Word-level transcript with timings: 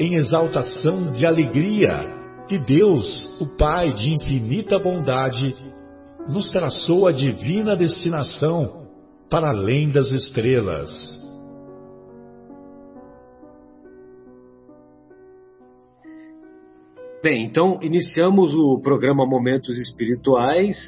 em 0.00 0.14
exaltação 0.14 1.12
de 1.12 1.26
alegria, 1.26 2.06
que 2.48 2.58
Deus, 2.58 3.38
o 3.38 3.46
Pai 3.58 3.92
de 3.92 4.14
infinita 4.14 4.78
bondade, 4.78 5.54
nos 6.26 6.50
traçou 6.50 7.06
a 7.06 7.12
divina 7.12 7.76
destinação 7.76 8.88
para 9.28 9.50
além 9.50 9.90
das 9.90 10.10
estrelas. 10.10 10.90
Bem, 17.22 17.44
então 17.44 17.78
iniciamos 17.82 18.54
o 18.54 18.80
programa 18.80 19.26
Momentos 19.26 19.76
Espirituais, 19.76 20.78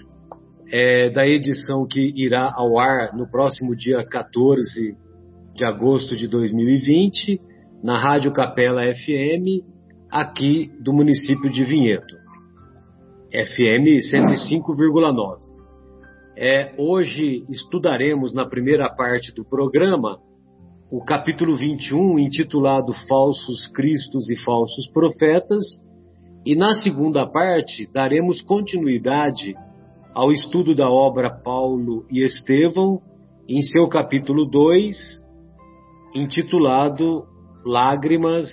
é, 0.71 1.11
da 1.11 1.27
edição 1.27 1.87
que 1.87 2.01
irá 2.17 2.51
ao 2.57 2.79
ar 2.79 3.15
no 3.15 3.31
próximo 3.31 3.77
dia 3.77 4.03
14 4.07 4.97
de 5.55 5.67
agosto 5.67 6.17
de 6.17 6.27
2020, 6.27 7.52
na 7.83 7.99
Rádio 7.99 8.33
Capela 8.33 8.83
FM, 8.83 9.65
aqui 10.11 10.71
do 10.81 10.93
município 10.93 11.51
de 11.51 11.65
Vinhedo. 11.65 12.17
FM 13.33 13.99
105,9. 14.13 15.39
É, 16.37 16.75
hoje 16.79 17.45
estudaremos 17.51 18.33
na 18.33 18.47
primeira 18.47 18.89
parte 18.95 19.35
do 19.35 19.45
programa 19.45 20.19
o 20.91 21.03
capítulo 21.05 21.57
21, 21.57 22.19
intitulado 22.19 22.93
Falsos 23.09 23.67
Cristos 23.75 24.31
e 24.31 24.37
Falsos 24.45 24.89
Profetas 24.93 25.65
e 26.45 26.55
na 26.55 26.73
segunda 26.75 27.27
parte, 27.27 27.89
daremos 27.93 28.43
continuidade 28.43 29.55
ao 30.13 30.31
estudo 30.31 30.75
da 30.75 30.91
obra 30.91 31.31
Paulo 31.31 32.05
e 32.11 32.23
Estevão, 32.23 33.01
em 33.49 33.63
seu 33.63 33.89
capítulo 33.89 34.45
2, 34.45 34.97
intitulado 36.15 37.25
Lágrimas 37.65 38.49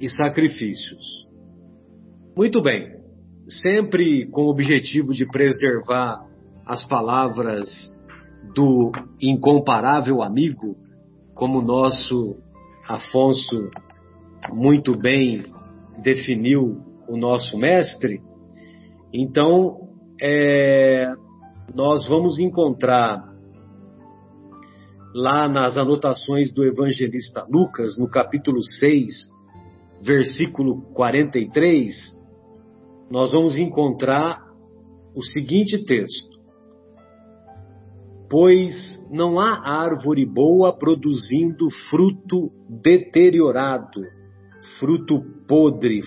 e 0.00 0.08
Sacrifícios. 0.08 1.26
Muito 2.36 2.62
bem, 2.62 2.92
sempre 3.48 4.26
com 4.30 4.42
o 4.42 4.50
objetivo 4.50 5.12
de 5.12 5.26
preservar 5.26 6.24
as 6.66 6.84
palavras 6.86 7.68
do 8.54 8.92
incomparável 9.20 10.22
amigo, 10.22 10.76
como 11.34 11.62
nosso 11.62 12.36
Afonso 12.88 13.70
muito 14.52 14.96
bem 14.96 15.44
definiu 16.02 16.80
o 17.08 17.16
nosso 17.16 17.58
mestre, 17.58 18.20
então 19.12 19.88
é, 20.20 21.06
nós 21.74 22.08
vamos 22.08 22.38
encontrar 22.38 23.27
lá 25.14 25.48
nas 25.48 25.76
anotações 25.76 26.52
do 26.52 26.64
evangelista 26.64 27.46
Lucas, 27.50 27.96
no 27.96 28.08
capítulo 28.08 28.62
6, 28.62 29.08
versículo 30.02 30.82
43, 30.94 31.94
nós 33.10 33.32
vamos 33.32 33.56
encontrar 33.58 34.44
o 35.14 35.22
seguinte 35.22 35.84
texto: 35.84 36.38
Pois 38.30 38.74
não 39.10 39.40
há 39.40 39.66
árvore 39.66 40.26
boa 40.26 40.76
produzindo 40.76 41.70
fruto 41.90 42.50
deteriorado 42.68 44.18
fruto 44.78 45.20
podre, 45.46 46.02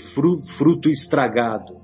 fruto 0.58 0.90
estragado. 0.90 1.76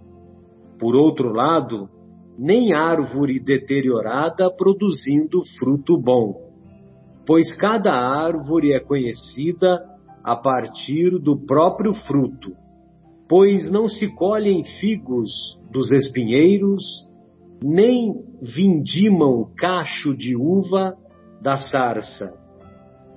Por 0.80 0.96
outro 0.96 1.34
lado, 1.34 1.90
nem 2.38 2.74
árvore 2.74 3.40
deteriorada 3.40 4.50
produzindo 4.52 5.42
fruto 5.58 6.00
bom, 6.00 6.47
pois 7.28 7.54
cada 7.58 7.92
árvore 7.92 8.72
é 8.72 8.80
conhecida 8.80 9.84
a 10.24 10.34
partir 10.34 11.20
do 11.20 11.38
próprio 11.46 11.94
fruto, 11.94 12.54
pois 13.28 13.70
não 13.70 13.90
se 13.90 14.16
colhem 14.16 14.64
figos 14.80 15.30
dos 15.70 15.92
espinheiros, 15.92 17.06
nem 17.62 18.14
vindimam 18.42 19.52
cacho 19.58 20.16
de 20.16 20.38
uva 20.38 20.96
da 21.42 21.58
sarça. 21.58 22.34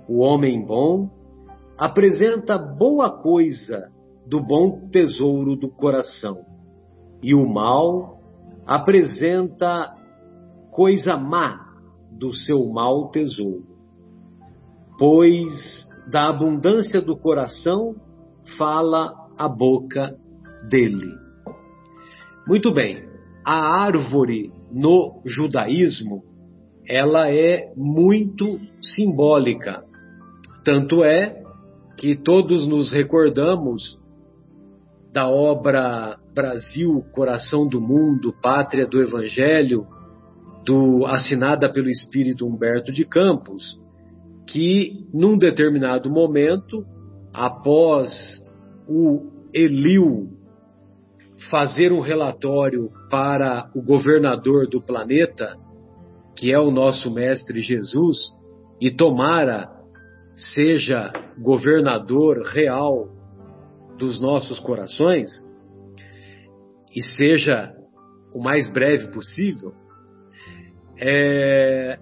O 0.08 0.18
homem 0.18 0.66
bom 0.66 1.08
apresenta 1.78 2.58
boa 2.58 3.22
coisa 3.22 3.92
do 4.26 4.40
bom 4.40 4.88
tesouro 4.90 5.54
do 5.54 5.70
coração, 5.70 6.44
e 7.22 7.32
o 7.32 7.48
mal 7.48 8.18
apresenta 8.66 9.94
coisa 10.72 11.16
má 11.16 11.64
do 12.10 12.34
seu 12.34 12.66
mau 12.72 13.08
tesouro. 13.10 13.79
Pois 15.00 15.88
da 16.10 16.28
abundância 16.28 17.00
do 17.00 17.16
coração 17.16 17.96
fala 18.58 19.14
a 19.38 19.48
boca 19.48 20.14
dele. 20.68 21.14
Muito 22.46 22.70
bem, 22.74 23.08
a 23.42 23.82
árvore 23.82 24.52
no 24.70 25.22
judaísmo 25.24 26.22
ela 26.86 27.30
é 27.30 27.72
muito 27.74 28.60
simbólica. 28.82 29.82
Tanto 30.62 31.02
é 31.02 31.44
que 31.96 32.14
todos 32.14 32.66
nos 32.66 32.92
recordamos 32.92 33.98
da 35.10 35.30
obra 35.30 36.18
Brasil, 36.34 37.02
Coração 37.12 37.66
do 37.66 37.80
Mundo, 37.80 38.34
Pátria 38.42 38.86
do 38.86 39.00
Evangelho, 39.00 39.86
do, 40.66 41.06
assinada 41.06 41.72
pelo 41.72 41.88
espírito 41.88 42.46
Humberto 42.46 42.92
de 42.92 43.06
Campos, 43.06 43.80
que 44.50 45.06
num 45.12 45.38
determinado 45.38 46.10
momento, 46.10 46.84
após 47.32 48.12
o 48.88 49.30
Eliu 49.54 50.28
fazer 51.50 51.92
um 51.92 52.00
relatório 52.00 52.90
para 53.10 53.70
o 53.74 53.82
governador 53.82 54.68
do 54.68 54.82
planeta, 54.82 55.56
que 56.36 56.52
é 56.52 56.58
o 56.58 56.70
nosso 56.70 57.10
mestre 57.10 57.60
Jesus, 57.60 58.16
e 58.80 58.90
tomara 58.90 59.68
seja 60.54 61.12
governador 61.38 62.42
real 62.42 63.08
dos 63.98 64.20
nossos 64.20 64.58
corações 64.58 65.28
e 66.94 67.02
seja 67.02 67.72
o 68.34 68.42
mais 68.42 68.72
breve 68.72 69.08
possível, 69.08 69.72
é, 70.98 71.98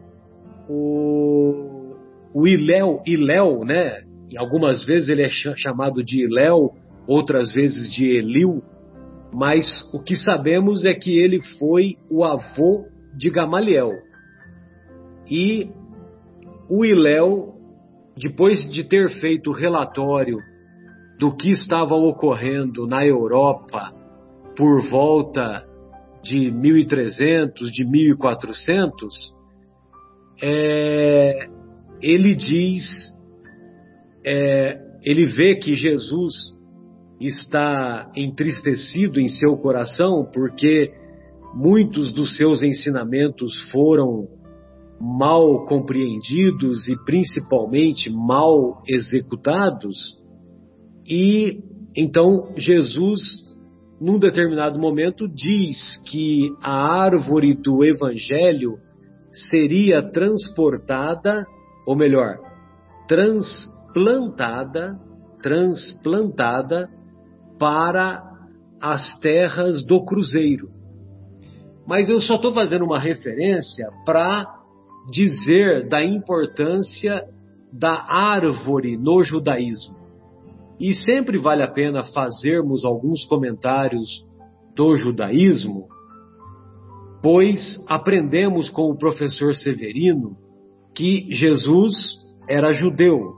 o, 0.68 1.77
o 2.34 2.46
Iléu, 2.46 3.02
Iléu, 3.06 3.64
né? 3.64 4.02
E 4.30 4.38
algumas 4.38 4.84
vezes 4.84 5.08
ele 5.08 5.22
é 5.22 5.28
chamado 5.28 6.04
de 6.04 6.24
Iléu, 6.24 6.70
outras 7.06 7.50
vezes 7.52 7.90
de 7.90 8.04
Eliu, 8.04 8.62
mas 9.32 9.66
o 9.92 10.02
que 10.02 10.14
sabemos 10.16 10.84
é 10.84 10.92
que 10.92 11.18
ele 11.18 11.40
foi 11.58 11.96
o 12.10 12.24
avô 12.24 12.86
de 13.16 13.30
Gamaliel. 13.30 13.90
E 15.30 15.70
o 16.68 16.84
Iléu 16.84 17.58
depois 18.18 18.68
de 18.70 18.82
ter 18.84 19.08
feito 19.20 19.50
o 19.50 19.54
relatório 19.54 20.38
do 21.18 21.34
que 21.34 21.50
estava 21.50 21.94
ocorrendo 21.94 22.86
na 22.86 23.06
Europa 23.06 23.92
por 24.56 24.88
volta 24.90 25.64
de 26.22 26.50
1300, 26.50 27.70
de 27.70 27.84
1400, 27.84 29.14
é, 30.42 31.48
ele 32.02 32.34
diz, 32.34 32.84
é, 34.24 34.78
ele 35.02 35.26
vê 35.26 35.56
que 35.56 35.74
Jesus 35.74 36.34
está 37.20 38.10
entristecido 38.14 39.20
em 39.20 39.28
seu 39.28 39.56
coração 39.56 40.28
porque 40.32 40.92
muitos 41.54 42.12
dos 42.12 42.36
seus 42.36 42.62
ensinamentos 42.62 43.52
foram 43.70 44.28
mal 45.00 45.64
compreendidos 45.66 46.88
e 46.88 46.96
principalmente 47.04 48.10
mal 48.10 48.82
executados. 48.86 49.96
E 51.06 51.60
então 51.96 52.52
Jesus, 52.56 53.20
num 54.00 54.18
determinado 54.18 54.78
momento, 54.78 55.28
diz 55.28 55.96
que 56.08 56.50
a 56.62 57.02
árvore 57.02 57.54
do 57.54 57.84
evangelho 57.84 58.78
seria 59.50 60.02
transportada, 60.02 61.44
ou 61.88 61.96
melhor, 61.96 62.38
transplantada, 63.08 65.00
transplantada 65.42 66.86
para 67.58 68.22
as 68.78 69.18
terras 69.20 69.82
do 69.86 70.04
Cruzeiro. 70.04 70.68
Mas 71.86 72.10
eu 72.10 72.18
só 72.18 72.34
estou 72.34 72.52
fazendo 72.52 72.84
uma 72.84 72.98
referência 72.98 73.88
para 74.04 74.44
dizer 75.10 75.88
da 75.88 76.04
importância 76.04 77.26
da 77.72 78.04
árvore 78.06 78.98
no 78.98 79.22
judaísmo. 79.22 79.96
E 80.78 80.92
sempre 80.92 81.38
vale 81.38 81.62
a 81.62 81.72
pena 81.72 82.04
fazermos 82.04 82.84
alguns 82.84 83.24
comentários 83.24 84.06
do 84.76 84.94
judaísmo, 84.94 85.88
pois 87.22 87.82
aprendemos 87.88 88.68
com 88.68 88.90
o 88.90 88.98
professor 88.98 89.54
Severino 89.54 90.36
que 90.98 91.28
Jesus 91.30 91.94
era 92.48 92.72
judeu, 92.72 93.36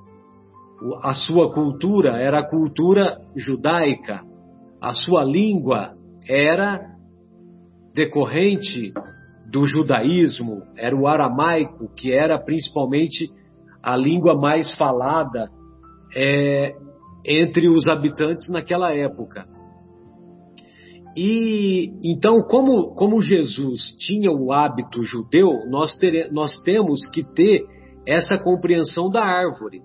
a 1.03 1.13
sua 1.13 1.53
cultura 1.53 2.17
era 2.17 2.39
a 2.39 2.49
cultura 2.49 3.19
judaica, 3.37 4.23
a 4.81 4.95
sua 4.95 5.23
língua 5.23 5.95
era 6.27 6.81
decorrente 7.95 8.95
do 9.53 9.67
judaísmo, 9.67 10.63
era 10.75 10.97
o 10.97 11.07
aramaico, 11.07 11.93
que 11.95 12.11
era 12.11 12.39
principalmente 12.39 13.31
a 13.83 13.95
língua 13.95 14.35
mais 14.35 14.75
falada 14.79 15.51
é, 16.17 16.75
entre 17.27 17.69
os 17.69 17.89
habitantes 17.89 18.49
naquela 18.49 18.95
época. 18.95 19.47
E 21.17 21.93
então, 22.05 22.43
como, 22.43 22.95
como 22.95 23.23
Jesus 23.23 23.97
tinha 23.99 24.31
o 24.31 24.53
hábito 24.53 25.03
judeu, 25.03 25.51
nós, 25.69 25.97
tere, 25.97 26.31
nós 26.31 26.55
temos 26.63 27.05
que 27.11 27.25
ter 27.25 27.65
essa 28.07 28.39
compreensão 28.39 29.11
da 29.11 29.23
árvore. 29.23 29.83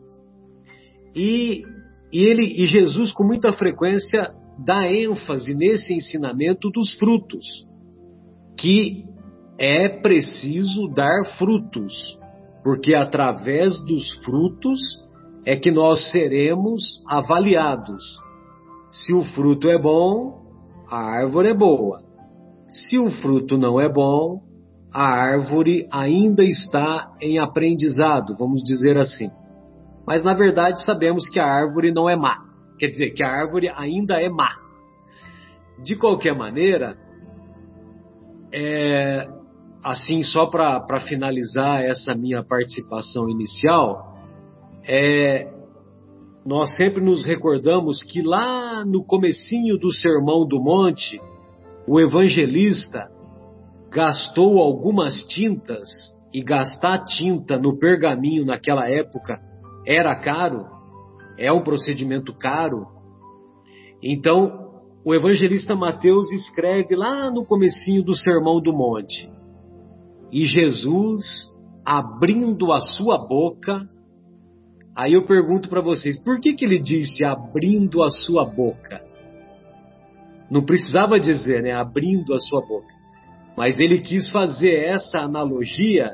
E, 1.16 1.64
e, 2.12 2.20
ele, 2.20 2.64
e 2.64 2.68
Jesus, 2.68 3.12
com 3.12 3.24
muita 3.24 3.52
frequência, 3.54 4.32
dá 4.64 4.86
ênfase 4.92 5.54
nesse 5.56 5.94
ensinamento 5.94 6.70
dos 6.70 6.94
frutos, 6.94 7.46
que 8.58 9.04
é 9.60 9.90
preciso 9.90 10.88
dar 10.94 11.26
frutos, 11.38 11.94
porque 12.64 12.94
através 12.94 13.80
dos 13.86 14.12
frutos 14.24 14.80
é 15.46 15.56
que 15.56 15.72
nós 15.72 16.12
seremos 16.12 16.82
avaliados. 17.08 18.04
Se 18.92 19.14
o 19.14 19.24
fruto 19.24 19.70
é 19.70 19.78
bom, 19.78 20.45
a 20.96 21.18
árvore 21.18 21.50
é 21.50 21.54
boa. 21.54 22.00
Se 22.70 22.98
o 22.98 23.10
fruto 23.10 23.58
não 23.58 23.82
é 23.82 23.90
bom, 23.90 24.40
a 24.94 25.04
árvore 25.04 25.86
ainda 25.92 26.42
está 26.42 27.12
em 27.22 27.38
aprendizado, 27.38 28.34
vamos 28.40 28.64
dizer 28.64 28.98
assim. 28.98 29.30
Mas 30.08 30.24
na 30.24 30.34
verdade 30.34 30.82
sabemos 30.86 31.28
que 31.28 31.38
a 31.38 31.46
árvore 31.46 31.92
não 31.92 32.10
é 32.10 32.16
má. 32.16 32.38
Quer 32.80 32.88
dizer, 32.88 33.12
que 33.12 33.22
a 33.22 33.30
árvore 33.30 33.70
ainda 33.76 34.22
é 34.22 34.30
má. 34.30 34.56
De 35.84 35.98
qualquer 35.98 36.34
maneira, 36.34 36.96
é, 38.54 39.28
assim, 39.84 40.24
só 40.24 40.46
para 40.46 41.02
finalizar 41.02 41.82
essa 41.82 42.14
minha 42.14 42.42
participação 42.42 43.30
inicial, 43.30 44.16
é, 44.88 45.52
nós 46.46 46.76
sempre 46.76 47.04
nos 47.04 47.26
recordamos 47.26 48.04
que 48.04 48.22
lá 48.22 48.86
no 48.86 49.04
comecinho 49.04 49.80
do 49.80 49.92
Sermão 49.92 50.46
do 50.48 50.62
Monte, 50.62 51.20
o 51.88 52.00
evangelista 52.00 53.10
gastou 53.90 54.60
algumas 54.60 55.24
tintas 55.24 55.88
e 56.32 56.44
gastar 56.44 57.06
tinta 57.06 57.58
no 57.58 57.80
pergaminho 57.80 58.46
naquela 58.46 58.88
época 58.88 59.40
era 59.88 60.16
caro, 60.20 60.66
é 61.38 61.52
um 61.52 61.64
procedimento 61.64 62.32
caro. 62.34 62.86
Então, 64.04 64.66
o 65.04 65.16
evangelista 65.16 65.76
Mateus 65.76 66.32
escreve 66.32 66.96
lá 66.96 67.32
no 67.32 67.44
comecinho 67.44 68.04
do 68.04 68.16
Sermão 68.16 68.62
do 68.62 68.72
Monte: 68.72 69.30
"E 70.32 70.46
Jesus, 70.46 71.24
abrindo 71.84 72.72
a 72.72 72.80
sua 72.80 73.18
boca, 73.18 73.88
Aí 74.96 75.14
eu 75.14 75.26
pergunto 75.26 75.68
para 75.68 75.82
vocês, 75.82 76.18
por 76.18 76.40
que 76.40 76.54
que 76.54 76.64
ele 76.64 76.80
disse 76.80 77.24
abrindo 77.26 78.02
a 78.02 78.10
sua 78.10 78.46
boca? 78.46 79.02
Não 80.50 80.64
precisava 80.64 81.20
dizer, 81.20 81.62
né, 81.62 81.74
abrindo 81.74 82.34
a 82.34 82.40
sua 82.40 82.62
boca. 82.62 82.94
Mas 83.58 83.80
ele 83.80 84.00
quis 84.00 84.30
fazer 84.30 84.86
essa 84.86 85.20
analogia 85.20 86.12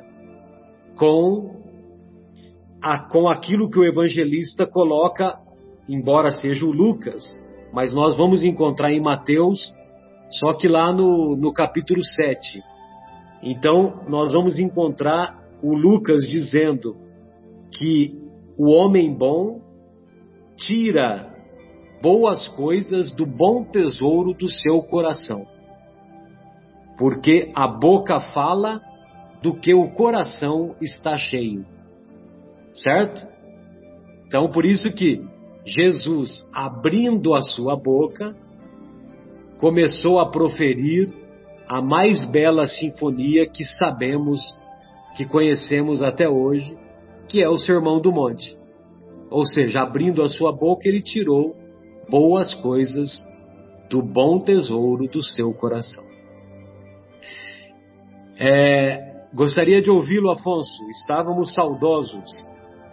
com 0.95 1.61
a, 2.81 2.99
com 2.99 3.29
aquilo 3.29 3.69
que 3.69 3.79
o 3.79 3.85
evangelista 3.85 4.65
coloca, 4.65 5.37
embora 5.87 6.31
seja 6.31 6.65
o 6.65 6.71
Lucas, 6.71 7.23
mas 7.71 7.93
nós 7.93 8.17
vamos 8.17 8.43
encontrar 8.43 8.91
em 8.91 9.01
Mateus, 9.01 9.73
só 10.39 10.53
que 10.53 10.67
lá 10.67 10.91
no, 10.91 11.35
no 11.35 11.53
capítulo 11.53 12.03
7. 12.03 12.63
Então, 13.43 14.03
nós 14.07 14.33
vamos 14.33 14.59
encontrar 14.59 15.39
o 15.61 15.73
Lucas 15.73 16.27
dizendo 16.27 16.95
que 17.71 18.20
o 18.61 18.69
homem 18.69 19.13
bom 19.13 19.61
tira 20.57 21.33
boas 22.01 22.47
coisas 22.49 23.11
do 23.13 23.25
bom 23.25 23.63
tesouro 23.63 24.33
do 24.33 24.49
seu 24.49 24.81
coração. 24.83 25.45
Porque 26.97 27.51
a 27.55 27.67
boca 27.67 28.19
fala 28.19 28.81
do 29.41 29.55
que 29.55 29.73
o 29.73 29.89
coração 29.91 30.75
está 30.81 31.17
cheio 31.17 31.65
certo? 32.73 33.27
Então, 34.27 34.49
por 34.49 34.65
isso 34.65 34.91
que 34.93 35.21
Jesus, 35.65 36.47
abrindo 36.53 37.33
a 37.33 37.41
sua 37.41 37.75
boca, 37.75 38.35
começou 39.59 40.19
a 40.19 40.29
proferir 40.31 41.09
a 41.67 41.81
mais 41.81 42.25
bela 42.25 42.67
sinfonia 42.67 43.47
que 43.47 43.63
sabemos, 43.63 44.39
que 45.15 45.25
conhecemos 45.25 46.01
até 46.01 46.27
hoje, 46.27 46.75
que 47.31 47.41
é 47.41 47.47
o 47.47 47.57
Sermão 47.57 48.01
do 48.01 48.11
Monte. 48.11 48.57
Ou 49.29 49.45
seja, 49.45 49.81
abrindo 49.81 50.21
a 50.21 50.27
sua 50.27 50.51
boca, 50.51 50.85
ele 50.85 51.01
tirou 51.01 51.55
boas 52.09 52.53
coisas 52.55 53.09
do 53.89 54.01
bom 54.01 54.39
tesouro 54.39 55.07
do 55.07 55.23
seu 55.23 55.53
coração. 55.53 56.03
É, 58.37 59.27
gostaria 59.33 59.81
de 59.81 59.89
ouvi-lo, 59.89 60.29
Afonso. 60.29 60.77
Estávamos 60.89 61.53
saudosos. 61.53 62.29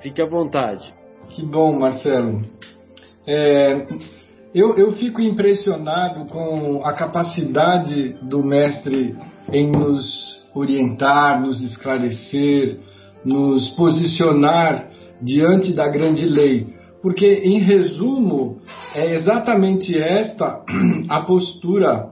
Fique 0.01 0.23
à 0.23 0.27
vontade. 0.27 0.95
Que 1.31 1.45
bom, 1.45 1.77
Marcelo. 1.77 2.43
É, 3.27 3.87
eu, 4.55 4.77
eu 4.77 4.93
fico 4.93 5.21
impressionado 5.21 6.27
com 6.27 6.81
a 6.85 6.93
capacidade 6.93 8.13
do 8.23 8.45
mestre 8.45 9.17
em 9.53 9.69
nos 9.69 10.41
orientar, 10.55 11.41
nos 11.41 11.61
esclarecer, 11.61 12.79
nos 13.25 13.69
posicionar 13.71 14.91
diante 15.21 15.75
da 15.75 15.89
grande 15.89 16.27
lei. 16.27 16.67
Porque, 17.03 17.27
em 17.27 17.61
resumo, 17.61 18.59
é 18.95 19.15
exatamente 19.15 19.97
esta 19.97 20.65
a 21.09 21.23
postura 21.23 22.11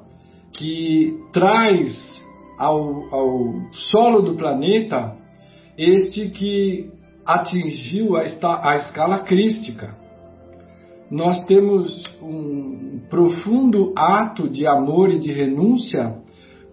que 0.53 1.15
traz 1.33 2.17
ao, 2.59 3.15
ao 3.15 3.55
solo 3.91 4.23
do 4.23 4.37
planeta 4.37 5.15
este 5.77 6.31
que 6.31 6.91
atingiu 7.25 8.17
a, 8.17 8.23
a 8.63 8.77
escala 8.77 9.19
crística. 9.21 9.95
Nós 11.11 11.45
temos 11.47 12.03
um 12.23 13.01
profundo 13.11 13.93
ato 13.97 14.49
de 14.49 14.67
amor 14.67 15.11
e 15.11 15.19
de 15.19 15.33
renúncia 15.33 16.17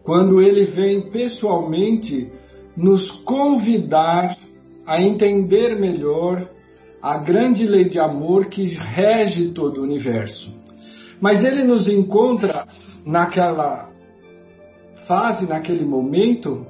quando 0.03 0.41
ele 0.41 0.65
vem 0.65 1.09
pessoalmente 1.11 2.31
nos 2.75 3.09
convidar 3.23 4.37
a 4.85 5.01
entender 5.01 5.79
melhor 5.79 6.49
a 7.01 7.17
grande 7.17 7.65
lei 7.65 7.89
de 7.89 7.99
amor 7.99 8.45
que 8.47 8.65
rege 8.65 9.49
todo 9.49 9.79
o 9.79 9.83
universo. 9.83 10.51
Mas 11.19 11.43
ele 11.43 11.63
nos 11.63 11.87
encontra 11.87 12.65
naquela 13.05 13.89
fase, 15.07 15.47
naquele 15.47 15.85
momento, 15.85 16.65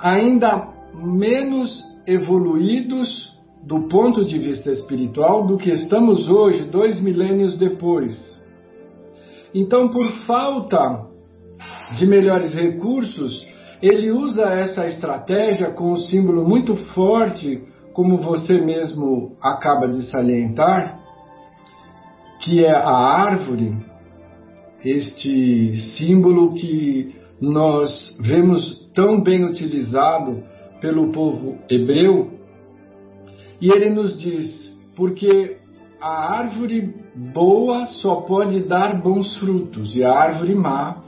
ainda 0.00 0.68
menos 0.94 1.82
evoluídos 2.06 3.32
do 3.62 3.88
ponto 3.88 4.24
de 4.24 4.38
vista 4.38 4.70
espiritual 4.70 5.46
do 5.46 5.56
que 5.56 5.70
estamos 5.70 6.28
hoje, 6.28 6.64
dois 6.64 7.00
milênios 7.00 7.56
depois. 7.56 8.12
Então, 9.54 9.88
por 9.88 10.06
falta 10.26 11.06
de 11.96 12.06
melhores 12.06 12.54
recursos, 12.54 13.46
ele 13.82 14.12
usa 14.12 14.44
essa 14.44 14.86
estratégia 14.86 15.72
com 15.72 15.92
um 15.92 15.96
símbolo 15.96 16.48
muito 16.48 16.76
forte, 16.94 17.60
como 17.92 18.16
você 18.18 18.60
mesmo 18.60 19.36
acaba 19.42 19.88
de 19.88 20.02
salientar, 20.04 21.00
que 22.40 22.64
é 22.64 22.72
a 22.72 22.90
árvore, 22.90 23.76
este 24.84 25.76
símbolo 25.96 26.54
que 26.54 27.14
nós 27.40 28.16
vemos 28.20 28.88
tão 28.94 29.20
bem 29.20 29.44
utilizado 29.44 30.44
pelo 30.80 31.10
povo 31.10 31.58
hebreu, 31.68 32.30
e 33.60 33.68
ele 33.68 33.90
nos 33.90 34.18
diz: 34.18 34.72
porque 34.94 35.56
a 36.00 36.36
árvore 36.38 36.94
boa 37.32 37.86
só 37.86 38.16
pode 38.22 38.60
dar 38.60 39.02
bons 39.02 39.36
frutos, 39.38 39.94
e 39.94 40.04
a 40.04 40.12
árvore 40.12 40.54
má, 40.54 41.02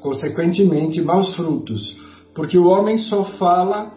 consequentemente, 0.00 1.00
maus 1.02 1.34
frutos, 1.34 2.05
porque 2.36 2.58
o 2.58 2.66
homem 2.66 2.98
só 2.98 3.24
fala 3.24 3.92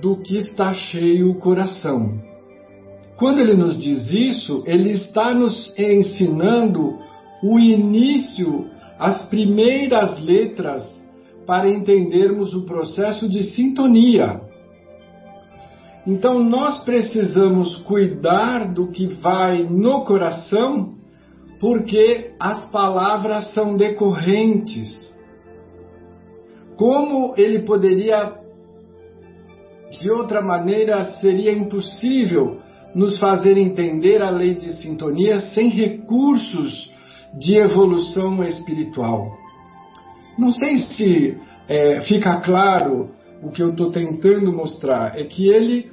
do 0.00 0.16
que 0.16 0.36
está 0.36 0.72
cheio 0.72 1.30
o 1.30 1.34
coração. 1.34 2.18
Quando 3.18 3.38
ele 3.38 3.54
nos 3.54 3.78
diz 3.80 4.06
isso, 4.10 4.62
ele 4.66 4.92
está 4.92 5.34
nos 5.34 5.72
ensinando 5.78 6.98
o 7.42 7.58
início, 7.58 8.66
as 8.98 9.28
primeiras 9.28 10.20
letras 10.24 10.84
para 11.46 11.68
entendermos 11.68 12.54
o 12.54 12.64
processo 12.64 13.28
de 13.28 13.44
sintonia. 13.44 14.40
Então 16.06 16.42
nós 16.42 16.82
precisamos 16.82 17.76
cuidar 17.78 18.72
do 18.72 18.88
que 18.88 19.06
vai 19.06 19.62
no 19.64 20.04
coração, 20.04 20.94
porque 21.60 22.32
as 22.40 22.70
palavras 22.70 23.52
são 23.52 23.76
decorrentes. 23.76 25.15
Como 26.76 27.34
ele 27.36 27.60
poderia, 27.60 28.34
de 30.00 30.10
outra 30.10 30.42
maneira, 30.42 31.04
seria 31.20 31.52
impossível 31.52 32.60
nos 32.94 33.18
fazer 33.18 33.56
entender 33.58 34.22
a 34.22 34.30
lei 34.30 34.54
de 34.54 34.72
sintonia 34.82 35.40
sem 35.52 35.68
recursos 35.68 36.90
de 37.38 37.58
evolução 37.58 38.42
espiritual. 38.42 39.26
Não 40.38 40.50
sei 40.52 40.76
se 40.78 41.38
é, 41.68 42.00
fica 42.02 42.40
claro 42.40 43.10
o 43.42 43.50
que 43.50 43.62
eu 43.62 43.70
estou 43.70 43.90
tentando 43.90 44.52
mostrar, 44.52 45.18
é 45.18 45.24
que 45.24 45.48
ele 45.48 45.90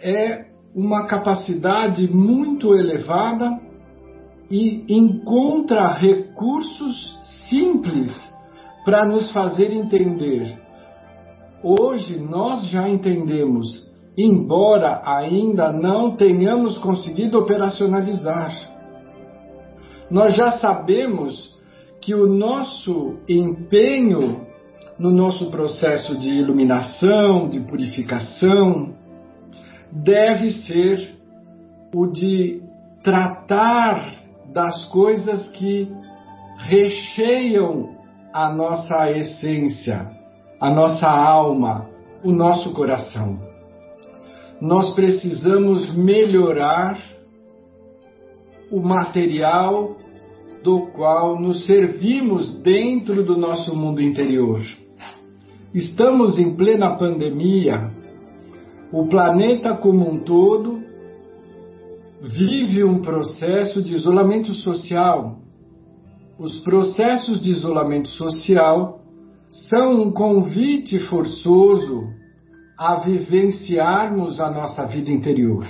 é 0.00 0.46
uma 0.74 1.06
capacidade 1.06 2.08
muito 2.12 2.74
elevada 2.74 3.58
e 4.50 4.84
encontra 4.88 5.92
recursos 5.94 7.18
simples 7.48 8.08
para 8.88 9.04
nos 9.04 9.30
fazer 9.32 9.70
entender. 9.70 10.56
Hoje 11.62 12.18
nós 12.18 12.70
já 12.70 12.88
entendemos, 12.88 13.86
embora 14.16 15.02
ainda 15.04 15.70
não 15.70 16.16
tenhamos 16.16 16.78
conseguido 16.78 17.38
operacionalizar. 17.38 18.50
Nós 20.10 20.34
já 20.34 20.52
sabemos 20.52 21.54
que 22.00 22.14
o 22.14 22.26
nosso 22.26 23.18
empenho 23.28 24.46
no 24.98 25.10
nosso 25.10 25.50
processo 25.50 26.16
de 26.16 26.30
iluminação, 26.30 27.46
de 27.46 27.60
purificação, 27.60 28.94
deve 29.92 30.50
ser 30.50 31.14
o 31.94 32.06
de 32.06 32.62
tratar 33.04 34.14
das 34.50 34.82
coisas 34.86 35.46
que 35.50 35.92
recheiam 36.56 37.97
a 38.32 38.52
nossa 38.52 39.10
essência, 39.10 40.10
a 40.60 40.70
nossa 40.70 41.08
alma, 41.08 41.88
o 42.22 42.32
nosso 42.32 42.72
coração. 42.72 43.38
Nós 44.60 44.94
precisamos 44.94 45.94
melhorar 45.94 46.98
o 48.70 48.80
material 48.80 49.96
do 50.62 50.88
qual 50.88 51.40
nos 51.40 51.64
servimos 51.64 52.60
dentro 52.62 53.24
do 53.24 53.36
nosso 53.36 53.74
mundo 53.74 54.02
interior. 54.02 54.60
Estamos 55.72 56.38
em 56.38 56.56
plena 56.56 56.96
pandemia 56.96 57.90
o 58.90 59.06
planeta 59.06 59.74
como 59.76 60.10
um 60.10 60.18
todo 60.20 60.82
vive 62.22 62.82
um 62.82 63.00
processo 63.00 63.82
de 63.82 63.94
isolamento 63.94 64.52
social. 64.54 65.37
Os 66.38 66.60
processos 66.60 67.40
de 67.40 67.50
isolamento 67.50 68.06
social 68.10 69.00
são 69.68 70.02
um 70.02 70.12
convite 70.12 71.00
forçoso 71.08 72.04
a 72.78 72.94
vivenciarmos 73.00 74.38
a 74.38 74.48
nossa 74.48 74.86
vida 74.86 75.10
interior. 75.10 75.66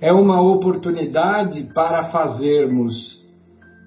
É 0.00 0.10
uma 0.10 0.40
oportunidade 0.40 1.68
para 1.74 2.04
fazermos 2.04 3.20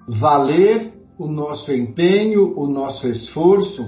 valer 0.06 0.92
o 1.18 1.26
nosso 1.26 1.72
empenho, 1.72 2.56
o 2.56 2.68
nosso 2.68 3.08
esforço, 3.08 3.84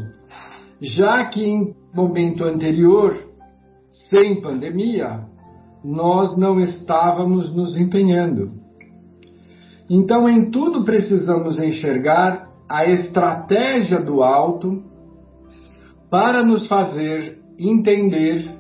já 0.81 1.27
que 1.27 1.45
em 1.45 1.77
momento 1.95 2.45
anterior 2.45 3.17
sem 4.11 4.41
pandemia, 4.41 5.25
nós 5.85 6.37
não 6.37 6.59
estávamos 6.59 7.55
nos 7.55 7.77
empenhando. 7.77 8.58
Então, 9.89 10.29
em 10.29 10.51
tudo 10.51 10.85
precisamos 10.85 11.59
enxergar 11.59 12.49
a 12.69 12.85
estratégia 12.87 14.01
do 14.01 14.23
alto 14.23 14.83
para 16.11 16.45
nos 16.45 16.67
fazer 16.67 17.39
entender 17.59 18.59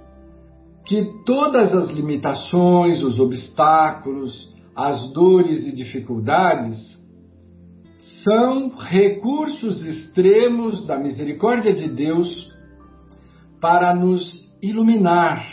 que 0.86 1.04
todas 1.26 1.74
as 1.74 1.90
limitações, 1.90 3.02
os 3.02 3.20
obstáculos, 3.20 4.54
as 4.74 5.12
dores 5.12 5.66
e 5.66 5.74
dificuldades 5.74 6.98
são 8.24 8.70
recursos 8.70 9.84
extremos 9.84 10.86
da 10.86 10.98
misericórdia 10.98 11.74
de 11.74 11.88
Deus 11.88 12.48
para 13.60 13.94
nos 13.94 14.50
iluminar, 14.62 15.44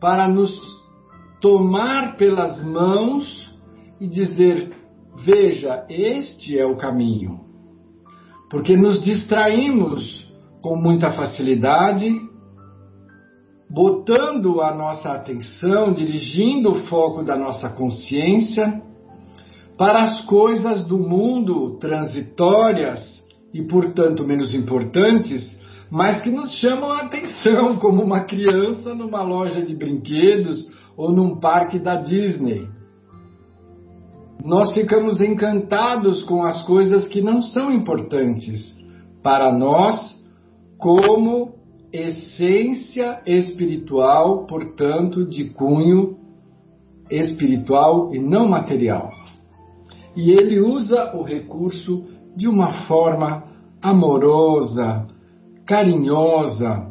para 0.00 0.28
nos 0.28 0.50
tomar 1.40 2.16
pelas 2.16 2.62
mãos 2.64 3.45
e 4.00 4.06
dizer: 4.06 4.70
veja, 5.24 5.84
este 5.88 6.58
é 6.58 6.66
o 6.66 6.76
caminho. 6.76 7.40
Porque 8.50 8.76
nos 8.76 9.02
distraímos 9.02 10.26
com 10.62 10.76
muita 10.76 11.12
facilidade, 11.12 12.08
botando 13.68 14.60
a 14.60 14.74
nossa 14.74 15.10
atenção, 15.10 15.92
dirigindo 15.92 16.70
o 16.70 16.86
foco 16.86 17.22
da 17.22 17.36
nossa 17.36 17.70
consciência 17.70 18.82
para 19.76 20.04
as 20.04 20.24
coisas 20.24 20.86
do 20.86 20.98
mundo 20.98 21.78
transitórias 21.78 23.00
e, 23.52 23.62
portanto, 23.62 24.24
menos 24.24 24.54
importantes, 24.54 25.54
mas 25.90 26.20
que 26.20 26.30
nos 26.30 26.52
chamam 26.58 26.90
a 26.92 27.02
atenção, 27.02 27.76
como 27.78 28.02
uma 28.02 28.24
criança 28.24 28.94
numa 28.94 29.22
loja 29.22 29.62
de 29.62 29.74
brinquedos 29.74 30.68
ou 30.96 31.12
num 31.12 31.38
parque 31.38 31.78
da 31.78 31.96
Disney. 31.96 32.68
Nós 34.46 34.72
ficamos 34.74 35.20
encantados 35.20 36.22
com 36.22 36.44
as 36.44 36.62
coisas 36.62 37.08
que 37.08 37.20
não 37.20 37.42
são 37.42 37.72
importantes 37.72 38.72
para 39.20 39.50
nós, 39.50 40.24
como 40.78 41.56
essência 41.92 43.20
espiritual, 43.26 44.46
portanto, 44.46 45.26
de 45.26 45.50
cunho 45.50 46.16
espiritual 47.10 48.14
e 48.14 48.20
não 48.20 48.48
material. 48.48 49.10
E 50.14 50.30
ele 50.30 50.60
usa 50.60 51.16
o 51.16 51.24
recurso 51.24 52.04
de 52.36 52.46
uma 52.46 52.86
forma 52.86 53.42
amorosa, 53.82 55.08
carinhosa, 55.66 56.86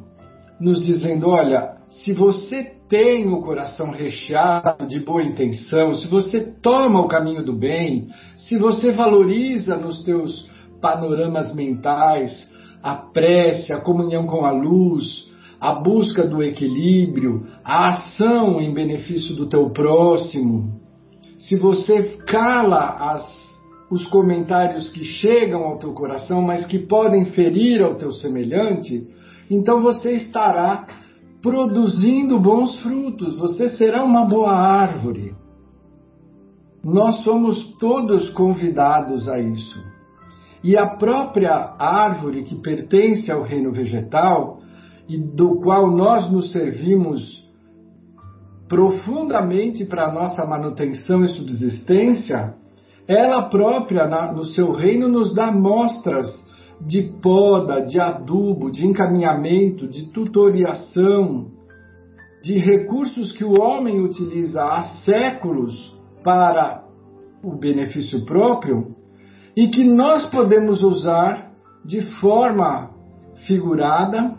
nos 0.60 0.86
dizendo: 0.86 1.30
olha, 1.30 1.78
se 1.88 2.12
você 2.12 2.75
tem 2.90 3.28
o 3.32 3.42
coração 3.42 3.90
recheado 3.90 4.88
de 4.88 5.00
boa 5.00 5.24
intenção, 5.24 5.96
se 5.96 6.08
você 6.08 6.42
toma 6.62 7.02
o 7.02 7.08
caminho 7.08 7.44
do 7.44 7.54
bem, 7.54 8.08
se 8.38 8.58
você 8.58 8.92
valoriza 8.92 9.76
nos 9.76 10.04
teus 10.04 10.48
panoramas 10.82 11.54
mentais 11.56 12.48
a 12.84 12.96
prece, 12.96 13.74
a 13.74 13.82
comunhão 13.82 14.28
com 14.28 14.46
a 14.46 14.52
luz, 14.52 15.28
a 15.60 15.74
busca 15.74 16.28
do 16.28 16.44
equilíbrio, 16.44 17.48
a 17.64 17.90
ação 17.90 18.62
em 18.62 18.74
benefício 18.74 19.36
do 19.36 19.50
teu 19.50 19.72
próximo, 19.72 20.80
se 21.40 21.56
você 21.56 22.18
cala 22.28 22.98
as 23.00 23.46
os 23.90 24.06
comentários 24.08 24.90
que 24.90 25.04
chegam 25.04 25.64
ao 25.64 25.78
teu 25.78 25.94
coração, 25.94 26.42
mas 26.42 26.66
que 26.66 26.80
podem 26.80 27.26
ferir 27.26 27.84
ao 27.84 27.96
teu 27.96 28.12
semelhante, 28.12 29.08
então 29.50 29.82
você 29.82 30.16
estará 30.16 30.88
produzindo 31.46 32.40
bons 32.40 32.80
frutos, 32.80 33.36
você 33.36 33.70
será 33.70 34.04
uma 34.04 34.26
boa 34.26 34.52
árvore. 34.52 35.36
nós 36.84 37.24
somos 37.24 37.78
todos 37.78 38.32
convidados 38.32 39.28
a 39.28 39.40
isso. 39.40 39.76
E 40.64 40.76
a 40.76 40.88
própria 40.88 41.76
árvore 41.78 42.44
que 42.46 42.56
pertence 42.56 43.32
ao 43.32 43.44
reino 43.44 43.72
vegetal 43.72 44.60
e 45.08 45.20
do 45.20 45.60
qual 45.62 45.92
nós 45.92 46.32
nos 46.32 46.52
servimos 46.52 47.48
profundamente 48.68 49.86
para 49.86 50.08
a 50.08 50.12
nossa 50.12 50.44
manutenção 50.48 51.24
e 51.24 51.28
subsistência, 51.28 52.56
ela 53.08 53.50
própria, 53.50 54.32
no 54.32 54.46
seu 54.46 54.72
reino, 54.72 55.08
nos 55.08 55.32
dá 55.34 55.52
mostras 55.52 56.28
de 56.82 57.02
poda, 57.22 57.86
de 57.86 58.00
adubo, 58.00 58.70
de 58.70 58.86
encaminhamento, 58.86 59.88
de 59.88 60.12
tutoriação, 60.12 61.48
de 62.44 62.58
recursos 62.60 63.32
que 63.32 63.44
o 63.44 63.60
homem 63.60 64.02
utiliza 64.02 64.62
há 64.64 64.84
séculos 65.04 65.96
para 66.24 66.84
o 67.44 67.56
benefício 67.58 68.26
próprio 68.26 68.96
e 69.56 69.68
que 69.68 69.84
nós 69.84 70.30
podemos 70.30 70.84
usar 70.84 71.52
de 71.84 72.02
forma 72.20 72.92
figurada 73.48 74.36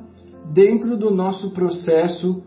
dentro 0.52 0.96
do 0.96 1.10
nosso 1.10 1.52
processo 1.52 2.42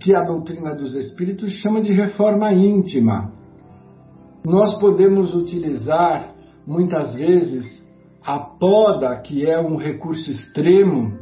que 0.00 0.14
a 0.14 0.22
doutrina 0.22 0.74
dos 0.74 0.94
espíritos 0.94 1.50
chama 1.52 1.80
de 1.80 1.92
reforma 1.92 2.52
íntima. 2.52 3.32
Nós 4.44 4.78
podemos 4.78 5.34
utilizar 5.34 6.34
muitas 6.66 7.14
vezes 7.14 7.81
a 8.24 8.38
poda, 8.38 9.16
que 9.16 9.44
é 9.48 9.60
um 9.60 9.76
recurso 9.76 10.30
extremo, 10.30 11.18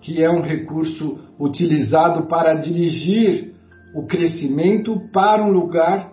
que 0.00 0.22
é 0.22 0.30
um 0.30 0.42
recurso 0.42 1.18
utilizado 1.38 2.26
para 2.26 2.54
dirigir 2.54 3.54
o 3.94 4.06
crescimento 4.06 5.00
para 5.12 5.44
um 5.44 5.50
lugar 5.50 6.12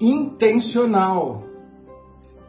intencional. 0.00 1.44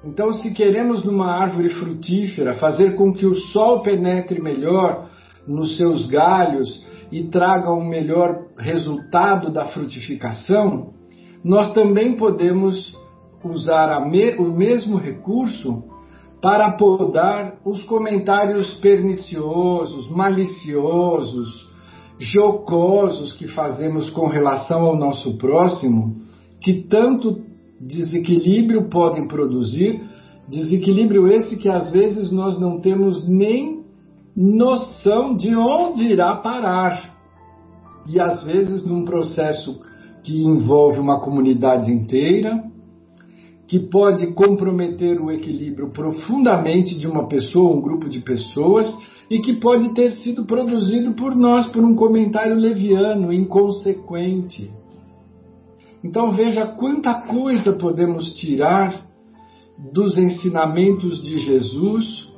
Então, 0.04 0.32
se 0.34 0.54
queremos 0.54 1.04
numa 1.04 1.32
árvore 1.32 1.70
frutífera 1.70 2.54
fazer 2.56 2.96
com 2.96 3.12
que 3.12 3.26
o 3.26 3.34
sol 3.34 3.82
penetre 3.82 4.40
melhor 4.40 5.10
nos 5.48 5.78
seus 5.78 6.06
galhos 6.08 6.86
e 7.12 7.24
traga 7.28 7.72
um 7.72 7.88
melhor 7.88 8.46
resultado 8.58 9.52
da 9.52 9.66
frutificação, 9.68 10.94
nós 11.44 11.74
também 11.74 12.18
podemos 12.18 12.96
usar 13.44 14.00
me, 14.08 14.36
o 14.36 14.56
mesmo 14.56 14.98
recurso 14.98 15.95
para 16.42 16.72
podar 16.72 17.60
os 17.66 17.84
comentários 17.84 18.76
perniciosos, 18.76 20.10
maliciosos, 20.10 21.68
jocosos 22.20 23.34
que 23.34 23.48
fazemos 23.48 24.10
com 24.10 24.28
relação 24.28 24.86
ao 24.86 24.98
nosso 24.98 25.38
próximo, 25.38 26.18
que 26.62 26.84
tanto 26.84 27.42
desequilíbrio 27.80 28.90
podem 28.90 29.28
produzir, 29.28 30.02
desequilíbrio 30.48 31.28
esse 31.28 31.58
que 31.58 31.68
às 31.68 31.92
vezes 31.92 32.32
nós 32.32 32.60
não 32.60 32.80
temos 32.80 33.28
nem 33.28 33.84
noção 34.36 35.36
de 35.36 35.56
onde 35.56 36.04
irá 36.04 36.36
parar. 36.36 37.16
E 38.08 38.20
às 38.20 38.44
vezes 38.44 38.86
num 38.86 39.04
processo 39.04 39.82
que 40.24 40.44
envolve 40.44 41.00
uma 41.00 41.20
comunidade 41.20 41.92
inteira, 41.92 42.64
que 43.68 43.80
pode 43.80 44.34
comprometer 44.34 45.20
o 45.20 45.32
equilíbrio 45.32 45.90
profundamente 45.90 46.98
de 46.98 47.08
uma 47.08 47.28
pessoa, 47.28 47.76
um 47.76 47.82
grupo 47.82 48.08
de 48.08 48.20
pessoas, 48.20 48.88
e 49.30 49.40
que 49.40 49.54
pode 49.54 49.94
ter 49.94 50.12
sido 50.12 50.46
produzido 50.46 51.14
por 51.14 51.36
nós 51.36 51.68
por 51.70 51.84
um 51.84 51.96
comentário 51.96 52.56
leviano, 52.56 53.34
inconsequente. 53.34 54.72
Então 56.04 56.32
veja 56.32 56.68
quanta 56.68 57.22
coisa 57.22 57.74
podemos 57.74 58.36
tirar 58.36 59.04
dos 59.92 60.18
ensinamentos 60.18 61.22
de 61.24 61.38
Jesus 61.40 62.30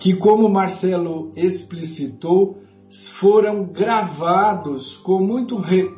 que, 0.00 0.16
como 0.16 0.48
Marcelo 0.48 1.32
explicitou, 1.36 2.58
foram 3.20 3.66
gravados 3.66 4.96
com, 4.98 5.20
muito, 5.20 5.56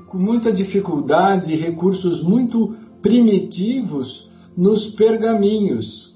com 0.08 0.18
muita 0.18 0.52
dificuldade 0.52 1.54
recursos 1.54 2.22
muito 2.22 2.76
primitivos 3.00 4.29
nos 4.60 4.88
pergaminhos. 4.88 6.10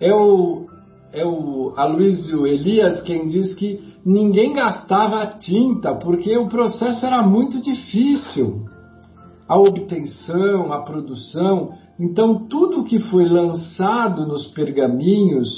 É? 0.00 0.08
é, 0.10 0.14
o, 0.14 0.66
é 1.10 1.24
o 1.24 1.72
Aloysio 1.74 2.46
Elias 2.46 3.00
quem 3.00 3.26
diz 3.26 3.54
que 3.54 3.94
ninguém 4.04 4.52
gastava 4.52 5.26
tinta 5.38 5.94
porque 5.94 6.36
o 6.36 6.48
processo 6.48 7.06
era 7.06 7.22
muito 7.22 7.62
difícil. 7.62 8.66
A 9.48 9.58
obtenção, 9.58 10.72
a 10.72 10.82
produção. 10.82 11.72
Então, 11.98 12.46
tudo 12.46 12.84
que 12.84 12.98
foi 12.98 13.26
lançado 13.28 14.26
nos 14.26 14.46
pergaminhos 14.48 15.48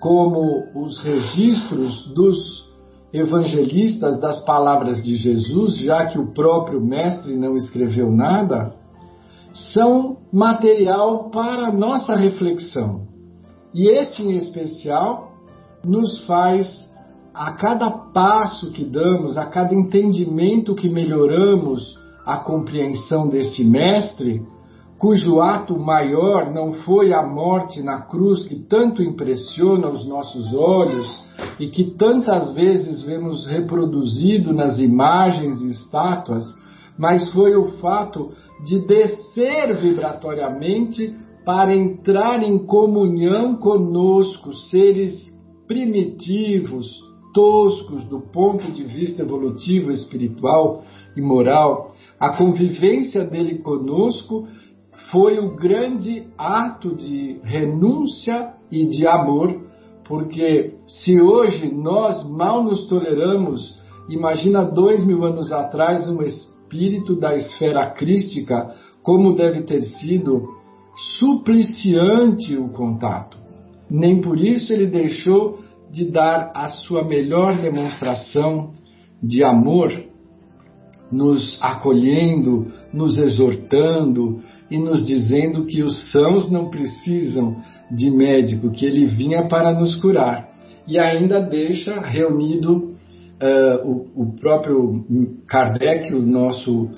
como 0.00 0.64
os 0.74 0.98
registros 1.02 2.04
dos 2.14 2.70
evangelistas 3.12 4.20
das 4.20 4.44
palavras 4.44 5.02
de 5.02 5.16
Jesus, 5.16 5.78
já 5.78 6.06
que 6.06 6.18
o 6.18 6.32
próprio 6.32 6.80
Mestre 6.80 7.36
não 7.36 7.56
escreveu 7.56 8.10
nada, 8.10 8.74
são 9.72 10.18
material 10.32 11.30
para 11.30 11.72
nossa 11.72 12.14
reflexão. 12.14 13.06
E 13.74 13.88
este, 13.88 14.22
em 14.22 14.36
especial, 14.36 15.32
nos 15.84 16.24
faz, 16.26 16.88
a 17.34 17.52
cada 17.52 17.90
passo 17.90 18.70
que 18.72 18.84
damos, 18.84 19.36
a 19.36 19.46
cada 19.46 19.74
entendimento 19.74 20.74
que 20.74 20.88
melhoramos 20.88 21.98
a 22.26 22.36
compreensão 22.38 23.28
desse 23.28 23.64
Mestre, 23.64 24.42
cujo 24.98 25.40
ato 25.40 25.78
maior 25.78 26.52
não 26.52 26.72
foi 26.72 27.12
a 27.12 27.22
morte 27.22 27.82
na 27.82 28.02
cruz 28.02 28.44
que 28.44 28.54
tanto 28.54 29.02
impressiona 29.02 29.88
os 29.88 30.06
nossos 30.06 30.54
olhos 30.54 31.22
e 31.58 31.66
que 31.66 31.96
tantas 31.96 32.54
vezes 32.54 33.02
vemos 33.02 33.46
reproduzido 33.46 34.52
nas 34.52 34.78
imagens 34.78 35.60
e 35.60 35.70
estátuas, 35.70 36.44
mas 36.96 37.32
foi 37.32 37.56
o 37.56 37.78
fato 37.78 38.30
de 38.64 38.78
descer 38.86 39.74
vibratoriamente 39.80 41.16
para 41.44 41.74
entrar 41.74 42.42
em 42.42 42.64
comunhão 42.64 43.56
conosco, 43.56 44.52
seres 44.52 45.32
primitivos, 45.66 46.86
toscos 47.34 48.04
do 48.04 48.20
ponto 48.20 48.70
de 48.70 48.84
vista 48.84 49.22
evolutivo, 49.22 49.90
espiritual 49.90 50.82
e 51.16 51.20
moral. 51.20 51.92
A 52.20 52.36
convivência 52.36 53.24
dele 53.24 53.58
conosco 53.58 54.46
foi 55.10 55.38
o 55.38 55.56
grande 55.56 56.28
ato 56.38 56.94
de 56.94 57.40
renúncia 57.42 58.54
e 58.70 58.86
de 58.86 59.06
amor, 59.06 59.60
porque 60.04 60.74
se 60.86 61.20
hoje 61.20 61.74
nós 61.74 62.28
mal 62.30 62.62
nos 62.62 62.86
toleramos, 62.86 63.76
imagina 64.08 64.62
dois 64.62 65.04
mil 65.04 65.24
anos 65.24 65.50
atrás 65.50 66.08
um 66.08 66.22
espírito 66.22 66.51
da 67.18 67.34
esfera 67.34 67.86
crística, 67.90 68.74
como 69.02 69.34
deve 69.34 69.62
ter 69.62 69.82
sido 69.82 70.42
supliciante 71.18 72.56
o 72.56 72.68
contato. 72.68 73.38
Nem 73.90 74.20
por 74.20 74.38
isso 74.38 74.72
ele 74.72 74.86
deixou 74.86 75.60
de 75.90 76.10
dar 76.10 76.50
a 76.54 76.68
sua 76.68 77.04
melhor 77.04 77.60
demonstração 77.60 78.72
de 79.22 79.44
amor, 79.44 79.92
nos 81.10 81.58
acolhendo, 81.60 82.72
nos 82.92 83.18
exortando, 83.18 84.42
e 84.72 84.78
nos 84.78 85.06
dizendo 85.06 85.66
que 85.66 85.82
os 85.82 86.10
sãos 86.10 86.50
não 86.50 86.70
precisam 86.70 87.58
de 87.90 88.10
médico, 88.10 88.70
que 88.70 88.86
ele 88.86 89.04
vinha 89.04 89.46
para 89.46 89.78
nos 89.78 89.94
curar. 90.00 90.48
E 90.88 90.98
ainda 90.98 91.40
deixa 91.40 92.00
reunido 92.00 92.91
uh, 93.42 93.86
o, 93.86 94.22
o, 94.22 94.36
próprio 94.36 95.04
Kardec, 95.48 96.14
o 96.14 96.22
nosso 96.22 96.90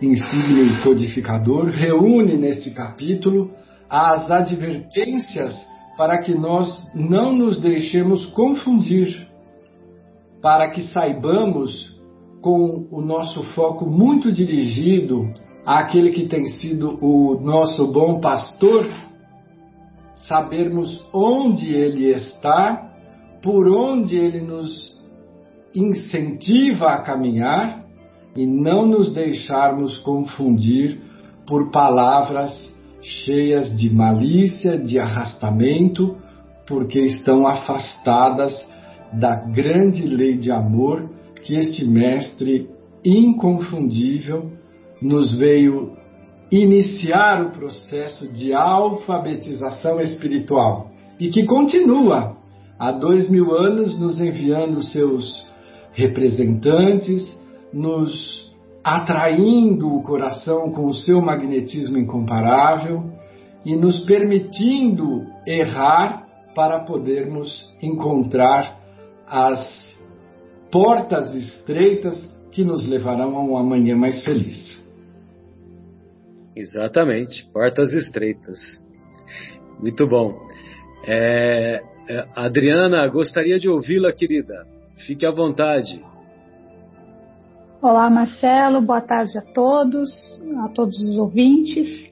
insígnido 0.00 0.82
codificador, 0.82 1.66
reúne 1.66 2.36
nesse 2.36 2.72
capítulo 2.72 3.50
as 3.88 4.30
advertências 4.30 5.52
para 5.96 6.18
que 6.22 6.34
nós 6.34 6.86
não 6.94 7.36
nos 7.36 7.60
deixemos 7.60 8.24
confundir, 8.26 9.28
para 10.40 10.70
que 10.70 10.82
saibamos, 10.82 11.98
com 12.40 12.86
o 12.90 13.02
nosso 13.02 13.42
foco 13.52 13.84
muito 13.84 14.32
dirigido 14.32 15.30
àquele 15.66 16.10
que 16.10 16.26
tem 16.26 16.46
sido 16.46 16.98
o 17.04 17.38
nosso 17.38 17.92
bom 17.92 18.18
pastor, 18.18 18.88
sabermos 20.26 21.06
onde 21.12 21.70
ele 21.70 22.06
está, 22.06 22.94
por 23.42 23.68
onde 23.68 24.16
ele 24.16 24.40
nos 24.40 24.99
incentiva 25.74 26.90
a 26.90 27.02
caminhar 27.02 27.84
e 28.36 28.46
não 28.46 28.86
nos 28.86 29.12
deixarmos 29.12 29.98
confundir 29.98 31.00
por 31.46 31.70
palavras 31.70 32.50
cheias 33.02 33.76
de 33.76 33.90
malícia, 33.90 34.78
de 34.78 34.98
arrastamento, 34.98 36.16
porque 36.66 37.00
estão 37.00 37.46
afastadas 37.46 38.52
da 39.12 39.34
grande 39.34 40.06
lei 40.06 40.36
de 40.36 40.50
amor 40.50 41.10
que 41.42 41.54
este 41.54 41.84
Mestre 41.84 42.68
inconfundível 43.04 44.52
nos 45.00 45.34
veio 45.34 45.96
iniciar 46.50 47.42
o 47.42 47.50
processo 47.50 48.32
de 48.32 48.52
alfabetização 48.52 50.00
espiritual 50.00 50.90
e 51.18 51.28
que 51.28 51.44
continua 51.44 52.36
há 52.78 52.92
dois 52.92 53.30
mil 53.30 53.56
anos 53.56 53.98
nos 53.98 54.20
enviando 54.20 54.82
seus 54.82 55.46
representantes, 55.92 57.38
nos 57.72 58.50
atraindo 58.82 59.94
o 59.94 60.02
coração 60.02 60.70
com 60.72 60.86
o 60.86 60.94
seu 60.94 61.20
magnetismo 61.20 61.98
incomparável 61.98 63.12
e 63.64 63.76
nos 63.76 64.04
permitindo 64.04 65.26
errar 65.46 66.26
para 66.54 66.80
podermos 66.80 67.68
encontrar 67.82 68.78
as 69.26 69.98
portas 70.72 71.34
estreitas 71.34 72.28
que 72.50 72.64
nos 72.64 72.84
levarão 72.86 73.36
a 73.36 73.44
um 73.44 73.56
amanhã 73.56 73.96
mais 73.96 74.24
feliz. 74.24 74.80
Exatamente, 76.56 77.46
portas 77.52 77.92
estreitas. 77.92 78.58
Muito 79.78 80.06
bom. 80.06 80.34
É, 81.06 81.80
é 82.08 82.26
Adriana, 82.34 83.06
gostaria 83.06 83.58
de 83.58 83.68
ouvi-la, 83.68 84.12
querida. 84.12 84.66
Fique 85.06 85.24
à 85.24 85.30
vontade. 85.30 86.04
Olá, 87.80 88.10
Marcelo. 88.10 88.82
Boa 88.82 89.00
tarde 89.00 89.38
a 89.38 89.42
todos, 89.42 90.10
a 90.64 90.68
todos 90.68 90.98
os 91.00 91.16
ouvintes. 91.16 92.10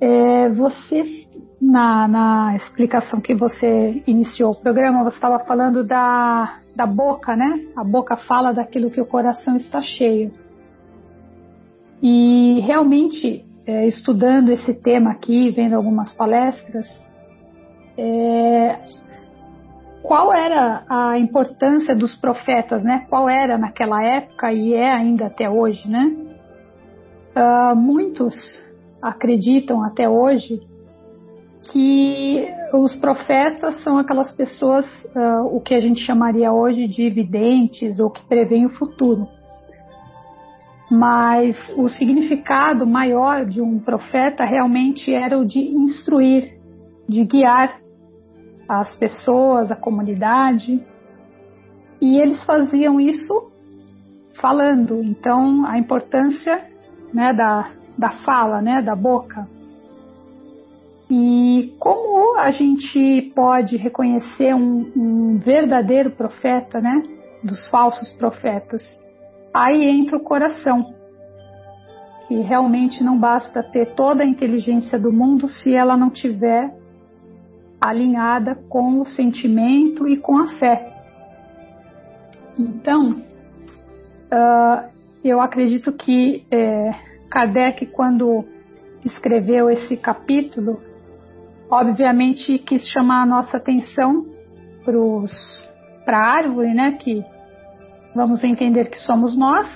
É, 0.00 0.48
você, 0.50 1.26
na, 1.60 2.06
na, 2.06 2.56
explicação 2.56 3.20
que 3.20 3.34
você 3.34 4.02
iniciou 4.06 4.52
o 4.52 4.60
programa, 4.60 5.02
você 5.02 5.16
estava 5.16 5.40
falando 5.40 5.84
da, 5.84 6.60
da 6.76 6.86
boca, 6.86 7.34
né? 7.34 7.66
A 7.76 7.82
boca 7.82 8.16
fala 8.16 8.52
daquilo 8.52 8.90
que 8.90 9.00
o 9.00 9.06
coração 9.06 9.56
está 9.56 9.82
cheio. 9.82 10.32
E 12.00 12.60
realmente, 12.60 13.44
é, 13.66 13.88
estudando 13.88 14.50
esse 14.50 14.72
tema 14.72 15.10
aqui, 15.10 15.50
vendo 15.50 15.74
algumas 15.74 16.14
palestras, 16.14 16.86
é, 17.98 18.78
qual 20.02 20.32
era 20.32 20.84
a 20.88 21.18
importância 21.18 21.94
dos 21.94 22.14
profetas, 22.16 22.82
né? 22.82 23.06
Qual 23.08 23.28
era 23.28 23.58
naquela 23.58 24.02
época 24.02 24.52
e 24.52 24.74
é 24.74 24.90
ainda 24.90 25.26
até 25.26 25.48
hoje, 25.48 25.88
né? 25.88 26.16
Uh, 27.36 27.76
muitos 27.76 28.34
acreditam 29.00 29.82
até 29.84 30.08
hoje 30.08 30.60
que 31.70 32.48
os 32.72 32.94
profetas 32.96 33.82
são 33.82 33.98
aquelas 33.98 34.32
pessoas, 34.32 34.86
uh, 35.14 35.54
o 35.54 35.60
que 35.60 35.74
a 35.74 35.80
gente 35.80 36.00
chamaria 36.00 36.52
hoje 36.52 36.88
de 36.88 37.08
videntes 37.10 38.00
ou 38.00 38.10
que 38.10 38.26
preveem 38.26 38.66
o 38.66 38.70
futuro. 38.70 39.28
Mas 40.90 41.56
o 41.76 41.88
significado 41.88 42.84
maior 42.84 43.46
de 43.46 43.60
um 43.60 43.78
profeta 43.78 44.44
realmente 44.44 45.12
era 45.14 45.38
o 45.38 45.44
de 45.44 45.60
instruir, 45.60 46.58
de 47.08 47.24
guiar 47.24 47.78
as 48.70 48.94
pessoas, 48.96 49.72
a 49.72 49.76
comunidade. 49.76 50.80
E 52.00 52.20
eles 52.20 52.44
faziam 52.44 53.00
isso 53.00 53.50
falando. 54.40 55.02
Então, 55.02 55.66
a 55.66 55.76
importância 55.76 56.64
né, 57.12 57.32
da, 57.32 57.72
da 57.98 58.10
fala, 58.24 58.62
né, 58.62 58.80
da 58.80 58.94
boca. 58.94 59.48
E 61.10 61.74
como 61.80 62.38
a 62.38 62.52
gente 62.52 63.32
pode 63.34 63.76
reconhecer 63.76 64.54
um, 64.54 64.92
um 64.96 65.38
verdadeiro 65.38 66.12
profeta, 66.12 66.80
né, 66.80 67.02
dos 67.42 67.68
falsos 67.68 68.12
profetas? 68.12 68.82
Aí 69.52 69.82
entra 69.82 70.16
o 70.16 70.22
coração. 70.22 70.94
E 72.30 72.40
realmente 72.42 73.02
não 73.02 73.18
basta 73.18 73.64
ter 73.64 73.96
toda 73.96 74.22
a 74.22 74.26
inteligência 74.26 74.96
do 74.96 75.12
mundo 75.12 75.48
se 75.48 75.74
ela 75.74 75.96
não 75.96 76.08
tiver 76.08 76.79
alinhada 77.80 78.54
com 78.68 79.00
o 79.00 79.06
sentimento 79.06 80.06
e 80.06 80.16
com 80.16 80.38
a 80.38 80.48
fé. 80.58 80.92
Então, 82.58 83.12
uh, 83.12 84.90
eu 85.24 85.40
acredito 85.40 85.92
que 85.92 86.44
é, 86.50 86.90
Kardec, 87.30 87.86
quando 87.86 88.44
escreveu 89.04 89.70
esse 89.70 89.96
capítulo, 89.96 90.78
obviamente 91.70 92.58
quis 92.58 92.86
chamar 92.88 93.22
a 93.22 93.26
nossa 93.26 93.56
atenção 93.56 94.24
para 96.04 96.18
a 96.18 96.36
árvore, 96.36 96.74
né, 96.74 96.92
que 96.92 97.24
vamos 98.14 98.42
entender 98.42 98.90
que 98.90 98.98
somos 98.98 99.38
nós, 99.38 99.68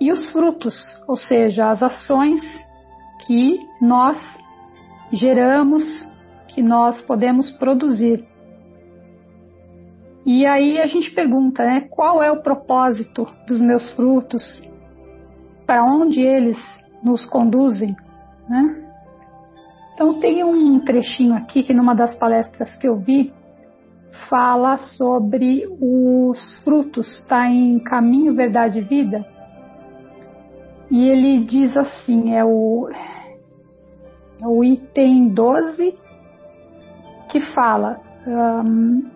e 0.00 0.12
os 0.12 0.30
frutos, 0.30 0.74
ou 1.06 1.16
seja, 1.16 1.70
as 1.70 1.82
ações 1.82 2.42
que 3.26 3.58
nós 3.80 4.16
geramos, 5.12 5.84
que 6.58 6.62
nós 6.62 7.00
podemos 7.02 7.52
produzir. 7.52 8.26
E 10.26 10.44
aí 10.44 10.80
a 10.80 10.88
gente 10.88 11.08
pergunta, 11.12 11.64
né, 11.64 11.86
qual 11.88 12.20
é 12.20 12.32
o 12.32 12.42
propósito 12.42 13.28
dos 13.46 13.60
meus 13.60 13.92
frutos? 13.92 14.42
Para 15.64 15.84
onde 15.84 16.20
eles 16.20 16.58
nos 17.00 17.24
conduzem, 17.26 17.94
né? 18.48 18.90
Então 19.94 20.18
tem 20.18 20.42
um 20.42 20.80
trechinho 20.80 21.34
aqui 21.34 21.62
que 21.62 21.72
numa 21.72 21.94
das 21.94 22.16
palestras 22.16 22.74
que 22.76 22.88
eu 22.88 22.96
vi 22.96 23.32
fala 24.28 24.78
sobre 24.96 25.64
os 25.80 26.56
frutos, 26.64 27.08
está 27.20 27.48
em 27.48 27.78
Caminho, 27.78 28.34
Verdade 28.34 28.78
e 28.78 28.82
Vida. 28.82 29.24
E 30.90 31.08
ele 31.08 31.44
diz 31.44 31.76
assim, 31.76 32.34
é 32.34 32.44
o, 32.44 32.88
é 34.42 34.46
o 34.46 34.64
item 34.64 35.28
12, 35.28 36.07
que 37.28 37.40
fala: 37.52 38.00
um, 38.26 39.08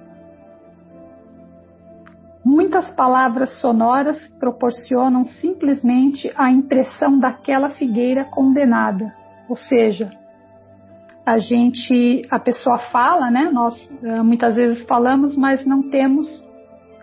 muitas 2.45 2.91
palavras 2.95 3.61
sonoras 3.61 4.19
proporcionam 4.39 5.25
simplesmente 5.25 6.33
a 6.37 6.51
impressão 6.51 7.19
daquela 7.19 7.71
figueira 7.71 8.25
condenada, 8.25 9.13
ou 9.49 9.57
seja, 9.57 10.11
a 11.25 11.39
gente, 11.39 12.27
a 12.31 12.39
pessoa 12.39 12.79
fala, 12.91 13.31
né? 13.31 13.49
Nós 13.53 13.75
uh, 14.03 14.25
muitas 14.25 14.57
vezes 14.57 14.85
falamos, 14.87 15.37
mas 15.37 15.65
não 15.65 15.89
temos 15.89 16.27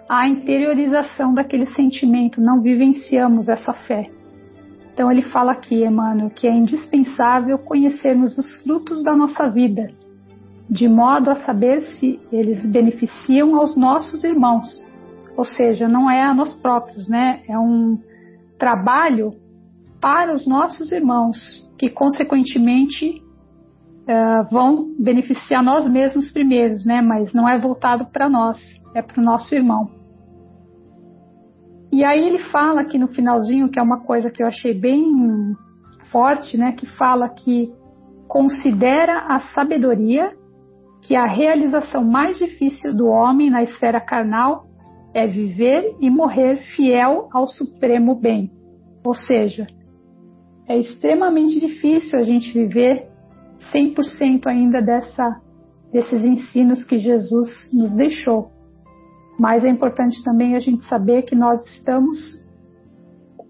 a 0.10 0.28
interiorização 0.28 1.34
daquele 1.34 1.68
sentimento, 1.68 2.42
não 2.42 2.62
vivenciamos 2.62 3.48
essa 3.48 3.74
fé. 3.74 4.10
Então 4.92 5.10
ele 5.10 5.22
fala 5.30 5.54
aqui, 5.54 5.86
Emmanuel, 5.86 6.30
que 6.32 6.48
é 6.48 6.52
indispensável 6.52 7.58
conhecermos 7.60 8.38
os 8.38 8.52
frutos 8.56 9.02
da 9.04 9.16
nossa 9.16 9.50
vida, 9.50 9.90
de 10.70 10.88
modo 10.88 11.32
a 11.32 11.36
saber 11.38 11.82
se 11.82 12.20
eles 12.32 12.64
beneficiam 12.70 13.56
aos 13.56 13.76
nossos 13.76 14.24
irmãos. 14.24 14.68
Ou 15.36 15.44
seja, 15.44 15.88
não 15.88 16.10
é 16.10 16.22
a 16.22 16.34
nós 16.34 16.56
próprios, 16.62 17.10
né? 17.10 17.42
É 17.48 17.58
um 17.58 17.98
trabalho 18.60 19.34
para 20.00 20.34
os 20.34 20.46
nossos 20.46 20.92
irmãos, 20.92 21.38
que 21.78 21.90
consequentemente 21.90 23.22
uh, 24.04 24.48
vão 24.52 24.94
beneficiar 25.00 25.64
nós 25.64 25.90
mesmos 25.90 26.32
primeiros, 26.32 26.86
né? 26.86 27.02
Mas 27.02 27.34
não 27.34 27.50
é 27.50 27.58
voltado 27.58 28.06
para 28.06 28.30
nós, 28.30 28.60
é 28.94 29.02
para 29.02 29.20
o 29.20 29.24
nosso 29.24 29.56
irmão. 29.56 29.90
E 31.92 32.04
aí 32.04 32.24
ele 32.24 32.40
fala 32.52 32.82
aqui 32.82 33.00
no 33.00 33.08
finalzinho, 33.08 33.70
que 33.70 33.80
é 33.80 33.82
uma 33.82 34.02
coisa 34.02 34.30
que 34.30 34.44
eu 34.44 34.48
achei 34.48 34.80
bem 34.80 35.04
forte, 36.12 36.58
né? 36.58 36.74
Que 36.74 36.86
fala 36.86 37.28
que 37.28 37.74
considera 38.28 39.26
a 39.28 39.40
sabedoria 39.56 40.38
que 41.02 41.16
a 41.16 41.26
realização 41.26 42.04
mais 42.04 42.38
difícil 42.38 42.96
do 42.96 43.08
homem 43.08 43.50
na 43.50 43.64
esfera 43.64 44.00
carnal 44.00 44.68
é 45.14 45.26
viver 45.26 45.96
e 46.00 46.10
morrer 46.10 46.62
fiel 46.76 47.30
ao 47.32 47.48
supremo 47.48 48.16
bem. 48.16 48.52
Ou 49.04 49.14
seja, 49.14 49.68
é 50.68 50.78
extremamente 50.78 51.60
difícil 51.60 52.20
a 52.20 52.24
gente 52.24 52.54
viver 52.54 53.08
100% 53.74 54.46
ainda 54.46 54.82
dessa, 54.82 55.42
desses 55.92 56.24
ensinos 56.24 56.86
que 56.86 57.00
Jesus 57.00 57.50
nos 57.74 57.96
deixou. 57.96 58.52
Mas 59.40 59.64
é 59.64 59.70
importante 59.70 60.24
também 60.24 60.56
a 60.56 60.60
gente 60.60 60.84
saber 60.86 61.24
que 61.24 61.36
nós 61.36 61.66
estamos 61.66 62.18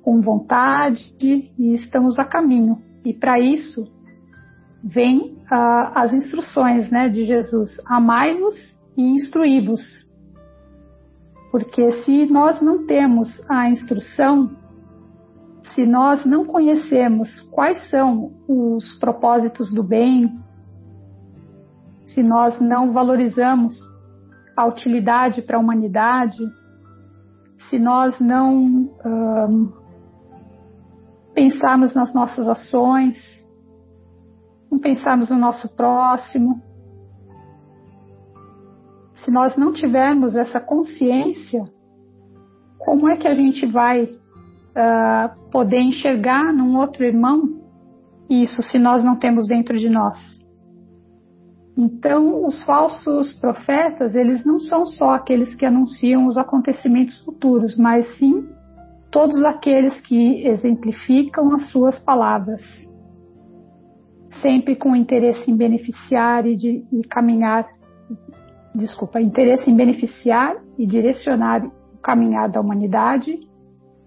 com 0.01 0.21
vontade 0.21 1.13
e 1.19 1.73
estamos 1.73 2.17
a 2.19 2.25
caminho. 2.25 2.77
E 3.03 3.13
para 3.13 3.39
isso 3.39 3.91
vem 4.83 5.37
uh, 5.51 5.91
as 5.95 6.13
instruções 6.13 6.89
né, 6.89 7.09
de 7.09 7.25
Jesus: 7.25 7.79
amai-vos 7.85 8.55
e 8.97 9.03
instruí-vos. 9.03 9.81
Porque 11.51 11.91
se 12.03 12.25
nós 12.27 12.61
não 12.61 12.85
temos 12.85 13.41
a 13.49 13.69
instrução, 13.69 14.51
se 15.73 15.85
nós 15.85 16.25
não 16.25 16.45
conhecemos 16.45 17.41
quais 17.51 17.89
são 17.89 18.33
os 18.47 18.93
propósitos 18.99 19.73
do 19.73 19.83
bem, 19.83 20.39
se 22.07 22.21
nós 22.21 22.59
não 22.59 22.91
valorizamos 22.91 23.75
a 24.55 24.65
utilidade 24.65 25.41
para 25.41 25.57
a 25.57 25.59
humanidade, 25.59 26.37
se 27.69 27.79
nós 27.79 28.19
não 28.19 28.89
pensarmos 31.33 31.93
nas 31.95 32.13
nossas 32.13 32.47
ações, 32.47 33.15
não 34.71 34.79
pensarmos 34.79 35.29
no 35.29 35.37
nosso 35.37 35.67
próximo. 35.75 36.61
Se 39.15 39.31
nós 39.31 39.57
não 39.57 39.73
tivermos 39.73 40.35
essa 40.35 40.59
consciência, 40.59 41.63
como 42.77 43.09
é 43.09 43.17
que 43.17 43.27
a 43.27 43.35
gente 43.35 43.65
vai 43.65 44.03
uh, 44.03 45.49
poder 45.51 45.81
enxergar 45.81 46.53
num 46.53 46.77
outro 46.77 47.03
irmão 47.03 47.59
isso 48.29 48.61
se 48.61 48.77
nós 48.77 49.03
não 49.03 49.15
temos 49.17 49.47
dentro 49.47 49.77
de 49.77 49.89
nós? 49.89 50.39
Então, 51.77 52.45
os 52.45 52.63
falsos 52.65 53.31
profetas, 53.33 54.13
eles 54.15 54.43
não 54.45 54.59
são 54.59 54.85
só 54.85 55.11
aqueles 55.11 55.55
que 55.55 55.65
anunciam 55.65 56.27
os 56.27 56.37
acontecimentos 56.37 57.23
futuros, 57.23 57.77
mas 57.77 58.05
sim 58.17 58.47
todos 59.11 59.43
aqueles 59.43 59.99
que 60.01 60.45
exemplificam 60.45 61.55
as 61.55 61.71
suas 61.71 61.97
palavras, 61.99 62.61
sempre 64.41 64.75
com 64.75 64.95
interesse 64.95 65.49
em 65.49 65.55
beneficiar 65.55 66.45
e, 66.45 66.55
de, 66.55 66.85
e 66.91 67.01
caminhar, 67.07 67.67
desculpa, 68.73 69.21
interesse 69.21 69.69
em 69.69 69.75
beneficiar 69.75 70.55
e 70.77 70.85
direcionar 70.85 71.65
o 71.65 71.97
caminhar 72.01 72.49
da 72.49 72.59
humanidade, 72.59 73.39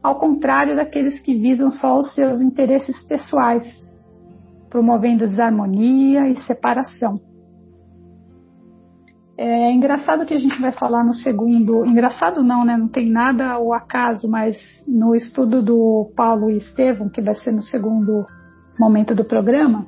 ao 0.02 0.18
contrário 0.18 0.74
daqueles 0.74 1.20
que 1.20 1.34
visam 1.36 1.70
só 1.70 1.98
os 1.98 2.14
seus 2.14 2.40
interesses 2.40 3.02
pessoais, 3.04 3.66
promovendo 4.68 5.26
desarmonia 5.26 6.28
e 6.28 6.36
separação. 6.40 7.20
É 9.36 9.72
engraçado 9.72 10.26
que 10.26 10.34
a 10.34 10.38
gente 10.38 10.60
vai 10.60 10.72
falar 10.72 11.04
no 11.04 11.14
segundo. 11.14 11.84
Engraçado 11.86 12.42
não, 12.42 12.64
né? 12.64 12.76
Não 12.76 12.88
tem 12.88 13.10
nada 13.10 13.50
ao 13.50 13.72
acaso, 13.72 14.28
mas 14.28 14.56
no 14.86 15.14
estudo 15.14 15.62
do 15.62 16.12
Paulo 16.14 16.50
e 16.50 16.58
Estevam, 16.58 17.08
que 17.08 17.20
vai 17.20 17.34
ser 17.34 17.50
no 17.50 17.62
segundo 17.62 18.26
momento 18.78 19.14
do 19.14 19.24
programa, 19.24 19.86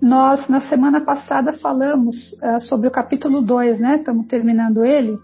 nós 0.00 0.48
na 0.48 0.60
semana 0.62 1.00
passada 1.00 1.54
falamos 1.54 2.16
uh, 2.42 2.60
sobre 2.60 2.88
o 2.88 2.90
capítulo 2.90 3.40
2, 3.40 3.80
né? 3.80 3.96
Estamos 3.96 4.26
terminando 4.26 4.84
ele. 4.84 5.18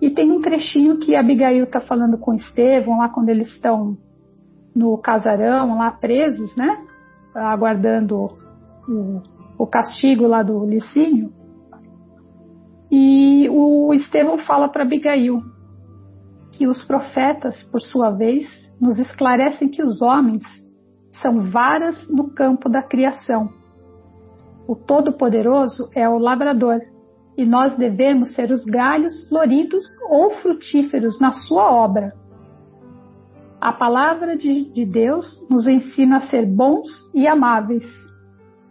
E 0.00 0.10
tem 0.10 0.32
um 0.32 0.40
trechinho 0.40 0.98
que 0.98 1.14
Abigail 1.14 1.64
está 1.64 1.80
falando 1.80 2.18
com 2.18 2.34
Estevão, 2.34 2.98
lá 2.98 3.08
quando 3.08 3.28
eles 3.28 3.48
estão 3.48 3.96
no 4.74 4.98
casarão, 4.98 5.78
lá 5.78 5.90
presos, 5.92 6.54
né? 6.56 6.84
Aguardando 7.34 8.16
o, 8.88 9.22
o 9.58 9.66
castigo 9.66 10.26
lá 10.26 10.42
do 10.42 10.64
Licínio. 10.66 11.32
E 12.90 13.48
o 13.48 13.94
Estevão 13.94 14.38
fala 14.38 14.68
para 14.68 14.82
Abigail 14.82 15.40
que 16.52 16.66
os 16.66 16.84
profetas, 16.84 17.62
por 17.64 17.80
sua 17.80 18.10
vez, 18.10 18.46
nos 18.80 18.98
esclarecem 18.98 19.70
que 19.70 19.82
os 19.82 20.02
homens 20.02 20.42
são 21.22 21.50
varas 21.50 22.08
no 22.08 22.30
campo 22.30 22.68
da 22.68 22.82
criação. 22.82 23.48
O 24.66 24.76
Todo-Poderoso 24.76 25.90
é 25.94 26.08
o 26.08 26.18
lavrador 26.18 26.80
e 27.36 27.44
nós 27.44 27.76
devemos 27.76 28.34
ser 28.34 28.50
os 28.50 28.64
galhos 28.64 29.26
floridos 29.28 29.84
ou 30.08 30.30
frutíferos 30.30 31.18
na 31.20 31.32
sua 31.32 31.70
obra. 31.70 32.12
A 33.60 33.72
palavra 33.72 34.36
de, 34.36 34.64
de 34.72 34.84
Deus 34.84 35.24
nos 35.48 35.66
ensina 35.66 36.18
a 36.18 36.22
ser 36.22 36.46
bons 36.46 36.88
e 37.14 37.26
amáveis. 37.26 37.86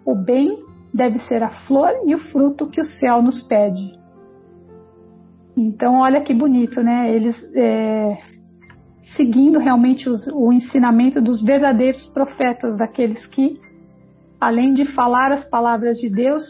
O 0.05 0.15
bem 0.15 0.63
deve 0.93 1.19
ser 1.19 1.41
a 1.43 1.49
flor 1.65 1.91
e 2.05 2.13
o 2.13 2.19
fruto 2.19 2.67
que 2.67 2.81
o 2.81 2.85
céu 2.85 3.21
nos 3.21 3.41
pede. 3.47 3.99
Então, 5.55 5.99
olha 5.99 6.21
que 6.21 6.33
bonito, 6.33 6.81
né? 6.81 7.13
Eles 7.13 7.35
é, 7.55 8.17
seguindo 9.15 9.59
realmente 9.59 10.09
os, 10.09 10.25
o 10.27 10.51
ensinamento 10.51 11.21
dos 11.21 11.41
verdadeiros 11.41 12.05
profetas, 12.07 12.77
daqueles 12.77 13.25
que, 13.27 13.59
além 14.41 14.73
de 14.73 14.85
falar 14.95 15.31
as 15.31 15.47
palavras 15.47 15.99
de 15.99 16.09
Deus, 16.09 16.43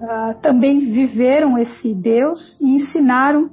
uh, 0.00 0.40
também 0.40 0.92
viveram 0.92 1.58
esse 1.58 1.92
Deus 1.92 2.56
e 2.60 2.76
ensinaram 2.76 3.50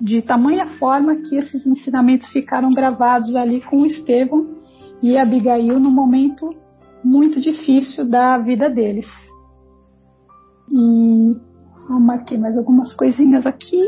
de 0.00 0.22
tamanha 0.22 0.66
forma 0.78 1.16
que 1.16 1.34
esses 1.34 1.66
ensinamentos 1.66 2.28
ficaram 2.28 2.70
gravados 2.70 3.34
ali 3.34 3.60
com 3.60 3.84
Estevão 3.84 4.54
e 5.02 5.18
Abigail 5.18 5.80
no 5.80 5.90
momento 5.90 6.54
muito 7.02 7.40
difícil 7.40 8.08
da 8.08 8.38
vida 8.38 8.70
deles. 8.70 9.08
E 10.70 11.36
eu 11.90 12.00
marquei 12.00 12.38
mais 12.38 12.56
algumas 12.56 12.94
coisinhas 12.94 13.44
aqui. 13.44 13.82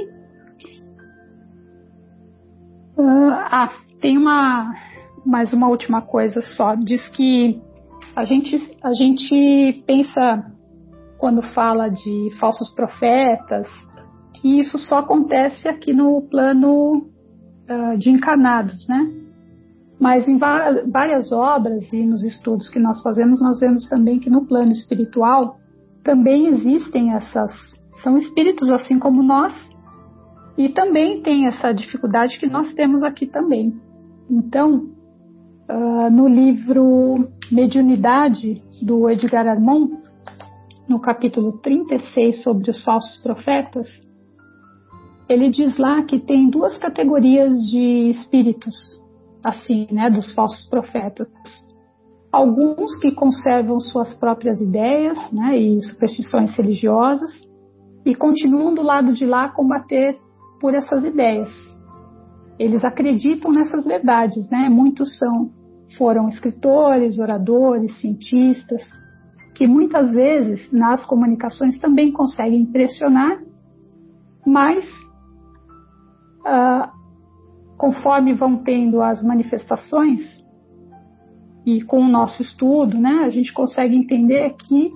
Uh, 2.98 3.30
ah, 3.30 3.70
tem 4.00 4.18
uma 4.18 4.74
mais 5.24 5.52
uma 5.52 5.68
última 5.68 6.02
coisa 6.02 6.40
só. 6.42 6.74
Diz 6.74 7.06
que 7.10 7.60
a 8.16 8.24
gente 8.24 8.56
a 8.82 8.94
gente 8.94 9.84
pensa 9.86 10.50
quando 11.18 11.42
fala 11.42 11.88
de 11.90 12.30
falsos 12.40 12.74
profetas 12.74 13.68
que 14.34 14.58
isso 14.58 14.78
só 14.78 14.98
acontece 14.98 15.68
aqui 15.68 15.92
no 15.92 16.22
plano 16.22 17.08
uh, 17.68 17.98
de 17.98 18.10
encarnados, 18.10 18.88
né? 18.88 19.12
Mas 20.00 20.28
em 20.28 20.38
várias 20.38 21.32
obras 21.32 21.90
e 21.90 22.02
nos 22.04 22.22
estudos 22.22 22.68
que 22.68 22.78
nós 22.78 23.02
fazemos, 23.02 23.40
nós 23.40 23.60
vemos 23.60 23.86
também 23.88 24.18
que 24.18 24.28
no 24.28 24.46
plano 24.46 24.70
espiritual 24.70 25.58
também 26.02 26.48
existem 26.48 27.14
essas 27.14 27.50
são 28.02 28.18
espíritos 28.18 28.70
assim 28.70 28.98
como 28.98 29.22
nós 29.22 29.54
e 30.56 30.68
também 30.68 31.22
tem 31.22 31.46
essa 31.46 31.72
dificuldade 31.72 32.38
que 32.38 32.46
nós 32.46 32.72
temos 32.74 33.02
aqui 33.02 33.26
também. 33.26 33.74
Então, 34.30 34.95
uh, 35.68 36.10
no 36.10 36.26
livro 36.26 37.28
Mediunidade 37.50 38.62
do 38.82 39.08
Edgar 39.08 39.46
Armand, 39.46 39.90
no 40.88 41.00
capítulo 41.00 41.58
36 41.58 42.42
sobre 42.42 42.70
os 42.70 42.82
falsos 42.84 43.20
profetas, 43.20 43.88
ele 45.28 45.50
diz 45.50 45.76
lá 45.76 46.02
que 46.02 46.20
tem 46.20 46.48
duas 46.48 46.78
categorias 46.78 47.58
de 47.68 48.10
espíritos, 48.10 48.74
assim, 49.44 49.86
né, 49.90 50.08
dos 50.08 50.32
falsos 50.34 50.68
profetas. 50.68 51.28
Alguns 52.30 52.96
que 53.00 53.12
conservam 53.12 53.80
suas 53.80 54.14
próprias 54.14 54.60
ideias 54.60 55.18
né, 55.32 55.56
e 55.58 55.82
superstições 55.82 56.56
religiosas, 56.56 57.32
e 58.04 58.14
continuam 58.14 58.72
do 58.72 58.82
lado 58.82 59.12
de 59.12 59.26
lá 59.26 59.48
combater 59.48 60.16
por 60.60 60.74
essas 60.74 61.04
ideias. 61.04 61.50
Eles 62.58 62.84
acreditam 62.84 63.52
nessas 63.52 63.84
verdades, 63.84 64.48
né? 64.48 64.68
Muitos 64.68 65.16
são 65.18 65.50
foram 65.96 66.28
escritores, 66.28 67.18
oradores, 67.18 68.00
cientistas, 68.00 68.82
que 69.54 69.66
muitas 69.66 70.12
vezes 70.12 70.70
nas 70.72 71.04
comunicações 71.04 71.78
também 71.78 72.12
conseguem 72.12 72.60
impressionar, 72.60 73.40
mas 74.44 74.84
uh, 76.40 76.90
conforme 77.78 78.34
vão 78.34 78.58
tendo 78.58 79.00
as 79.00 79.22
manifestações 79.22 80.44
e 81.64 81.82
com 81.82 82.00
o 82.00 82.08
nosso 82.08 82.42
estudo, 82.42 82.98
né, 82.98 83.24
a 83.24 83.30
gente 83.30 83.52
consegue 83.52 83.96
entender 83.96 84.54
que 84.54 84.92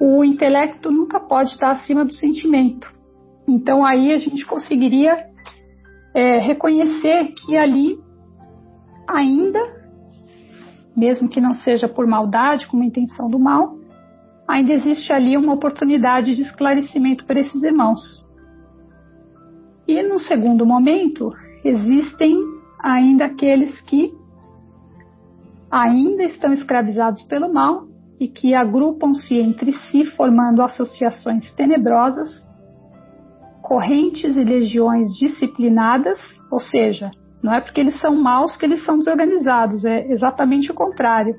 o 0.00 0.24
intelecto 0.24 0.90
nunca 0.90 1.20
pode 1.20 1.50
estar 1.50 1.72
acima 1.72 2.04
do 2.04 2.12
sentimento. 2.12 2.86
Então 3.46 3.84
aí 3.84 4.12
a 4.12 4.18
gente 4.18 4.46
conseguiria 4.46 5.25
é, 6.16 6.38
reconhecer 6.38 7.34
que 7.34 7.58
ali 7.58 8.00
ainda, 9.06 9.60
mesmo 10.96 11.28
que 11.28 11.42
não 11.42 11.52
seja 11.56 11.86
por 11.86 12.06
maldade, 12.06 12.66
com 12.68 12.78
uma 12.78 12.86
intenção 12.86 13.28
do 13.28 13.38
mal, 13.38 13.76
ainda 14.48 14.72
existe 14.72 15.12
ali 15.12 15.36
uma 15.36 15.52
oportunidade 15.52 16.34
de 16.34 16.40
esclarecimento 16.40 17.26
para 17.26 17.40
esses 17.40 17.62
irmãos. 17.62 18.00
E 19.86 20.02
no 20.02 20.18
segundo 20.18 20.64
momento, 20.64 21.34
existem 21.62 22.34
ainda 22.80 23.26
aqueles 23.26 23.78
que 23.82 24.10
ainda 25.70 26.24
estão 26.24 26.50
escravizados 26.54 27.22
pelo 27.24 27.52
mal 27.52 27.88
e 28.18 28.26
que 28.26 28.54
agrupam-se 28.54 29.36
entre 29.36 29.70
si 29.72 30.06
formando 30.06 30.62
associações 30.62 31.52
tenebrosas, 31.52 32.30
correntes 33.66 34.36
e 34.36 34.44
legiões 34.44 35.10
disciplinadas, 35.18 36.20
ou 36.52 36.60
seja, 36.60 37.10
não 37.42 37.52
é 37.52 37.60
porque 37.60 37.80
eles 37.80 37.98
são 38.00 38.14
maus 38.14 38.54
que 38.54 38.64
eles 38.64 38.84
são 38.84 38.96
desorganizados, 38.96 39.84
é 39.84 40.06
exatamente 40.12 40.70
o 40.70 40.74
contrário. 40.74 41.34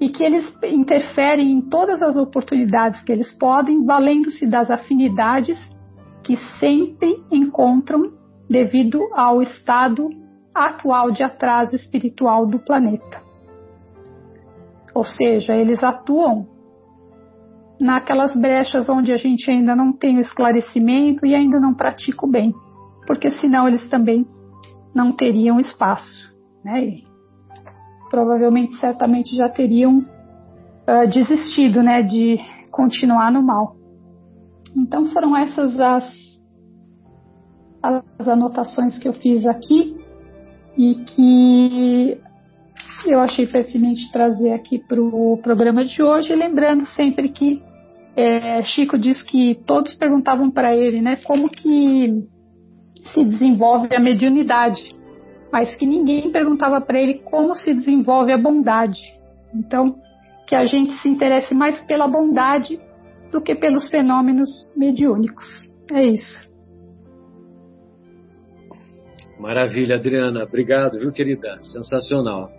E 0.00 0.08
que 0.08 0.24
eles 0.24 0.50
interferem 0.62 1.52
em 1.52 1.60
todas 1.60 2.00
as 2.00 2.16
oportunidades 2.16 3.04
que 3.04 3.12
eles 3.12 3.30
podem, 3.34 3.84
valendo-se 3.84 4.48
das 4.48 4.70
afinidades 4.70 5.58
que 6.22 6.36
sempre 6.58 7.22
encontram 7.30 8.10
devido 8.48 9.00
ao 9.12 9.42
estado 9.42 10.08
atual 10.54 11.10
de 11.10 11.22
atraso 11.22 11.76
espiritual 11.76 12.46
do 12.46 12.58
planeta. 12.58 13.22
Ou 14.94 15.04
seja, 15.04 15.54
eles 15.54 15.84
atuam 15.84 16.46
naquelas 17.80 18.36
brechas 18.36 18.88
onde 18.88 19.12
a 19.12 19.16
gente 19.16 19.50
ainda 19.50 19.74
não 19.74 19.92
tem 19.92 20.18
o 20.18 20.20
esclarecimento 20.20 21.24
e 21.24 21.34
ainda 21.34 21.60
não 21.60 21.74
pratica 21.74 22.26
o 22.26 22.30
bem, 22.30 22.52
porque 23.06 23.30
senão 23.32 23.68
eles 23.68 23.88
também 23.88 24.26
não 24.94 25.12
teriam 25.12 25.60
espaço. 25.60 26.28
Né? 26.64 27.02
provavelmente, 28.08 28.76
certamente 28.76 29.36
já 29.36 29.48
teriam 29.48 29.98
uh, 29.98 31.08
desistido, 31.12 31.82
né, 31.82 32.02
de 32.02 32.38
continuar 32.70 33.30
no 33.30 33.42
mal. 33.42 33.76
Então 34.76 35.06
foram 35.08 35.36
essas 35.36 35.78
as, 35.78 36.14
as 37.82 38.28
anotações 38.28 38.98
que 38.98 39.08
eu 39.08 39.12
fiz 39.14 39.46
aqui 39.46 39.96
e 40.76 40.94
que 40.94 42.20
eu 43.06 43.20
achei 43.20 43.46
pertinente 43.46 44.10
trazer 44.12 44.52
aqui 44.52 44.78
para 44.78 45.00
o 45.00 45.38
programa 45.42 45.84
de 45.84 46.02
hoje, 46.02 46.34
lembrando 46.34 46.84
sempre 46.86 47.28
que 47.30 47.62
é, 48.18 48.64
Chico 48.64 48.98
diz 48.98 49.22
que 49.22 49.54
todos 49.64 49.94
perguntavam 49.94 50.50
para 50.50 50.74
ele, 50.74 51.00
né, 51.00 51.16
como 51.24 51.48
que 51.48 52.12
se 53.14 53.24
desenvolve 53.24 53.94
a 53.94 54.00
mediunidade, 54.00 54.82
mas 55.52 55.72
que 55.76 55.86
ninguém 55.86 56.32
perguntava 56.32 56.80
para 56.80 57.00
ele 57.00 57.20
como 57.20 57.54
se 57.54 57.72
desenvolve 57.72 58.32
a 58.32 58.36
bondade. 58.36 59.00
Então, 59.54 59.94
que 60.48 60.56
a 60.56 60.66
gente 60.66 60.94
se 60.94 61.08
interesse 61.08 61.54
mais 61.54 61.80
pela 61.82 62.08
bondade 62.08 62.80
do 63.30 63.40
que 63.40 63.54
pelos 63.54 63.88
fenômenos 63.88 64.50
mediúnicos. 64.76 65.46
É 65.92 66.04
isso. 66.04 66.48
Maravilha, 69.38 69.94
Adriana. 69.94 70.42
Obrigado, 70.42 70.98
viu, 70.98 71.12
querida? 71.12 71.62
Sensacional. 71.62 72.50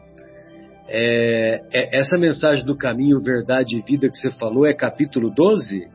É, 0.91 1.61
é, 1.71 1.99
essa 1.99 2.17
mensagem 2.17 2.65
do 2.65 2.75
caminho, 2.75 3.19
verdade 3.19 3.77
e 3.77 3.81
vida 3.81 4.09
que 4.09 4.17
você 4.17 4.29
falou 4.31 4.65
é 4.65 4.73
capítulo 4.73 5.29
12? 5.29 5.87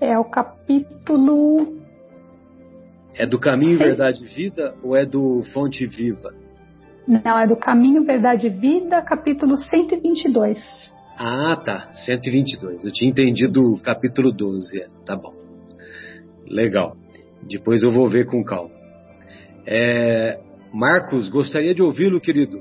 É 0.00 0.18
o 0.18 0.24
capítulo. 0.24 1.78
É 3.14 3.26
do 3.26 3.38
caminho, 3.38 3.76
Sei. 3.76 3.88
verdade 3.88 4.24
e 4.24 4.26
vida 4.26 4.74
ou 4.82 4.96
é 4.96 5.04
do 5.04 5.42
Fonte 5.52 5.86
Viva? 5.86 6.34
Não, 7.06 7.38
é 7.38 7.46
do 7.46 7.56
caminho, 7.56 8.02
verdade 8.02 8.46
e 8.46 8.50
vida, 8.50 9.02
capítulo 9.02 9.58
122. 9.58 10.58
Ah, 11.18 11.56
tá. 11.56 11.92
122. 11.92 12.84
Eu 12.84 12.92
tinha 12.92 13.10
entendido 13.10 13.60
o 13.60 13.82
capítulo 13.82 14.32
12. 14.32 14.80
É, 14.80 14.86
tá 15.04 15.14
bom. 15.14 15.34
Legal. 16.48 16.96
Depois 17.42 17.82
eu 17.82 17.90
vou 17.90 18.08
ver 18.08 18.26
com 18.26 18.42
calma. 18.42 18.70
É, 19.66 20.40
Marcos, 20.72 21.28
gostaria 21.28 21.74
de 21.74 21.82
ouvi-lo, 21.82 22.18
querido. 22.18 22.58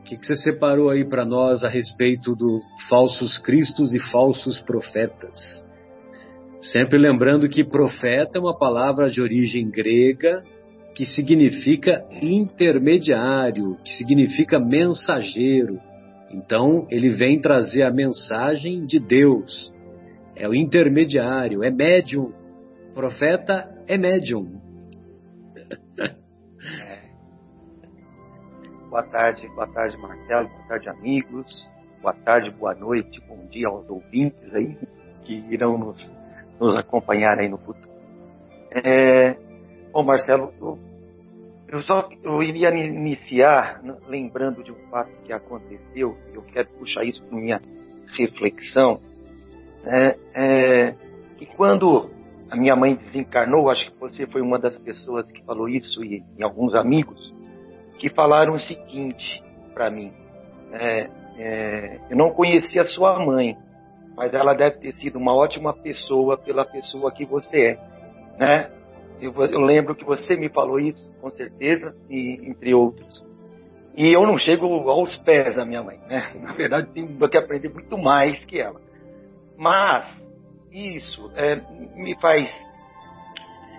O 0.00 0.02
que, 0.04 0.16
que 0.16 0.26
você 0.26 0.34
separou 0.36 0.88
aí 0.88 1.04
para 1.04 1.24
nós 1.24 1.62
a 1.62 1.68
respeito 1.68 2.34
do 2.34 2.58
falsos 2.88 3.38
cristos 3.38 3.92
e 3.92 3.98
falsos 4.10 4.58
profetas? 4.62 5.38
Sempre 6.60 6.98
lembrando 6.98 7.48
que 7.48 7.62
profeta 7.62 8.38
é 8.38 8.40
uma 8.40 8.56
palavra 8.56 9.10
de 9.10 9.20
origem 9.20 9.70
grega 9.70 10.42
que 10.94 11.04
significa 11.04 12.02
intermediário, 12.22 13.76
que 13.84 13.90
significa 13.90 14.58
mensageiro. 14.58 15.78
Então, 16.30 16.86
ele 16.90 17.10
vem 17.10 17.40
trazer 17.40 17.82
a 17.82 17.90
mensagem 17.90 18.86
de 18.86 18.98
Deus. 18.98 19.70
É 20.34 20.48
o 20.48 20.54
intermediário, 20.54 21.62
é 21.62 21.70
médium. 21.70 22.32
Profeta 22.94 23.68
é 23.86 23.98
médium. 23.98 24.60
Boa 28.94 29.02
tarde, 29.02 29.48
boa 29.48 29.66
tarde, 29.66 29.96
Marcelo, 29.98 30.48
boa 30.48 30.68
tarde, 30.68 30.88
amigos. 30.88 31.68
Boa 32.00 32.14
tarde, 32.14 32.48
boa 32.52 32.76
noite, 32.76 33.20
bom 33.26 33.44
dia 33.50 33.66
aos 33.66 33.90
ouvintes 33.90 34.54
aí 34.54 34.78
que 35.24 35.34
irão 35.52 35.76
nos, 35.76 36.08
nos 36.60 36.76
acompanhar 36.76 37.36
aí 37.40 37.48
no 37.48 37.58
futuro. 37.58 37.90
É, 38.70 39.34
bom, 39.92 40.04
Marcelo, 40.04 40.54
eu, 40.60 40.78
eu 41.66 41.82
só 41.82 42.08
eu 42.22 42.40
iria 42.40 42.70
iniciar 42.70 43.82
lembrando 44.06 44.62
de 44.62 44.70
um 44.70 44.78
fato 44.88 45.10
que 45.24 45.32
aconteceu, 45.32 46.16
eu 46.32 46.42
quero 46.42 46.68
puxar 46.78 47.02
isso 47.02 47.20
para 47.24 47.36
minha 47.36 47.60
reflexão, 48.16 49.00
é, 49.84 50.16
é, 50.34 50.94
que 51.36 51.46
quando 51.46 52.12
a 52.48 52.54
minha 52.54 52.76
mãe 52.76 52.94
desencarnou, 52.94 53.68
acho 53.70 53.90
que 53.90 53.98
você 53.98 54.24
foi 54.24 54.40
uma 54.40 54.56
das 54.56 54.78
pessoas 54.78 55.28
que 55.32 55.42
falou 55.42 55.68
isso 55.68 56.04
e, 56.04 56.22
e 56.38 56.44
alguns 56.44 56.76
amigos, 56.76 57.34
que 57.98 58.10
falaram 58.10 58.54
o 58.54 58.58
seguinte 58.58 59.42
para 59.72 59.90
mim. 59.90 60.12
É, 60.72 61.08
é, 61.36 62.00
eu 62.10 62.16
não 62.16 62.30
conhecia 62.30 62.84
sua 62.84 63.18
mãe, 63.24 63.56
mas 64.16 64.32
ela 64.32 64.54
deve 64.54 64.78
ter 64.78 64.94
sido 64.94 65.18
uma 65.18 65.34
ótima 65.34 65.72
pessoa 65.72 66.38
pela 66.38 66.64
pessoa 66.64 67.12
que 67.12 67.24
você 67.24 67.72
é, 67.72 67.78
né? 68.38 68.70
Eu, 69.20 69.32
eu 69.46 69.60
lembro 69.60 69.94
que 69.94 70.04
você 70.04 70.36
me 70.36 70.48
falou 70.48 70.78
isso, 70.78 71.10
com 71.20 71.30
certeza, 71.30 71.94
e 72.10 72.40
entre 72.48 72.74
outros. 72.74 73.24
E 73.96 74.12
eu 74.12 74.26
não 74.26 74.36
chego 74.38 74.66
aos 74.90 75.16
pés 75.18 75.54
da 75.54 75.64
minha 75.64 75.82
mãe, 75.82 75.98
né? 76.08 76.32
Na 76.42 76.52
verdade, 76.52 76.88
tenho 76.92 77.28
que 77.28 77.38
aprender 77.38 77.68
muito 77.68 77.96
mais 77.96 78.44
que 78.44 78.60
ela. 78.60 78.80
Mas 79.56 80.04
isso 80.72 81.30
é, 81.36 81.60
me 81.94 82.18
faz 82.20 82.50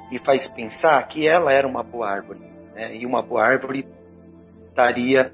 me 0.09 0.19
faz 0.19 0.47
pensar 0.49 1.01
que 1.07 1.27
ela 1.27 1.51
era 1.51 1.67
uma 1.67 1.83
boa 1.83 2.07
árvore, 2.07 2.39
né? 2.73 2.95
E 2.95 3.05
uma 3.05 3.21
boa 3.21 3.43
árvore 3.43 3.85
daria, 4.75 5.31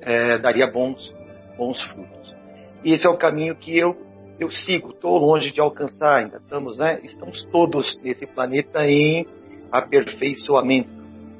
é, 0.00 0.38
daria 0.38 0.66
bons, 0.66 0.98
bons 1.56 1.80
frutos. 1.82 2.34
E 2.82 2.92
esse 2.92 3.06
é 3.06 3.10
o 3.10 3.16
caminho 3.16 3.54
que 3.54 3.76
eu, 3.76 3.96
eu 4.40 4.50
sigo. 4.50 4.90
Estou 4.90 5.16
longe 5.18 5.52
de 5.52 5.60
alcançar 5.60 6.18
ainda. 6.18 6.38
Estamos, 6.38 6.76
né? 6.78 6.98
Estamos 7.04 7.44
todos 7.52 7.96
nesse 8.02 8.26
planeta 8.26 8.84
em 8.84 9.26
aperfeiçoamento, 9.70 10.90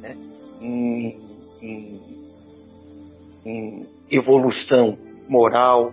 né? 0.00 0.16
em, 0.60 1.18
em, 1.60 2.00
em 3.44 3.86
evolução 4.10 4.96
moral, 5.28 5.92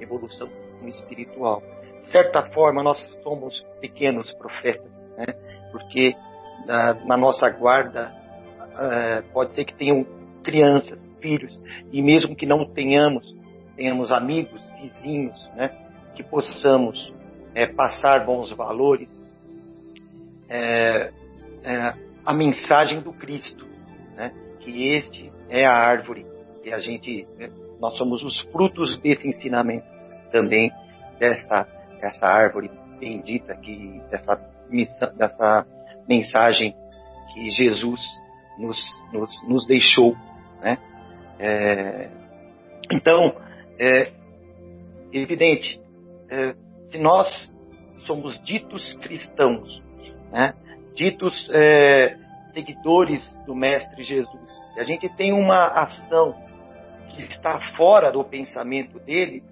evolução 0.00 0.48
espiritual. 0.86 1.62
De 2.04 2.10
certa 2.10 2.42
forma, 2.50 2.82
nós 2.82 2.98
somos 3.22 3.60
pequenos 3.80 4.32
profetas, 4.34 4.90
né? 5.16 5.26
porque 5.70 6.14
na, 6.66 6.94
na 7.06 7.16
nossa 7.16 7.48
guarda 7.48 8.12
uh, 8.60 9.32
pode 9.32 9.54
ser 9.54 9.64
que 9.64 9.74
tenham 9.74 10.06
crianças, 10.42 10.98
filhos, 11.20 11.58
e 11.92 12.02
mesmo 12.02 12.34
que 12.34 12.46
não 12.46 12.64
tenhamos, 12.64 13.24
tenhamos 13.76 14.10
amigos, 14.10 14.60
vizinhos, 14.80 15.38
né, 15.54 15.70
que 16.14 16.22
possamos 16.22 17.12
é, 17.54 17.66
passar 17.66 18.24
bons 18.24 18.50
valores, 18.52 19.08
é, 20.48 21.12
é, 21.62 21.94
a 22.24 22.32
mensagem 22.32 23.00
do 23.00 23.12
Cristo, 23.12 23.66
né, 24.16 24.32
que 24.60 24.88
este 24.92 25.30
é 25.48 25.64
a 25.64 25.72
árvore 25.72 26.26
e 26.64 26.72
a 26.72 26.78
gente, 26.78 27.26
né, 27.38 27.50
nós 27.80 27.96
somos 27.96 28.22
os 28.22 28.38
frutos 28.50 28.98
desse 29.00 29.28
ensinamento 29.28 29.86
também 30.30 30.70
dessa 31.18 31.66
árvore 32.22 32.70
bendita 32.98 33.56
que 33.56 34.00
dessa 34.10 34.38
missão, 34.68 35.14
dessa 35.16 35.66
mensagem 36.08 36.74
que 37.32 37.50
Jesus 37.50 38.00
nos, 38.58 38.78
nos, 39.12 39.48
nos 39.48 39.66
deixou 39.66 40.14
né? 40.60 40.78
É, 41.38 42.08
então, 42.92 43.34
é 43.78 44.12
evidente, 45.12 45.80
é, 46.28 46.54
se 46.90 46.98
nós 46.98 47.26
somos 48.06 48.42
ditos 48.44 48.92
cristãos, 48.94 49.82
né? 50.30 50.54
ditos 50.94 51.34
é, 51.52 52.16
seguidores 52.52 53.22
do 53.46 53.54
Mestre 53.54 54.02
Jesus, 54.04 54.50
e 54.76 54.80
a 54.80 54.84
gente 54.84 55.08
tem 55.16 55.32
uma 55.32 55.66
ação 55.66 56.34
que 57.10 57.22
está 57.22 57.60
fora 57.76 58.10
do 58.12 58.22
pensamento 58.24 58.98
dele, 59.00 59.42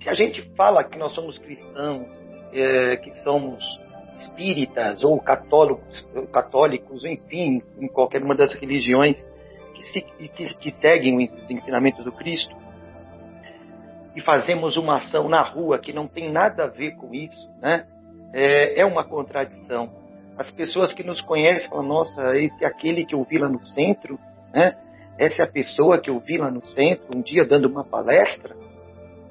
se 0.00 0.08
a 0.08 0.14
gente 0.14 0.42
fala 0.56 0.84
que 0.84 0.98
nós 0.98 1.14
somos 1.14 1.38
cristãos, 1.38 2.08
é, 2.52 2.96
que 2.96 3.12
somos 3.22 3.62
espíritas 4.18 5.02
ou 5.02 5.20
católicos, 5.20 6.06
católicos, 6.32 7.04
enfim, 7.04 7.62
em 7.78 7.88
qualquer 7.88 8.22
uma 8.22 8.34
das 8.34 8.54
religiões, 8.54 9.16
que, 9.90 10.28
que, 10.28 10.54
que 10.54 10.74
seguem 10.80 11.16
os 11.16 11.50
ensinamentos 11.50 12.04
do 12.04 12.12
Cristo 12.12 12.54
e 14.14 14.20
fazemos 14.20 14.76
uma 14.76 14.98
ação 14.98 15.28
na 15.28 15.42
rua 15.42 15.78
que 15.78 15.92
não 15.92 16.06
tem 16.06 16.30
nada 16.30 16.64
a 16.64 16.68
ver 16.68 16.92
com 16.96 17.12
isso, 17.12 17.50
né? 17.60 17.86
É, 18.32 18.80
é 18.80 18.84
uma 18.86 19.04
contradição. 19.04 19.90
As 20.36 20.50
pessoas 20.50 20.92
que 20.92 21.02
nos 21.02 21.20
conhecem 21.20 21.68
falam, 21.68 21.86
nossa, 21.86 22.36
esse 22.36 22.64
é 22.64 22.66
aquele 22.66 23.04
que 23.04 23.14
eu 23.14 23.22
vi 23.24 23.38
lá 23.38 23.48
no 23.48 23.62
centro, 23.66 24.18
né? 24.52 24.76
Essa 25.18 25.42
é 25.42 25.44
a 25.44 25.50
pessoa 25.50 26.00
que 26.00 26.10
eu 26.10 26.18
vi 26.18 26.38
lá 26.38 26.50
no 26.50 26.64
centro, 26.66 27.16
um 27.16 27.22
dia 27.22 27.44
dando 27.44 27.66
uma 27.66 27.84
palestra. 27.84 28.56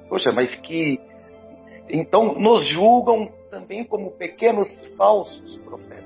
Poxa, 0.07 0.31
mas 0.31 0.53
que. 0.55 0.99
Então, 1.89 2.35
nos 2.35 2.67
julgam 2.69 3.29
também 3.49 3.83
como 3.83 4.11
pequenos 4.11 4.67
falsos 4.97 5.57
profetas. 5.57 6.03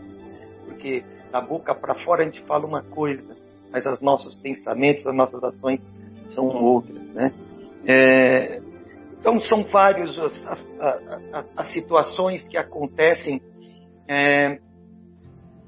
Porque 0.65 1.03
da 1.31 1.41
boca 1.41 1.75
para 1.75 1.95
fora 2.03 2.23
a 2.23 2.25
gente 2.25 2.41
fala 2.43 2.65
uma 2.65 2.81
coisa, 2.81 3.35
mas 3.71 3.85
os 3.85 4.01
nossos 4.01 4.35
pensamentos, 4.35 5.05
as 5.05 5.15
nossas 5.15 5.43
ações 5.43 5.81
são 6.31 6.45
outras, 6.47 7.01
né? 7.13 7.31
É, 7.85 8.61
então 9.19 9.39
são 9.41 9.63
várias 9.63 10.17
as, 10.19 10.45
as, 10.45 11.57
as, 11.57 11.73
situações 11.73 12.45
que 12.47 12.57
acontecem 12.57 13.41
é, 14.07 14.59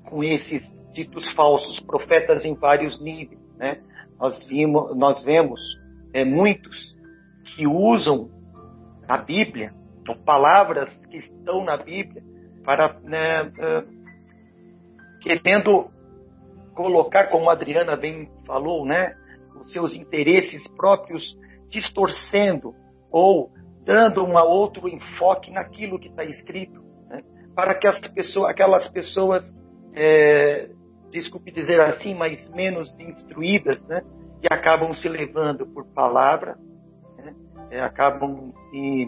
com 0.06 0.24
esses 0.24 0.64
ditos 0.93 1.30
falsos 1.34 1.80
profetas 1.82 2.45
em 2.45 2.54
vários 2.56 3.00
níveis. 3.02 3.39
Né? 3.58 3.82
Nós, 4.20 4.43
vimos, 4.45 4.95
nós 4.97 5.24
vemos 5.24 5.62
é, 6.14 6.26
muitos 6.26 6.95
que 7.56 7.66
usam 7.68 8.30
a 9.08 9.18
Bíblia, 9.18 9.74
ou 10.08 10.16
palavras 10.16 10.93
que 11.10 11.18
estão 11.18 11.64
na 11.64 11.78
Bíblia, 11.78 12.24
para 12.64 13.00
né, 13.04 13.43
uh, 13.43 15.20
querendo 15.22 15.89
colocar, 16.80 17.27
como 17.27 17.49
a 17.49 17.53
Adriana 17.53 17.97
bem 17.97 18.30
falou, 18.47 18.86
né, 18.86 19.13
os 19.59 19.69
seus 19.73 19.93
interesses 19.93 20.65
próprios 20.77 21.38
distorcendo 21.67 22.73
ou 23.11 23.51
dando 23.84 24.23
um 24.23 24.38
outro 24.38 24.88
enfoque 24.88 25.51
naquilo 25.51 25.99
que 25.99 26.07
está 26.07 26.23
escrito, 26.23 26.82
né, 27.09 27.21
para 27.53 27.75
que 27.75 27.86
as 27.86 27.99
pessoas, 28.07 28.49
aquelas 28.49 28.88
pessoas, 28.88 29.43
é, 29.93 30.69
desculpe 31.11 31.51
dizer 31.51 31.82
assim, 31.82 32.15
mas 32.15 32.47
menos 32.51 32.89
instruídas, 32.97 33.77
né, 33.82 34.01
que 34.41 34.47
acabam 34.47 34.93
se 34.93 35.09
levando 35.09 35.67
por 35.67 35.86
palavra, 35.93 36.55
né, 37.17 37.36
é, 37.71 37.82
acabam 37.82 38.53
se 38.69 39.05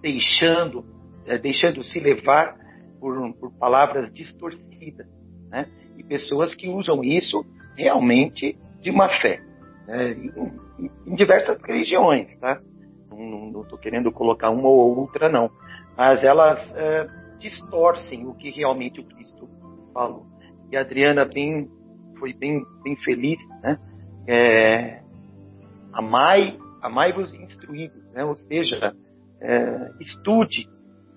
deixando, 0.00 0.84
é, 1.26 1.36
deixando 1.36 1.82
se 1.82 1.98
levar 1.98 2.56
por, 3.00 3.34
por 3.40 3.50
palavras 3.58 4.12
distorcidas, 4.12 5.08
né, 5.50 5.68
e 5.96 6.04
pessoas 6.04 6.54
que 6.54 6.68
usam 6.68 7.02
isso 7.02 7.44
realmente 7.76 8.56
de 8.80 8.90
má 8.90 9.08
fé, 9.20 9.40
né, 9.86 10.12
em, 10.12 10.90
em, 11.06 11.14
diversas 11.14 11.60
religiões, 11.62 12.34
tá? 12.38 12.60
Não 13.10 13.62
estou 13.62 13.78
querendo 13.78 14.12
colocar 14.12 14.50
uma 14.50 14.68
ou 14.68 14.98
outra, 14.98 15.28
não, 15.28 15.50
mas 15.96 16.22
elas 16.22 16.58
é, 16.74 17.06
distorcem 17.38 18.26
o 18.26 18.34
que 18.34 18.50
realmente 18.50 19.00
o 19.00 19.04
Cristo 19.04 19.48
falou. 19.92 20.26
E 20.70 20.76
a 20.76 20.80
Adriana 20.80 21.24
bem, 21.24 21.68
foi 22.18 22.32
bem, 22.32 22.62
bem 22.82 22.96
feliz, 22.96 23.38
né? 23.62 23.78
É, 24.28 25.00
amai, 25.92 26.58
amai-vos 26.82 27.32
instruídos, 27.34 28.02
né? 28.12 28.24
Ou 28.24 28.36
seja, 28.36 28.94
é, 29.40 29.90
estude 30.00 30.68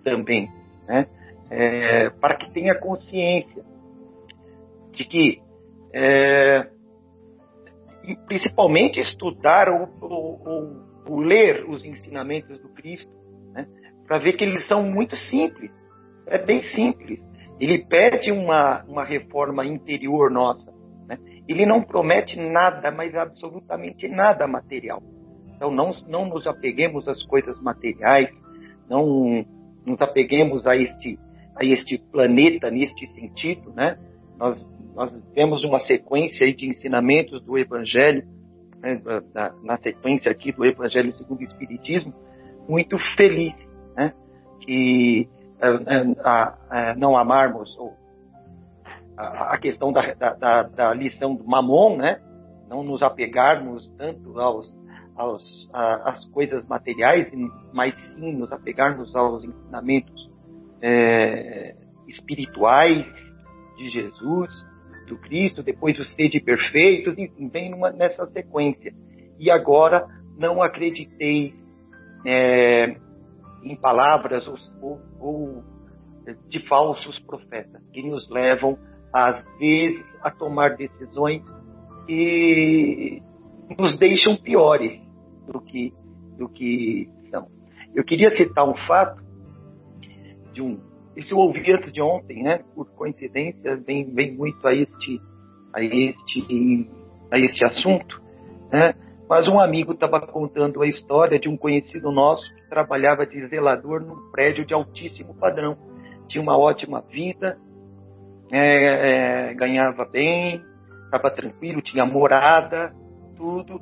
também, 0.03 0.47
né? 0.87 1.07
É, 1.49 2.09
para 2.11 2.35
que 2.35 2.51
tenha 2.51 2.79
consciência 2.79 3.63
de 4.91 5.05
que, 5.05 5.41
é, 5.93 6.67
principalmente, 8.27 8.99
estudar 8.99 9.69
ou, 9.69 9.89
ou, 10.01 10.85
ou, 11.07 11.19
ler 11.19 11.65
os 11.69 11.83
ensinamentos 11.83 12.59
do 12.61 12.69
Cristo, 12.69 13.11
né, 13.53 13.67
para 14.07 14.19
ver 14.19 14.33
que 14.33 14.43
eles 14.43 14.67
são 14.67 14.83
muito 14.83 15.15
simples, 15.15 15.71
é 16.27 16.37
bem 16.37 16.63
simples. 16.63 17.19
Ele 17.59 17.85
pede 17.85 18.31
uma, 18.31 18.83
uma 18.85 19.03
reforma 19.03 19.65
interior 19.65 20.31
nossa. 20.31 20.71
Né? 21.07 21.17
Ele 21.47 21.65
não 21.65 21.81
promete 21.83 22.39
nada, 22.39 22.91
mas 22.91 23.13
absolutamente 23.15 24.07
nada 24.07 24.47
material. 24.47 25.01
Então, 25.55 25.71
não, 25.71 25.91
não 26.07 26.25
nos 26.25 26.47
apeguemos 26.47 27.07
às 27.07 27.21
coisas 27.23 27.59
materiais, 27.61 28.29
não 28.89 29.45
nos 29.85 30.01
apeguemos 30.01 30.65
a 30.65 30.75
este, 30.77 31.19
a 31.55 31.65
este 31.65 31.97
planeta 31.97 32.71
neste 32.71 33.07
sentido, 33.07 33.73
né? 33.73 33.97
Nós 34.37 34.57
nós 34.99 35.17
temos 35.33 35.63
uma 35.63 35.79
sequência 35.79 36.53
de 36.53 36.67
ensinamentos 36.67 37.41
do 37.41 37.57
Evangelho, 37.57 38.27
né, 38.81 39.01
na, 39.33 39.53
na, 39.63 39.77
sequência 39.77 40.29
aqui 40.29 40.51
do 40.51 40.65
Evangelho 40.65 41.15
segundo 41.15 41.39
o 41.39 41.43
Espiritismo, 41.43 42.13
muito 42.67 42.97
feliz, 43.15 43.53
né, 43.95 44.13
que 44.59 45.29
a, 46.21 46.57
a, 46.69 46.95
não 46.95 47.17
amarmos 47.17 47.77
ou 47.77 47.93
a, 49.17 49.53
a 49.53 49.57
questão 49.57 49.93
da, 49.93 50.13
da, 50.15 50.63
da, 50.63 50.93
lição 50.93 51.33
do 51.33 51.45
Mamon, 51.47 51.95
né, 51.95 52.19
não 52.67 52.83
nos 52.83 53.01
apegarmos 53.01 53.89
tanto 53.97 54.37
aos, 54.37 54.67
aos 55.15 55.69
às 55.71 56.25
coisas 56.25 56.67
materiais, 56.67 57.31
mas 57.71 57.95
sim 58.15 58.33
nos 58.33 58.51
apegarmos 58.51 59.15
aos 59.15 59.45
ensinamentos 59.45 60.29
é, 60.81 61.73
espirituais 62.05 63.05
de 63.77 63.89
Jesus, 63.89 64.68
do 65.09 65.17
Cristo, 65.17 65.63
depois 65.63 65.99
os 65.99 66.09
sede 66.15 66.39
perfeitos, 66.39 67.17
enfim, 67.17 67.49
vem 67.49 67.71
numa, 67.71 67.91
nessa 67.91 68.25
sequência. 68.27 68.93
E 69.37 69.51
agora 69.51 70.07
não 70.37 70.61
acrediteis 70.61 71.53
é, 72.25 72.95
em 73.63 73.75
palavras 73.75 74.47
ou, 74.47 74.55
ou, 74.81 75.01
ou 75.19 75.63
de 76.47 76.65
falsos 76.67 77.19
profetas 77.19 77.89
que 77.89 78.01
nos 78.03 78.29
levam 78.29 78.77
às 79.11 79.43
vezes 79.57 80.05
a 80.21 80.29
tomar 80.29 80.75
decisões 80.75 81.43
que 82.05 83.21
nos 83.77 83.97
deixam 83.97 84.37
piores 84.37 84.99
do 85.47 85.59
que 85.59 85.93
do 86.37 86.47
que 86.47 87.09
são. 87.29 87.47
Eu 87.93 88.03
queria 88.03 88.31
citar 88.31 88.67
um 88.67 88.75
fato 88.87 89.21
de 90.53 90.61
um 90.61 90.88
isso 91.15 91.33
eu 91.33 91.37
ouvi 91.37 91.71
antes 91.71 91.91
de 91.91 92.01
ontem, 92.01 92.43
né? 92.43 92.59
Por 92.75 92.89
coincidência, 92.91 93.75
vem, 93.77 94.13
vem 94.13 94.35
muito 94.35 94.65
a 94.67 94.73
este, 94.73 95.21
a 95.73 95.83
este, 95.83 96.89
a 97.31 97.39
este 97.39 97.65
assunto, 97.65 98.21
né? 98.71 98.93
Mas 99.27 99.47
um 99.47 99.59
amigo 99.59 99.93
estava 99.93 100.19
contando 100.25 100.81
a 100.81 100.87
história 100.87 101.39
de 101.39 101.47
um 101.47 101.55
conhecido 101.55 102.11
nosso 102.11 102.43
que 102.55 102.67
trabalhava 102.69 103.27
de 103.27 103.47
zelador 103.47 104.01
num 104.01 104.31
prédio 104.31 104.65
de 104.65 104.73
altíssimo 104.73 105.35
padrão. 105.35 105.77
Tinha 106.27 106.41
uma 106.41 106.57
ótima 106.57 107.01
vida, 107.01 107.57
é, 108.51 109.49
é, 109.49 109.53
ganhava 109.53 110.05
bem, 110.05 110.63
estava 111.05 111.29
tranquilo, 111.29 111.81
tinha 111.81 112.05
morada, 112.05 112.91
tudo, 113.35 113.79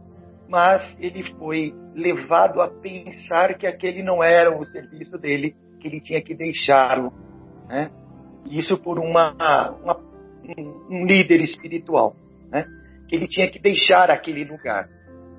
mas 0.50 0.98
ele 1.00 1.24
foi 1.36 1.74
levado 1.94 2.62
a 2.62 2.68
pensar 2.68 3.58
que 3.58 3.66
aquele 3.66 4.04
não 4.04 4.24
era 4.24 4.56
o 4.56 4.66
serviço 4.66 5.18
dele, 5.18 5.56
que 5.90 5.96
ele 5.96 6.02
tinha 6.02 6.22
que 6.22 6.36
deixá-lo 6.36 7.12
né? 7.68 7.92
Isso 8.46 8.78
por 8.78 8.98
uma, 8.98 9.34
uma 9.84 10.00
um 10.90 11.06
líder 11.06 11.42
espiritual, 11.42 12.16
né? 12.50 12.66
Que 13.08 13.16
ele 13.16 13.28
tinha 13.28 13.50
que 13.52 13.60
deixar 13.60 14.10
aquele 14.10 14.46
lugar. 14.46 14.90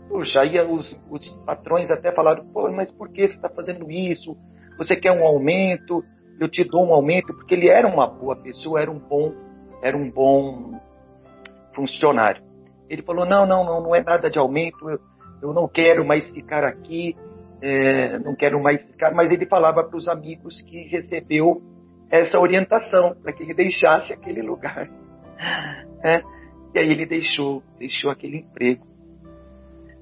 Puxa, 0.08 0.40
aí 0.40 0.60
os, 0.60 0.98
os 1.10 1.28
patrões 1.44 1.90
até 1.90 2.12
falaram, 2.12 2.44
pô, 2.52 2.70
mas 2.70 2.90
por 2.92 3.08
que 3.08 3.26
você 3.26 3.34
está 3.34 3.48
fazendo 3.48 3.90
isso? 3.90 4.36
Você 4.76 4.96
quer 4.96 5.12
um 5.12 5.24
aumento? 5.24 6.04
Eu 6.38 6.48
te 6.48 6.64
dou 6.64 6.86
um 6.86 6.94
aumento, 6.94 7.34
porque 7.34 7.54
ele 7.54 7.68
era 7.68 7.88
uma 7.88 8.06
boa 8.06 8.36
pessoa, 8.36 8.80
era 8.80 8.90
um 8.90 8.98
bom, 8.98 9.34
era 9.82 9.96
um 9.96 10.10
bom 10.10 10.78
funcionário. 11.74 12.42
Ele 12.88 13.02
falou, 13.02 13.26
não, 13.26 13.46
não, 13.46 13.64
não, 13.64 13.82
não 13.82 13.94
é 13.94 14.02
nada 14.02 14.30
de 14.30 14.38
aumento, 14.38 14.88
eu, 14.88 14.98
eu 15.42 15.52
não 15.52 15.66
quero 15.66 16.06
mais 16.06 16.30
ficar 16.30 16.64
aqui, 16.64 17.16
é, 17.60 18.18
não 18.18 18.34
quero 18.34 18.62
mais 18.62 18.84
ficar, 18.84 19.12
mas 19.12 19.30
ele 19.30 19.46
falava 19.46 19.82
para 19.84 19.96
os 19.96 20.08
amigos 20.08 20.60
que 20.62 20.84
recebeu 20.88 21.62
essa 22.10 22.38
orientação 22.38 23.14
para 23.22 23.32
que 23.32 23.42
ele 23.42 23.54
deixasse 23.54 24.12
aquele 24.12 24.42
lugar. 24.42 24.88
É, 26.00 26.22
e 26.74 26.78
aí 26.78 26.90
ele 26.92 27.06
deixou, 27.06 27.60
deixou 27.76 28.08
aquele 28.08 28.36
emprego. 28.38 28.86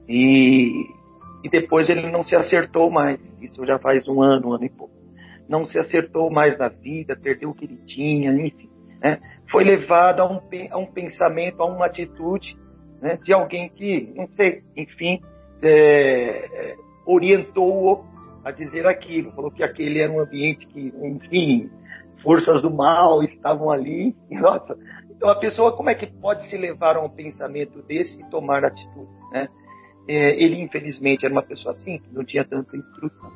E, 0.07 0.85
e 1.43 1.49
depois 1.49 1.89
ele 1.89 2.11
não 2.11 2.23
se 2.23 2.37
acertou 2.37 2.91
mais. 2.91 3.19
Isso 3.41 3.65
já 3.65 3.79
faz 3.79 4.07
um 4.07 4.21
ano, 4.21 4.49
um 4.49 4.53
ano 4.53 4.65
e 4.65 4.69
pouco. 4.69 4.95
Não 5.49 5.65
se 5.65 5.79
acertou 5.79 6.31
mais 6.31 6.59
na 6.59 6.69
vida, 6.69 7.17
perdeu 7.17 7.49
o 7.49 7.55
que 7.55 7.65
ele 7.65 7.79
tinha, 7.87 8.31
enfim. 8.31 8.69
Né? 9.01 9.19
Foi 9.51 9.65
levado 9.65 10.21
a 10.21 10.31
um, 10.31 10.41
a 10.71 10.77
um 10.77 10.87
pensamento, 10.87 11.63
a 11.63 11.67
uma 11.67 11.87
atitude 11.87 12.55
né, 13.01 13.19
de 13.23 13.33
alguém 13.33 13.71
que, 13.71 14.13
não 14.15 14.27
sei, 14.29 14.63
enfim, 14.77 15.23
é, 15.63 16.77
orientou-o 17.07 18.05
a 18.45 18.51
dizer 18.51 18.87
aquilo. 18.87 19.33
Falou 19.33 19.51
que 19.51 19.63
aquele 19.63 20.01
era 20.01 20.13
um 20.13 20.21
ambiente 20.21 20.67
que, 20.67 20.93
enfim, 21.03 21.71
forças 22.23 22.61
do 22.63 22.71
mal 22.71 23.23
estavam 23.23 23.71
ali. 23.71 24.15
Nossa, 24.31 24.77
então 25.11 25.29
a 25.29 25.37
pessoa 25.37 25.77
como 25.77 25.91
é 25.91 25.95
que 25.95 26.07
pode 26.07 26.49
se 26.51 26.57
levar 26.57 26.97
a 26.97 27.01
um 27.01 27.09
pensamento 27.09 27.83
desse 27.83 28.21
e 28.21 28.31
tomar 28.31 28.65
atitude, 28.65 29.11
né? 29.33 29.49
É, 30.09 30.41
ele 30.41 30.61
infelizmente 30.61 31.25
era 31.25 31.35
uma 31.35 31.43
pessoa 31.43 31.77
simples, 31.79 32.13
não 32.13 32.25
tinha 32.25 32.45
tanta 32.45 32.77
instrução. 32.77 33.33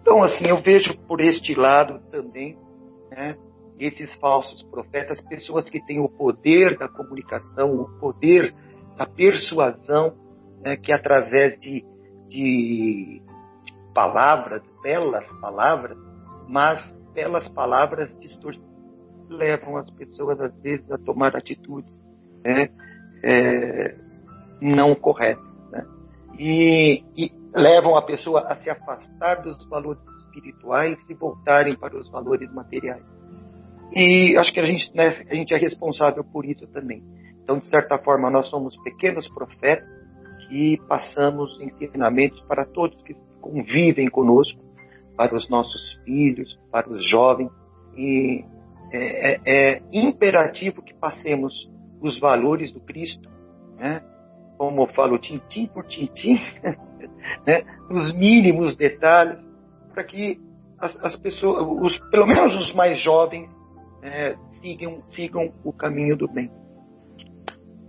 Então 0.00 0.22
assim 0.22 0.46
eu 0.46 0.62
vejo 0.62 0.96
por 1.08 1.20
este 1.20 1.54
lado 1.54 2.00
também, 2.10 2.56
né? 3.10 3.36
Esses 3.78 4.14
falsos 4.16 4.62
profetas, 4.64 5.20
pessoas 5.22 5.68
que 5.68 5.84
têm 5.84 5.98
o 5.98 6.08
poder 6.08 6.78
da 6.78 6.88
comunicação, 6.88 7.74
o 7.74 7.98
poder 7.98 8.54
da 8.96 9.04
persuasão, 9.04 10.14
né? 10.60 10.76
que 10.76 10.92
através 10.92 11.58
de, 11.58 11.84
de 12.28 13.22
palavras, 13.94 14.62
belas 14.82 15.30
palavras, 15.40 15.96
mas 16.48 16.80
belas 17.14 17.48
palavras 17.48 18.14
distorcidas 18.18 18.74
levam 19.28 19.76
as 19.76 19.90
pessoas, 19.90 20.40
às 20.40 20.54
vezes, 20.60 20.90
a 20.90 20.98
tomar 20.98 21.36
atitudes 21.36 21.90
né, 22.44 22.68
é, 23.22 23.96
não 24.60 24.94
corretas. 24.94 25.44
Né? 25.70 25.86
E, 26.38 27.04
e, 27.16 27.32
levam 27.54 27.96
a 27.96 28.02
pessoa 28.02 28.40
a 28.48 28.56
se 28.56 28.68
afastar 28.68 29.42
dos 29.42 29.64
valores 29.68 30.02
espirituais 30.18 30.98
e 31.08 31.14
voltarem 31.14 31.76
para 31.76 31.96
os 31.96 32.10
valores 32.10 32.52
materiais. 32.52 33.04
E 33.94 34.36
acho 34.36 34.52
que 34.52 34.58
a 34.58 34.66
gente, 34.66 34.92
né, 34.94 35.08
a 35.30 35.34
gente 35.34 35.54
é 35.54 35.56
responsável 35.56 36.24
por 36.24 36.44
isso 36.44 36.66
também. 36.68 37.02
Então, 37.42 37.58
de 37.58 37.68
certa 37.68 37.96
forma, 37.98 38.30
nós 38.30 38.48
somos 38.48 38.76
pequenos 38.82 39.28
profetas 39.28 40.03
que 40.48 40.80
passamos 40.88 41.60
ensinamentos 41.60 42.40
para 42.42 42.64
todos 42.64 43.00
que 43.02 43.14
convivem 43.40 44.08
conosco, 44.08 44.60
para 45.16 45.34
os 45.36 45.48
nossos 45.48 45.94
filhos, 46.04 46.58
para 46.70 46.90
os 46.90 47.08
jovens. 47.08 47.50
E 47.96 48.44
é, 48.92 49.32
é, 49.32 49.40
é 49.46 49.82
imperativo 49.92 50.82
que 50.82 50.94
passemos 50.94 51.70
os 52.00 52.18
valores 52.18 52.72
do 52.72 52.80
Cristo, 52.80 53.28
né? 53.76 54.02
como 54.58 54.82
eu 54.82 54.86
falo, 54.88 55.18
tintim 55.18 55.66
por 55.66 55.84
tintim, 55.84 56.38
né? 57.46 57.64
nos 57.88 58.14
mínimos 58.14 58.76
detalhes, 58.76 59.42
para 59.92 60.04
que 60.04 60.38
as, 60.78 60.96
as, 61.04 61.16
pessoas, 61.16 61.66
os, 61.80 61.98
pelo 62.10 62.26
menos 62.26 62.54
os 62.56 62.72
mais 62.74 63.00
jovens, 63.00 63.50
é, 64.02 64.36
sigam, 64.60 65.02
sigam 65.10 65.52
o 65.64 65.72
caminho 65.72 66.16
do 66.16 66.28
bem. 66.28 66.50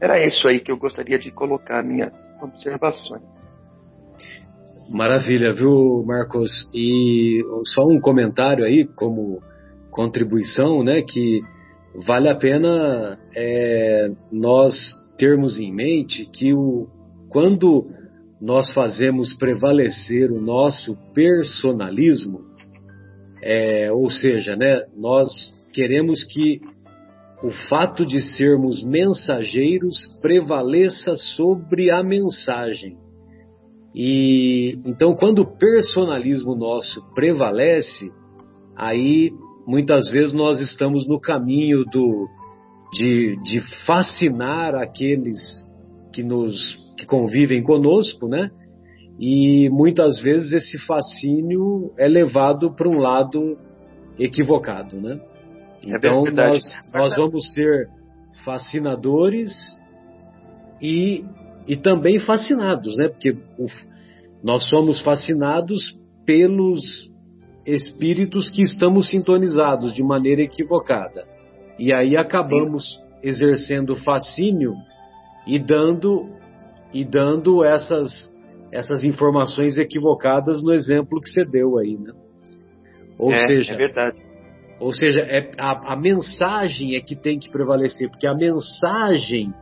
Era 0.01 0.25
isso 0.25 0.47
aí 0.47 0.59
que 0.59 0.71
eu 0.71 0.77
gostaria 0.77 1.17
de 1.17 1.31
colocar 1.31 1.83
minhas 1.83 2.13
observações. 2.41 3.23
Maravilha, 4.89 5.51
viu, 5.51 6.03
Marcos? 6.05 6.51
E 6.73 7.41
só 7.73 7.83
um 7.83 7.99
comentário 7.99 8.63
aí, 8.63 8.85
como 8.85 9.41
contribuição, 9.89 10.83
né, 10.83 11.01
que 11.01 11.41
vale 12.05 12.29
a 12.29 12.35
pena 12.35 13.17
é, 13.35 14.11
nós 14.31 14.75
termos 15.17 15.57
em 15.57 15.73
mente 15.73 16.29
que 16.31 16.53
o, 16.53 16.87
quando 17.29 17.87
nós 18.39 18.71
fazemos 18.73 19.33
prevalecer 19.33 20.31
o 20.31 20.41
nosso 20.41 20.95
personalismo, 21.13 22.41
é, 23.41 23.91
ou 23.91 24.11
seja, 24.11 24.55
né, 24.55 24.83
nós 24.95 25.31
queremos 25.73 26.23
que 26.25 26.59
o 27.45 27.51
fato 27.69 28.03
de 28.03 28.19
sermos 28.35 28.83
mensageiros 28.83 29.95
prevaleça 30.19 31.15
sobre 31.35 31.91
a 31.91 32.01
mensagem. 32.01 32.97
E 33.93 34.79
então, 34.83 35.15
quando 35.15 35.43
o 35.43 35.57
personalismo 35.57 36.55
nosso 36.55 37.01
prevalece, 37.13 38.11
aí 38.75 39.31
muitas 39.67 40.09
vezes 40.09 40.33
nós 40.33 40.59
estamos 40.59 41.07
no 41.07 41.19
caminho 41.19 41.85
do, 41.85 42.27
de, 42.93 43.35
de 43.43 43.61
fascinar 43.85 44.73
aqueles 44.73 45.37
que 46.11 46.23
nos 46.23 46.83
que 46.97 47.05
convivem 47.05 47.61
conosco, 47.61 48.27
né? 48.27 48.49
E 49.19 49.69
muitas 49.69 50.19
vezes 50.19 50.51
esse 50.51 50.79
fascínio 50.79 51.93
é 51.97 52.07
levado 52.07 52.73
para 52.73 52.89
um 52.89 52.97
lado 52.97 53.55
equivocado, 54.17 54.99
né? 54.99 55.19
É 55.85 55.97
então 55.97 56.27
é 56.27 56.31
nós, 56.31 56.61
nós 56.93 57.15
vamos 57.15 57.53
ser 57.53 57.87
fascinadores 58.43 59.51
e, 60.81 61.23
e 61.67 61.77
também 61.77 62.19
fascinados, 62.19 62.95
né? 62.97 63.07
Porque 63.07 63.31
o, 63.57 63.65
nós 64.43 64.67
somos 64.69 65.01
fascinados 65.01 65.97
pelos 66.25 66.81
espíritos 67.65 68.49
que 68.49 68.61
estamos 68.61 69.09
sintonizados 69.09 69.93
de 69.93 70.03
maneira 70.03 70.41
equivocada. 70.41 71.25
E 71.79 71.91
aí 71.93 72.15
acabamos 72.15 72.99
exercendo 73.23 73.95
fascínio 73.95 74.73
e 75.47 75.59
dando 75.59 76.29
e 76.93 77.03
dando 77.03 77.63
essas 77.63 78.33
essas 78.71 79.03
informações 79.03 79.77
equivocadas 79.77 80.61
no 80.61 80.73
exemplo 80.73 81.21
que 81.21 81.29
você 81.29 81.43
deu 81.43 81.77
aí, 81.77 81.97
né? 81.97 82.13
Ou 83.17 83.31
é, 83.31 83.45
seja, 83.45 83.73
é 83.73 83.77
verdade. 83.77 84.24
Ou 84.79 84.93
seja, 84.93 85.21
é, 85.21 85.51
a, 85.57 85.93
a 85.93 85.95
mensagem 85.95 86.95
é 86.95 87.01
que 87.01 87.15
tem 87.15 87.39
que 87.39 87.49
prevalecer, 87.49 88.09
porque 88.09 88.27
a 88.27 88.35
mensagem, 88.35 89.53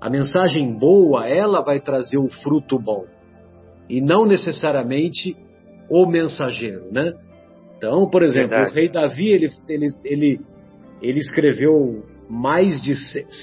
a 0.00 0.08
mensagem 0.08 0.72
boa, 0.78 1.28
ela 1.28 1.62
vai 1.62 1.80
trazer 1.80 2.18
o 2.18 2.28
fruto 2.28 2.78
bom. 2.78 3.04
E 3.88 4.00
não 4.00 4.24
necessariamente 4.24 5.36
o 5.90 6.06
mensageiro, 6.06 6.90
né? 6.90 7.12
Então, 7.76 8.08
por 8.08 8.22
exemplo, 8.22 8.50
Verdade. 8.50 8.70
o 8.70 8.74
rei 8.74 8.88
Davi, 8.88 9.28
ele, 9.28 9.50
ele, 9.68 9.86
ele, 10.04 10.40
ele 11.02 11.18
escreveu 11.18 12.02
mais 12.28 12.80
de 12.80 12.94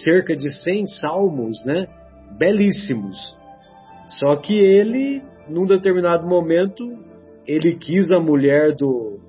cerca 0.04 0.36
de 0.36 0.50
100 0.64 0.88
salmos, 0.88 1.64
né? 1.66 1.86
Belíssimos. 2.40 3.18
Só 4.20 4.36
que 4.38 4.60
ele, 4.60 5.22
num 5.48 5.68
determinado 5.68 6.28
momento, 6.28 6.84
ele 7.46 7.76
quis 7.76 8.10
a 8.10 8.20
mulher 8.20 8.74
do, 8.76 9.20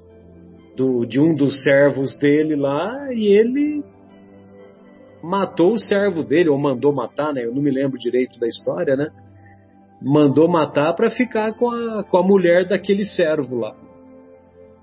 do, 0.77 1.05
de 1.05 1.21
um 1.21 1.35
dos 1.35 1.63
servos 1.63 2.17
dele 2.17 2.57
lá 2.57 3.13
e 3.13 3.27
ele 3.27 3.85
matou 5.23 5.75
o 5.75 5.79
servo 5.79 6.23
dele, 6.23 6.49
ou 6.49 6.59
mandou 6.59 6.93
matar, 6.93 7.33
né? 7.33 7.45
Eu 7.45 7.55
não 7.55 7.63
me 7.63 7.71
lembro 7.71 7.99
direito 7.99 8.41
da 8.41 8.47
história, 8.47 8.97
né? 8.97 9.09
Mandou 10.01 10.49
matar 10.49 10.95
para 10.95 11.11
ficar 11.11 11.53
com 11.55 11.71
a, 11.71 12.03
com 12.03 12.17
a 12.17 12.23
mulher 12.23 12.67
daquele 12.67 13.05
servo 13.05 13.57
lá. 13.57 13.73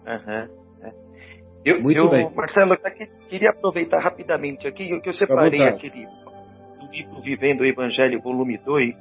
Uhum. 0.08 0.60
Eu, 1.66 1.82
Muito 1.82 1.98
eu, 1.98 2.10
bem. 2.10 2.32
Marcelo, 2.34 2.74
eu 2.74 3.08
queria 3.28 3.50
aproveitar 3.50 4.00
rapidamente 4.00 4.66
aqui 4.66 4.98
que 5.02 5.10
eu 5.10 5.14
separei 5.14 5.62
aquele 5.62 6.08
livro 6.92 7.22
Vivendo 7.22 7.62
o 7.62 7.66
Evangelho, 7.66 8.22
volume 8.22 8.58
2, 8.58 8.96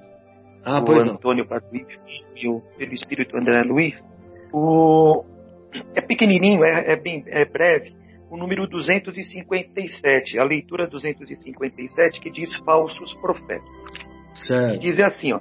ah, 0.65 0.81
do 0.81 0.93
Antônio 0.93 1.47
Patrício, 1.47 1.99
pelo 2.77 2.93
Espírito 2.93 3.37
André 3.37 3.63
Luiz. 3.63 3.95
O, 4.53 5.25
é 5.95 6.01
pequenininho, 6.01 6.65
é, 6.65 6.93
é, 6.93 6.97
bem 6.97 7.25
é 7.27 7.45
breve, 7.45 7.95
o 8.31 8.37
número 8.37 8.67
257, 8.67 10.39
a 10.39 10.45
leitura 10.45 10.87
257, 10.87 12.21
que 12.21 12.31
diz 12.31 12.55
falsos 12.65 13.15
profetas. 13.15 13.69
Certo. 14.35 14.73
Que 14.73 14.79
diz 14.79 14.99
assim, 15.01 15.33
ó, 15.33 15.41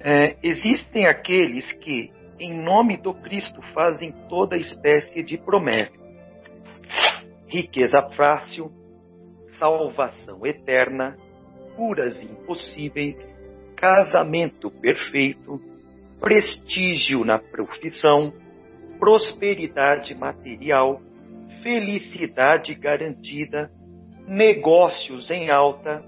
é, 0.00 0.36
existem 0.42 1.06
aqueles 1.06 1.70
que, 1.74 2.10
em 2.38 2.52
nome 2.52 2.96
do 2.96 3.14
Cristo, 3.14 3.60
fazem 3.74 4.12
toda 4.28 4.56
espécie 4.56 5.22
de 5.22 5.38
promessa. 5.38 5.92
Riqueza 7.46 8.02
fácil, 8.16 8.70
salvação 9.58 10.44
eterna, 10.46 11.16
curas 11.76 12.20
impossíveis, 12.20 13.16
casamento 13.76 14.70
perfeito, 14.70 15.60
prestígio 16.20 17.24
na 17.24 17.38
profissão, 17.38 18.32
prosperidade 19.00 20.14
material, 20.14 21.00
felicidade 21.62 22.74
garantida, 22.74 23.70
negócios 24.28 25.28
em 25.30 25.50
alta, 25.50 26.04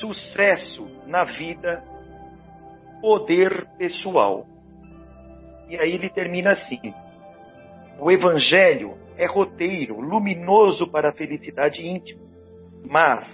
sucesso 0.00 0.86
na 1.06 1.24
vida, 1.24 1.82
poder 3.00 3.66
pessoal. 3.76 4.46
E 5.68 5.76
aí 5.76 5.92
ele 5.92 6.08
termina 6.08 6.52
assim: 6.52 6.80
o 7.98 8.10
Evangelho 8.10 8.96
é 9.18 9.26
roteiro 9.26 10.00
luminoso 10.00 10.88
para 10.90 11.10
a 11.10 11.12
felicidade 11.12 11.84
íntima, 11.84 12.22
mas 12.88 13.28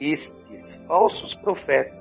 estes 0.00 0.86
falsos 0.86 1.34
profetas, 1.36 1.94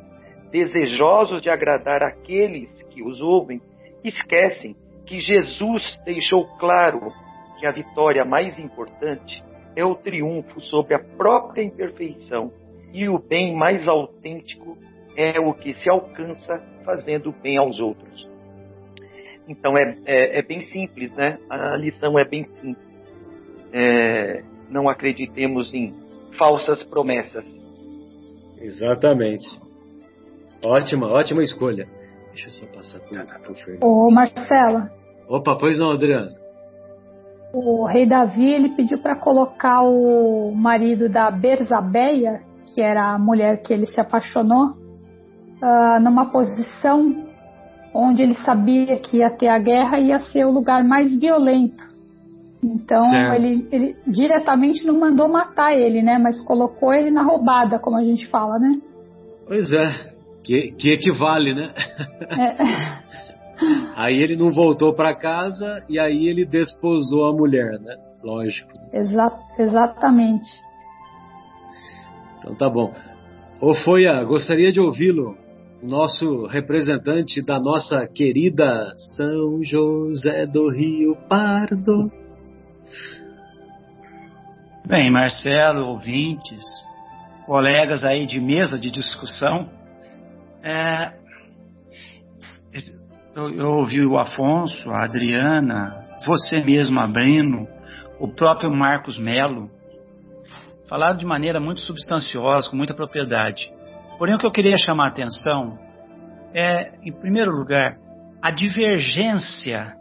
desejosos 0.51 1.41
de 1.41 1.49
agradar 1.49 2.03
aqueles 2.03 2.69
que 2.89 3.03
os 3.03 3.21
ouvem, 3.21 3.61
esquecem 4.03 4.75
que 5.05 5.19
Jesus 5.19 5.99
deixou 6.05 6.45
claro 6.57 7.11
que 7.59 7.67
a 7.67 7.71
vitória 7.71 8.25
mais 8.25 8.57
importante 8.57 9.43
é 9.75 9.83
o 9.83 9.95
triunfo 9.95 10.61
sobre 10.61 10.95
a 10.95 10.99
própria 10.99 11.63
imperfeição 11.63 12.51
e 12.91 13.09
o 13.09 13.17
bem 13.17 13.55
mais 13.55 13.87
autêntico 13.87 14.77
é 15.15 15.39
o 15.39 15.53
que 15.53 15.73
se 15.75 15.89
alcança 15.89 16.61
fazendo 16.85 17.31
bem 17.31 17.57
aos 17.57 17.79
outros. 17.79 18.27
Então 19.47 19.77
é, 19.77 19.97
é, 20.05 20.39
é 20.39 20.41
bem 20.41 20.61
simples, 20.63 21.13
né? 21.15 21.37
A 21.49 21.75
lição 21.75 22.17
é 22.17 22.25
bem 22.25 22.45
simples. 22.45 22.93
É, 23.73 24.43
não 24.69 24.87
acreditemos 24.87 25.73
em 25.73 25.93
falsas 26.37 26.83
promessas. 26.83 27.45
Exatamente. 28.59 29.43
Ótima, 30.63 31.07
ótima 31.07 31.43
escolha. 31.43 31.87
Deixa 32.33 32.49
eu 32.49 32.51
só 32.51 32.65
passar 32.65 32.99
por, 32.99 33.45
por 33.45 33.55
Fernando. 33.55 33.83
Ô, 33.83 34.09
Marcela. 34.09 34.91
Opa, 35.29 35.55
pois 35.55 35.77
não, 35.77 35.91
Adriano. 35.91 36.31
O 37.53 37.85
rei 37.85 38.07
Davi 38.07 38.51
ele 38.51 38.69
pediu 38.69 38.99
para 38.99 39.15
colocar 39.15 39.83
o 39.83 40.51
marido 40.55 41.07
da 41.07 41.29
Berzabeia, 41.29 42.41
que 42.73 42.81
era 42.81 43.13
a 43.13 43.19
mulher 43.19 43.61
que 43.61 43.71
ele 43.71 43.85
se 43.85 44.01
apaixonou, 44.01 44.69
uh, 44.69 45.99
numa 46.01 46.31
posição 46.31 47.27
onde 47.93 48.23
ele 48.23 48.33
sabia 48.33 48.97
que 48.97 49.17
ia 49.17 49.29
ter 49.29 49.49
a 49.49 49.59
guerra 49.59 49.99
e 49.99 50.07
ia 50.07 50.19
ser 50.23 50.45
o 50.45 50.51
lugar 50.51 50.83
mais 50.83 51.15
violento. 51.15 51.93
Então 52.63 53.33
ele, 53.35 53.67
ele, 53.71 53.95
diretamente 54.07 54.83
não 54.87 54.99
mandou 54.99 55.29
matar 55.29 55.77
ele, 55.77 56.01
né? 56.01 56.17
Mas 56.17 56.41
colocou 56.41 56.91
ele 56.91 57.11
na 57.11 57.21
roubada, 57.21 57.77
como 57.77 57.97
a 57.97 58.03
gente 58.03 58.27
fala, 58.29 58.57
né? 58.57 58.79
Pois 59.45 59.71
é. 59.71 60.12
Que, 60.43 60.71
que 60.73 60.89
equivale, 60.91 61.53
né? 61.53 61.73
É. 62.29 63.03
aí 63.95 64.21
ele 64.21 64.35
não 64.35 64.51
voltou 64.51 64.93
para 64.93 65.15
casa 65.15 65.83
e 65.87 65.97
aí 65.97 66.27
ele 66.27 66.45
desposou 66.45 67.25
a 67.27 67.33
mulher, 67.33 67.79
né? 67.79 67.95
Lógico. 68.23 68.71
Exa 68.91 69.31
exatamente. 69.57 70.49
Então 72.39 72.55
tá 72.55 72.69
bom. 72.69 72.93
Ô 73.61 73.73
Foia, 73.73 74.21
gostaria 74.23 74.71
de 74.71 74.81
ouvi-lo, 74.81 75.37
nosso 75.81 76.45
representante 76.47 77.41
da 77.41 77.59
nossa 77.59 78.07
querida 78.07 78.93
São 79.15 79.63
José 79.63 80.45
do 80.45 80.69
Rio 80.69 81.15
Pardo. 81.29 82.11
Bem, 84.85 85.09
Marcelo, 85.09 85.87
ouvintes, 85.87 86.65
colegas 87.45 88.03
aí 88.03 88.25
de 88.25 88.39
mesa 88.39 88.77
de 88.77 88.91
discussão, 88.91 89.69
é, 90.63 91.13
eu, 93.35 93.49
eu 93.49 93.67
ouvi 93.67 94.05
o 94.05 94.17
Afonso, 94.17 94.89
a 94.89 95.03
Adriana, 95.03 96.05
você 96.25 96.63
mesmo, 96.63 96.99
Abrino, 96.99 97.67
o 98.19 98.27
próprio 98.27 98.71
Marcos 98.71 99.19
Melo, 99.19 99.69
falaram 100.87 101.17
de 101.17 101.25
maneira 101.25 101.59
muito 101.59 101.81
substanciosa, 101.81 102.69
com 102.69 102.77
muita 102.77 102.93
propriedade. 102.93 103.71
Porém, 104.17 104.35
o 104.35 104.37
que 104.37 104.45
eu 104.45 104.51
queria 104.51 104.77
chamar 104.77 105.05
a 105.05 105.07
atenção 105.09 105.77
é, 106.53 106.93
em 107.03 107.11
primeiro 107.11 107.51
lugar, 107.51 107.97
a 108.41 108.51
divergência 108.51 109.95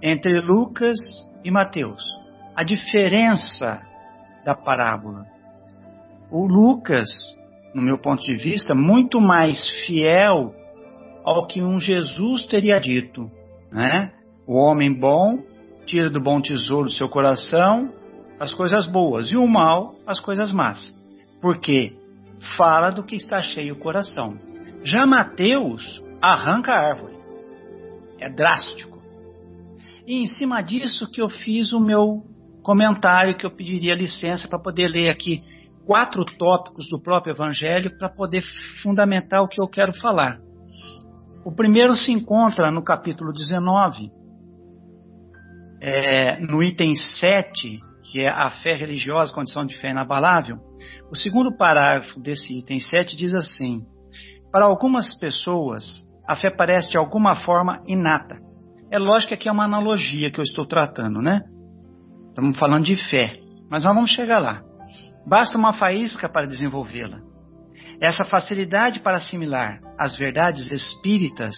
entre 0.00 0.40
Lucas 0.40 0.96
e 1.42 1.50
Mateus. 1.50 2.02
A 2.54 2.62
diferença 2.62 3.82
da 4.44 4.54
parábola. 4.54 5.26
O 6.30 6.46
Lucas, 6.46 7.08
no 7.76 7.82
meu 7.82 7.98
ponto 7.98 8.22
de 8.22 8.32
vista, 8.32 8.74
muito 8.74 9.20
mais 9.20 9.68
fiel 9.84 10.54
ao 11.22 11.46
que 11.46 11.62
um 11.62 11.78
Jesus 11.78 12.46
teria 12.46 12.80
dito, 12.80 13.30
né? 13.70 14.12
O 14.46 14.54
homem 14.54 14.90
bom 14.90 15.40
tira 15.84 16.08
do 16.08 16.18
bom 16.18 16.40
tesouro 16.40 16.86
do 16.86 16.92
seu 16.92 17.06
coração 17.06 17.92
as 18.40 18.50
coisas 18.50 18.86
boas 18.86 19.30
e 19.30 19.36
o 19.36 19.46
mal 19.46 19.94
as 20.06 20.18
coisas 20.18 20.52
más. 20.52 20.96
Porque 21.42 21.92
fala 22.56 22.88
do 22.88 23.04
que 23.04 23.14
está 23.14 23.40
cheio 23.40 23.74
o 23.74 23.78
coração. 23.78 24.38
Já 24.82 25.06
Mateus 25.06 26.02
arranca 26.22 26.72
a 26.72 26.80
árvore. 26.80 27.14
É 28.18 28.30
drástico. 28.30 28.98
E 30.06 30.16
em 30.16 30.24
cima 30.24 30.62
disso 30.62 31.10
que 31.10 31.20
eu 31.20 31.28
fiz 31.28 31.74
o 31.74 31.80
meu 31.80 32.22
comentário, 32.62 33.36
que 33.36 33.44
eu 33.44 33.50
pediria 33.50 33.94
licença 33.94 34.48
para 34.48 34.62
poder 34.62 34.88
ler 34.88 35.10
aqui 35.10 35.42
quatro 35.86 36.24
tópicos 36.24 36.88
do 36.90 37.00
próprio 37.00 37.32
Evangelho 37.32 37.96
para 37.96 38.08
poder 38.08 38.42
fundamentar 38.82 39.42
o 39.42 39.48
que 39.48 39.60
eu 39.60 39.68
quero 39.68 39.92
falar. 39.94 40.38
O 41.44 41.54
primeiro 41.54 41.94
se 41.94 42.10
encontra 42.10 42.72
no 42.72 42.82
capítulo 42.82 43.32
19, 43.32 44.10
é, 45.80 46.40
no 46.40 46.62
item 46.62 46.94
7, 46.94 47.78
que 48.10 48.20
é 48.20 48.28
a 48.28 48.50
fé 48.50 48.72
religiosa, 48.72 49.32
condição 49.32 49.64
de 49.64 49.78
fé 49.78 49.90
inabalável. 49.90 50.58
O 51.10 51.16
segundo 51.16 51.56
parágrafo 51.56 52.20
desse 52.20 52.58
item 52.58 52.80
7 52.80 53.16
diz 53.16 53.32
assim: 53.32 53.82
Para 54.50 54.64
algumas 54.64 55.16
pessoas, 55.18 56.04
a 56.26 56.34
fé 56.34 56.50
parece 56.50 56.90
de 56.90 56.98
alguma 56.98 57.36
forma 57.36 57.80
inata. 57.86 58.40
É 58.90 58.98
lógico 58.98 59.28
que 59.28 59.34
aqui 59.34 59.48
é 59.48 59.52
uma 59.52 59.64
analogia 59.64 60.30
que 60.30 60.40
eu 60.40 60.44
estou 60.44 60.66
tratando, 60.66 61.22
né? 61.22 61.42
Estamos 62.30 62.58
falando 62.58 62.84
de 62.84 62.96
fé, 63.08 63.38
mas 63.70 63.84
nós 63.84 63.94
vamos 63.94 64.10
chegar 64.10 64.40
lá. 64.40 64.65
Basta 65.26 65.58
uma 65.58 65.72
faísca 65.72 66.28
para 66.28 66.46
desenvolvê-la. 66.46 67.20
Essa 68.00 68.24
facilidade 68.24 69.00
para 69.00 69.16
assimilar 69.16 69.80
as 69.98 70.16
verdades 70.16 70.70
espíritas 70.70 71.56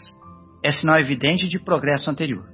é 0.65 0.73
sinal 0.73 0.99
evidente 0.99 1.47
de 1.49 1.59
progresso 1.59 2.11
anterior. 2.11 2.49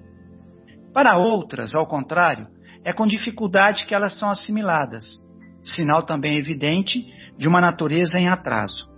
Para 0.92 1.16
outras, 1.16 1.74
ao 1.74 1.86
contrário, 1.86 2.48
é 2.84 2.92
com 2.92 3.06
dificuldade 3.06 3.84
que 3.86 3.94
elas 3.94 4.18
são 4.18 4.28
assimiladas, 4.30 5.06
sinal 5.62 6.02
também 6.02 6.36
evidente 6.36 7.04
de 7.38 7.48
uma 7.48 7.60
natureza 7.60 8.18
em 8.18 8.28
atraso. 8.28 8.88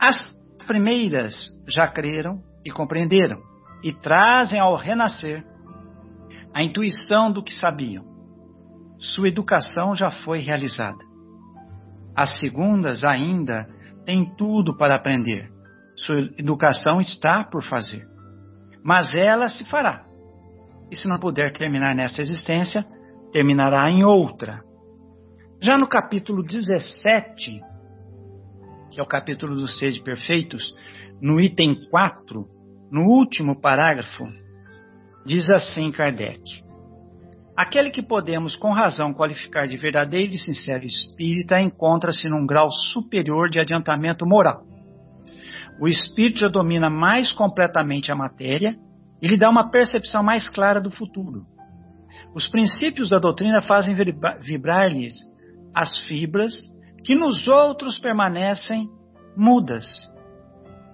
As 0.00 0.34
primeiras 0.66 1.34
já 1.68 1.86
creram 1.88 2.40
e 2.64 2.70
compreenderam, 2.70 3.40
e 3.82 3.92
trazem 3.92 4.60
ao 4.60 4.76
renascer 4.76 5.44
a 6.54 6.62
intuição 6.62 7.30
do 7.32 7.42
que 7.42 7.52
sabiam. 7.52 8.11
Sua 9.02 9.28
educação 9.28 9.96
já 9.96 10.12
foi 10.12 10.38
realizada. 10.38 11.04
As 12.14 12.38
segundas 12.38 13.02
ainda 13.02 13.68
têm 14.06 14.32
tudo 14.36 14.76
para 14.76 14.94
aprender. 14.94 15.50
Sua 15.96 16.20
educação 16.38 17.00
está 17.00 17.42
por 17.42 17.64
fazer. 17.64 18.06
Mas 18.84 19.12
ela 19.12 19.48
se 19.48 19.64
fará. 19.64 20.04
E 20.88 20.96
se 20.96 21.08
não 21.08 21.18
puder 21.18 21.52
terminar 21.52 21.96
nesta 21.96 22.22
existência, 22.22 22.84
terminará 23.32 23.90
em 23.90 24.04
outra. 24.04 24.62
Já 25.60 25.74
no 25.74 25.88
capítulo 25.88 26.44
17, 26.44 27.60
que 28.92 29.00
é 29.00 29.02
o 29.02 29.06
capítulo 29.06 29.56
dos 29.56 29.80
sede 29.80 30.00
perfeitos, 30.00 30.72
no 31.20 31.40
item 31.40 31.74
4, 31.90 32.46
no 32.90 33.02
último 33.06 33.60
parágrafo, 33.60 34.24
diz 35.26 35.50
assim 35.50 35.90
Kardec: 35.90 36.61
Aquele 37.56 37.90
que 37.90 38.02
podemos 38.02 38.56
com 38.56 38.72
razão 38.72 39.12
qualificar 39.12 39.68
de 39.68 39.76
verdadeiro 39.76 40.32
e 40.32 40.38
sincero 40.38 40.84
espírita 40.84 41.60
encontra-se 41.60 42.28
num 42.28 42.46
grau 42.46 42.70
superior 42.70 43.50
de 43.50 43.60
adiantamento 43.60 44.26
moral. 44.26 44.62
O 45.80 45.86
espírito 45.86 46.40
já 46.40 46.48
domina 46.48 46.88
mais 46.88 47.32
completamente 47.32 48.10
a 48.10 48.14
matéria 48.14 48.76
e 49.20 49.28
lhe 49.28 49.36
dá 49.36 49.50
uma 49.50 49.70
percepção 49.70 50.22
mais 50.22 50.48
clara 50.48 50.80
do 50.80 50.90
futuro. 50.90 51.42
Os 52.34 52.48
princípios 52.48 53.10
da 53.10 53.18
doutrina 53.18 53.60
fazem 53.60 53.94
vibrar-lhes 54.40 55.14
as 55.74 55.98
fibras 56.06 56.54
que 57.04 57.14
nos 57.14 57.48
outros 57.48 57.98
permanecem 57.98 58.88
mudas. 59.36 59.84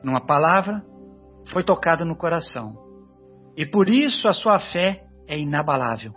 Numa 0.03 0.25
palavra, 0.25 0.83
foi 1.53 1.63
tocado 1.63 2.05
no 2.05 2.17
coração. 2.17 2.75
E 3.57 3.65
por 3.65 3.89
isso 3.89 4.29
a 4.29 4.33
sua 4.33 4.59
fé 4.59 5.05
é 5.27 5.39
inabalável. 5.39 6.13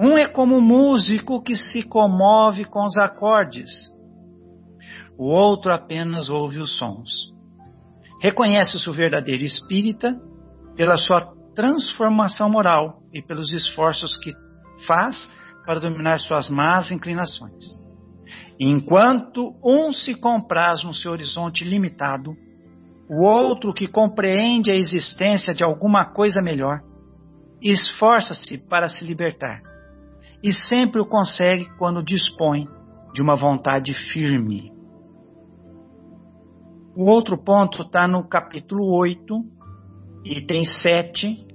Um 0.00 0.16
é 0.16 0.28
como 0.28 0.56
um 0.56 0.60
músico 0.60 1.42
que 1.42 1.56
se 1.56 1.82
comove 1.82 2.64
com 2.64 2.84
os 2.84 2.96
acordes. 2.96 3.68
O 5.18 5.24
outro 5.24 5.72
apenas 5.72 6.28
ouve 6.28 6.60
os 6.60 6.78
sons. 6.78 7.10
Reconhece-se 8.20 8.88
o 8.88 8.92
verdadeiro 8.92 9.42
espírita 9.42 10.16
pela 10.76 10.96
sua 10.96 11.32
transformação 11.54 12.48
moral 12.48 13.00
e 13.12 13.20
pelos 13.20 13.50
esforços 13.50 14.16
que 14.18 14.32
faz 14.86 15.28
para 15.66 15.80
dominar 15.80 16.20
suas 16.20 16.48
más 16.48 16.92
inclinações. 16.92 17.76
Enquanto 18.60 19.52
um 19.64 19.92
se 19.92 20.14
compraz 20.14 20.84
no 20.84 20.94
seu 20.94 21.10
horizonte 21.10 21.64
limitado, 21.64 22.36
o 23.10 23.24
outro 23.24 23.74
que 23.74 23.88
compreende 23.88 24.70
a 24.70 24.76
existência 24.76 25.52
de 25.52 25.64
alguma 25.64 26.12
coisa 26.12 26.40
melhor, 26.40 26.80
esforça-se 27.60 28.68
para 28.68 28.88
se 28.88 29.04
libertar 29.04 29.60
e 30.42 30.52
sempre 30.52 31.00
o 31.00 31.06
consegue 31.06 31.68
quando 31.78 32.02
dispõe 32.02 32.68
de 33.12 33.22
uma 33.22 33.34
vontade 33.34 33.92
firme. 34.12 34.72
O 36.96 37.04
outro 37.04 37.36
ponto 37.36 37.82
está 37.82 38.06
no 38.06 38.28
capítulo 38.28 38.96
8, 38.96 39.18
item 40.24 40.64
7, 40.64 41.46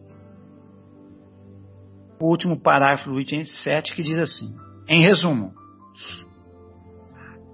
o 2.20 2.26
último 2.26 2.60
parágrafo 2.62 3.12
do 3.12 3.20
item 3.20 3.46
7, 3.46 3.94
que 3.94 4.04
diz 4.04 4.18
assim: 4.18 4.48
em 4.88 5.02
resumo, 5.02 5.54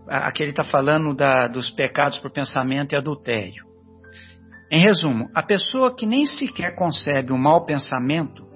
aqui 0.08 0.44
ele 0.44 0.52
está 0.52 0.64
falando 0.64 1.14
da, 1.14 1.48
dos 1.48 1.70
pecados 1.72 2.20
por 2.20 2.32
pensamento 2.32 2.94
e 2.94 2.98
adultério. 2.98 3.64
Em 4.72 4.82
resumo, 4.82 5.30
a 5.34 5.42
pessoa 5.42 5.96
que 5.96 6.06
nem 6.06 6.26
sequer 6.26 6.76
concebe 6.76 7.34
um 7.34 7.38
mau 7.38 7.66
pensamento 7.66 8.48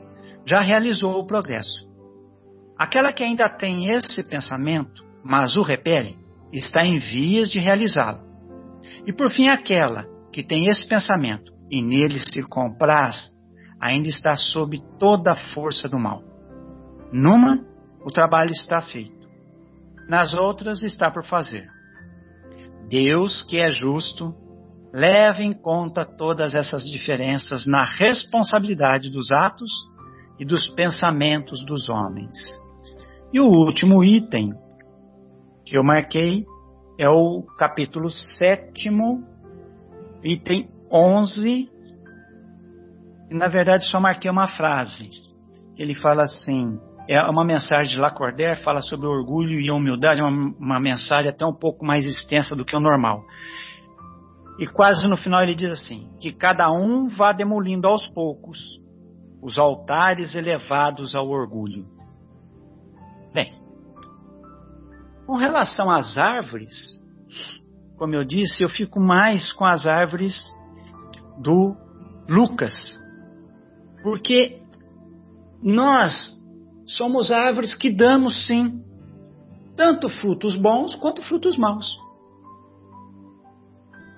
já 0.46 0.62
realizou 0.62 1.20
o 1.20 1.26
progresso. 1.26 1.88
Aquela 2.84 3.14
que 3.14 3.24
ainda 3.24 3.48
tem 3.48 3.88
esse 3.88 4.22
pensamento, 4.28 5.06
mas 5.24 5.56
o 5.56 5.62
repele, 5.62 6.18
está 6.52 6.86
em 6.86 7.00
vias 7.00 7.50
de 7.50 7.58
realizá-lo. 7.58 8.20
E 9.08 9.14
por 9.14 9.32
fim, 9.32 9.48
aquela 9.48 10.06
que 10.34 10.44
tem 10.44 10.68
esse 10.68 10.86
pensamento 10.86 11.54
e 11.72 11.82
nele 11.82 12.20
se 12.20 12.44
compraz, 12.50 13.32
ainda 13.80 14.10
está 14.10 14.36
sob 14.36 14.82
toda 15.00 15.32
a 15.32 15.54
força 15.54 15.88
do 15.88 15.98
mal. 15.98 16.24
Numa, 17.10 17.58
o 18.06 18.12
trabalho 18.12 18.52
está 18.52 18.82
feito. 18.82 19.30
Nas 20.10 20.34
outras, 20.34 20.84
está 20.84 21.10
por 21.10 21.24
fazer. 21.24 21.70
Deus, 22.90 23.44
que 23.44 23.60
é 23.60 23.70
justo, 23.70 24.36
leva 24.94 25.42
em 25.42 25.54
conta 25.54 26.04
todas 26.04 26.54
essas 26.54 26.84
diferenças 26.84 27.66
na 27.66 27.86
responsabilidade 27.86 29.10
dos 29.10 29.32
atos 29.32 29.72
e 30.38 30.44
dos 30.44 30.68
pensamentos 30.72 31.66
dos 31.66 31.88
homens. 31.88 32.62
E 33.34 33.40
o 33.40 33.48
último 33.48 34.04
item 34.04 34.54
que 35.66 35.76
eu 35.76 35.84
marquei 35.84 36.46
é 37.00 37.10
o 37.10 37.42
capítulo 37.58 38.08
sétimo, 38.12 39.24
item 40.24 40.70
11. 40.92 41.68
E 43.32 43.34
na 43.34 43.48
verdade 43.48 43.86
só 43.88 44.00
marquei 44.00 44.30
uma 44.30 44.46
frase. 44.46 45.10
Ele 45.76 45.96
fala 45.96 46.26
assim: 46.26 46.80
é 47.10 47.20
uma 47.24 47.44
mensagem 47.44 47.96
de 47.96 48.00
Lacordaire, 48.00 48.62
fala 48.62 48.82
sobre 48.82 49.08
orgulho 49.08 49.60
e 49.60 49.72
humildade, 49.72 50.22
uma, 50.22 50.54
uma 50.60 50.80
mensagem 50.80 51.32
até 51.32 51.44
um 51.44 51.56
pouco 51.56 51.84
mais 51.84 52.06
extensa 52.06 52.56
do 52.56 52.64
que 52.64 52.76
o 52.76 52.80
normal. 52.80 53.24
E 54.60 54.68
quase 54.68 55.08
no 55.08 55.18
final 55.18 55.42
ele 55.42 55.56
diz 55.56 55.72
assim: 55.72 56.08
que 56.22 56.32
cada 56.32 56.72
um 56.72 57.08
vá 57.08 57.32
demolindo 57.32 57.88
aos 57.88 58.08
poucos 58.10 58.60
os 59.42 59.58
altares 59.58 60.36
elevados 60.36 61.16
ao 61.16 61.28
orgulho. 61.28 62.03
Com 65.26 65.36
relação 65.36 65.90
às 65.90 66.18
árvores, 66.18 67.02
como 67.98 68.16
eu 68.16 68.24
disse, 68.24 68.64
eu 68.64 68.70
fico 68.70 69.00
mais 69.00 69.54
com 69.54 69.66
as 69.66 69.86
árvores 69.86 70.36
do 71.40 71.76
Lucas, 72.28 72.74
porque 74.02 74.60
nós 75.62 76.34
somos 76.86 77.32
árvores 77.32 77.76
que 77.76 77.90
damos 77.90 78.46
sim, 78.46 78.84
tanto 79.76 80.10
frutos 80.10 80.56
bons 80.56 80.96
quanto 80.96 81.24
frutos 81.24 81.58
maus. 81.58 81.98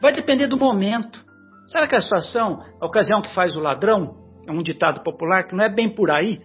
Vai 0.02 0.14
depender 0.14 0.48
do 0.48 0.58
momento. 0.58 1.24
Sabe 1.68 1.86
aquela 1.86 2.02
situação, 2.02 2.64
a 2.80 2.86
ocasião 2.86 3.22
que 3.22 3.34
faz 3.34 3.56
o 3.56 3.60
ladrão? 3.60 4.24
É 4.48 4.52
um 4.52 4.62
ditado 4.62 5.02
popular 5.04 5.48
que 5.48 5.56
não 5.56 5.64
é 5.64 5.70
bem 5.70 5.90
por 5.90 6.12
aí, 6.12 6.40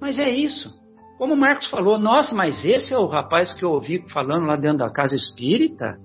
mas 0.00 0.18
é 0.18 0.28
isso. 0.28 0.70
Como 1.18 1.34
o 1.34 1.36
Marcos 1.36 1.68
falou, 1.68 1.98
nossa, 1.98 2.32
mas 2.32 2.64
esse 2.64 2.94
é 2.94 2.98
o 2.98 3.06
rapaz 3.06 3.52
que 3.52 3.64
eu 3.64 3.72
ouvi 3.72 4.04
falando 4.12 4.46
lá 4.46 4.54
dentro 4.54 4.78
da 4.78 4.92
casa 4.92 5.16
espírita, 5.16 5.98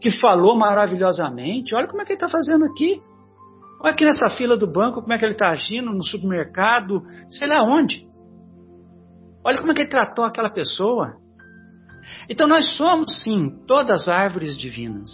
que 0.00 0.12
falou 0.12 0.56
maravilhosamente. 0.56 1.74
Olha 1.74 1.88
como 1.88 2.02
é 2.02 2.04
que 2.04 2.12
ele 2.12 2.22
está 2.22 2.28
fazendo 2.28 2.64
aqui. 2.66 3.02
Olha 3.80 3.92
aqui 3.92 4.04
nessa 4.04 4.28
fila 4.30 4.56
do 4.56 4.70
banco, 4.70 5.02
como 5.02 5.12
é 5.12 5.18
que 5.18 5.24
ele 5.24 5.32
está 5.32 5.50
agindo 5.50 5.90
no 5.90 6.04
supermercado, 6.04 7.02
sei 7.28 7.48
lá 7.48 7.64
onde. 7.64 8.06
Olha 9.44 9.58
como 9.58 9.72
é 9.72 9.74
que 9.74 9.82
ele 9.82 9.90
tratou 9.90 10.24
aquela 10.24 10.50
pessoa. 10.50 11.16
Então 12.30 12.46
nós 12.46 12.76
somos, 12.76 13.24
sim, 13.24 13.50
todas 13.66 14.08
árvores 14.08 14.56
divinas. 14.56 15.10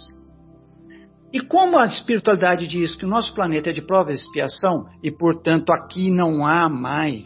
E 1.33 1.39
como 1.39 1.79
a 1.79 1.85
espiritualidade 1.85 2.67
diz 2.67 2.95
que 2.95 3.05
o 3.05 3.09
nosso 3.09 3.33
planeta 3.33 3.71
é 3.71 3.73
de 3.73 3.81
prova 3.81 4.11
e 4.11 4.15
expiação, 4.15 4.85
e 5.01 5.09
portanto 5.09 5.71
aqui 5.71 6.11
não 6.11 6.45
há 6.45 6.69
mais 6.69 7.25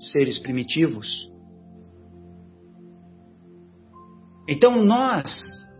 seres 0.00 0.38
primitivos, 0.38 1.30
então 4.48 4.82
nós 4.82 5.28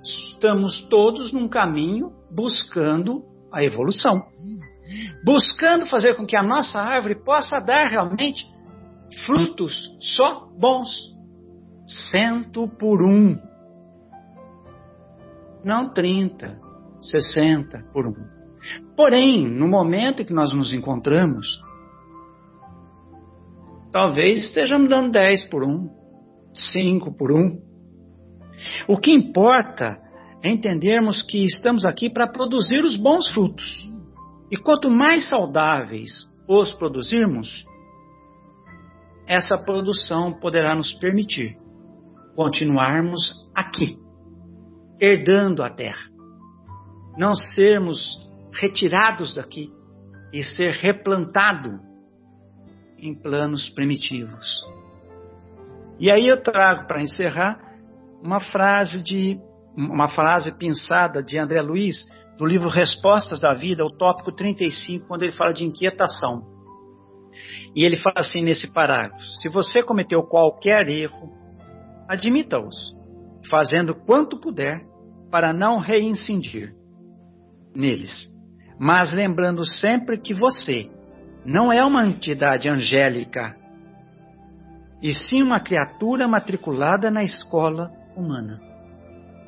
estamos 0.04 0.86
todos 0.88 1.32
num 1.32 1.48
caminho 1.48 2.12
buscando 2.30 3.24
a 3.52 3.64
evolução. 3.64 4.28
Buscando 5.24 5.86
fazer 5.86 6.14
com 6.14 6.24
que 6.24 6.36
a 6.36 6.42
nossa 6.42 6.80
árvore 6.80 7.16
possa 7.24 7.58
dar 7.58 7.88
realmente 7.88 8.46
frutos 9.26 9.74
só 10.00 10.48
bons. 10.56 10.88
Cento 12.10 12.68
por 12.78 13.02
um. 13.02 13.36
Não 15.64 15.92
trinta, 15.92 16.56
60 17.00 17.86
por 17.92 18.06
1. 18.06 18.12
Porém, 18.96 19.48
no 19.48 19.66
momento 19.66 20.22
em 20.22 20.24
que 20.24 20.32
nós 20.32 20.54
nos 20.54 20.72
encontramos, 20.72 21.60
talvez 23.92 24.46
estejamos 24.46 24.88
dando 24.88 25.12
10 25.12 25.46
por 25.46 25.62
1, 25.62 25.88
5 26.54 27.16
por 27.16 27.32
1. 27.32 27.60
O 28.88 28.98
que 28.98 29.10
importa 29.10 29.98
é 30.42 30.50
entendermos 30.50 31.22
que 31.22 31.44
estamos 31.44 31.84
aqui 31.84 32.10
para 32.10 32.30
produzir 32.30 32.84
os 32.84 32.96
bons 32.96 33.28
frutos. 33.32 33.84
E 34.50 34.56
quanto 34.56 34.90
mais 34.90 35.28
saudáveis 35.28 36.10
os 36.48 36.72
produzirmos, 36.74 37.64
essa 39.26 39.56
produção 39.56 40.32
poderá 40.32 40.74
nos 40.74 40.92
permitir 40.94 41.56
continuarmos 42.34 43.48
aqui, 43.54 43.96
herdando 45.00 45.62
a 45.62 45.70
terra 45.70 46.10
não 47.16 47.34
sermos 47.34 48.18
retirados 48.52 49.34
daqui 49.34 49.70
e 50.32 50.42
ser 50.42 50.70
replantado 50.72 51.78
em 53.00 53.14
planos 53.14 53.68
primitivos. 53.70 54.46
E 55.98 56.10
aí 56.10 56.26
eu 56.26 56.42
trago 56.42 56.86
para 56.86 57.02
encerrar 57.02 57.60
uma 58.22 58.40
frase 58.40 59.02
de 59.02 59.38
uma 59.76 60.08
frase 60.08 60.56
pensada 60.58 61.22
de 61.22 61.38
André 61.38 61.62
Luiz 61.62 62.04
do 62.36 62.44
livro 62.44 62.68
Respostas 62.68 63.40
da 63.40 63.54
Vida, 63.54 63.84
o 63.84 63.90
tópico 63.90 64.32
35, 64.32 65.06
quando 65.06 65.22
ele 65.22 65.32
fala 65.32 65.52
de 65.52 65.64
inquietação. 65.64 66.42
E 67.74 67.84
ele 67.84 67.96
fala 67.96 68.20
assim 68.20 68.42
nesse 68.42 68.72
parágrafo: 68.72 69.22
Se 69.40 69.48
você 69.48 69.82
cometeu 69.82 70.22
qualquer 70.22 70.88
erro, 70.88 71.30
admita-os, 72.08 72.76
fazendo 73.48 73.94
quanto 73.94 74.40
puder 74.40 74.80
para 75.30 75.52
não 75.52 75.78
reincidir 75.78 76.74
neles, 77.74 78.26
mas 78.78 79.12
lembrando 79.12 79.64
sempre 79.64 80.18
que 80.18 80.34
você 80.34 80.90
não 81.44 81.72
é 81.72 81.84
uma 81.84 82.06
entidade 82.06 82.68
angélica, 82.68 83.56
e 85.02 85.14
sim 85.14 85.42
uma 85.42 85.60
criatura 85.60 86.28
matriculada 86.28 87.10
na 87.10 87.24
escola 87.24 87.90
humana. 88.16 88.60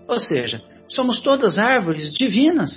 Ou 0.08 0.18
seja, 0.18 0.62
somos 0.88 1.20
todas 1.20 1.58
árvores 1.58 2.12
divinas, 2.14 2.70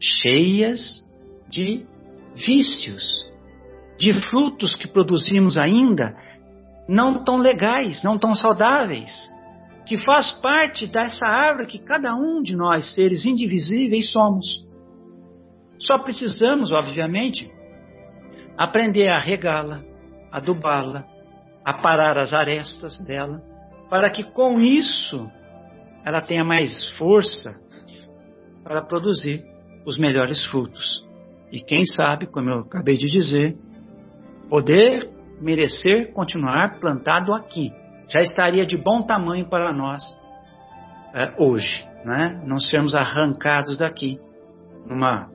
cheias 0.00 1.04
de 1.48 1.86
vícios, 2.34 3.30
de 3.98 4.12
frutos 4.28 4.74
que 4.74 4.88
produzimos 4.88 5.56
ainda 5.56 6.16
não 6.88 7.24
tão 7.24 7.38
legais, 7.38 8.02
não 8.02 8.18
tão 8.18 8.34
saudáveis 8.34 9.32
que 9.86 9.98
faz 9.98 10.32
parte 10.32 10.86
dessa 10.86 11.26
árvore 11.26 11.66
que 11.66 11.78
cada 11.78 12.14
um 12.14 12.42
de 12.42 12.56
nós, 12.56 12.94
seres 12.94 13.26
indivisíveis, 13.26 14.10
somos. 14.10 14.63
Só 15.84 15.98
precisamos, 15.98 16.72
obviamente, 16.72 17.50
aprender 18.56 19.08
a 19.08 19.20
regá-la, 19.20 19.82
adubá-la, 20.32 21.04
a 21.64 21.74
parar 21.74 22.16
as 22.16 22.32
arestas 22.32 22.98
dela, 23.06 23.42
para 23.90 24.10
que 24.10 24.24
com 24.24 24.60
isso 24.60 25.30
ela 26.04 26.20
tenha 26.20 26.44
mais 26.44 26.86
força 26.96 27.50
para 28.62 28.82
produzir 28.82 29.44
os 29.84 29.98
melhores 29.98 30.44
frutos. 30.46 31.04
E 31.52 31.60
quem 31.60 31.84
sabe, 31.84 32.26
como 32.26 32.48
eu 32.48 32.60
acabei 32.60 32.96
de 32.96 33.06
dizer, 33.06 33.56
poder 34.48 35.10
merecer 35.40 36.12
continuar 36.14 36.80
plantado 36.80 37.34
aqui, 37.34 37.70
já 38.08 38.20
estaria 38.20 38.64
de 38.64 38.76
bom 38.76 39.02
tamanho 39.02 39.48
para 39.48 39.72
nós 39.72 40.02
é, 41.14 41.34
hoje, 41.38 41.86
né? 42.04 42.42
não 42.46 42.58
sermos 42.58 42.94
arrancados 42.94 43.78
daqui 43.78 44.18
numa 44.86 45.33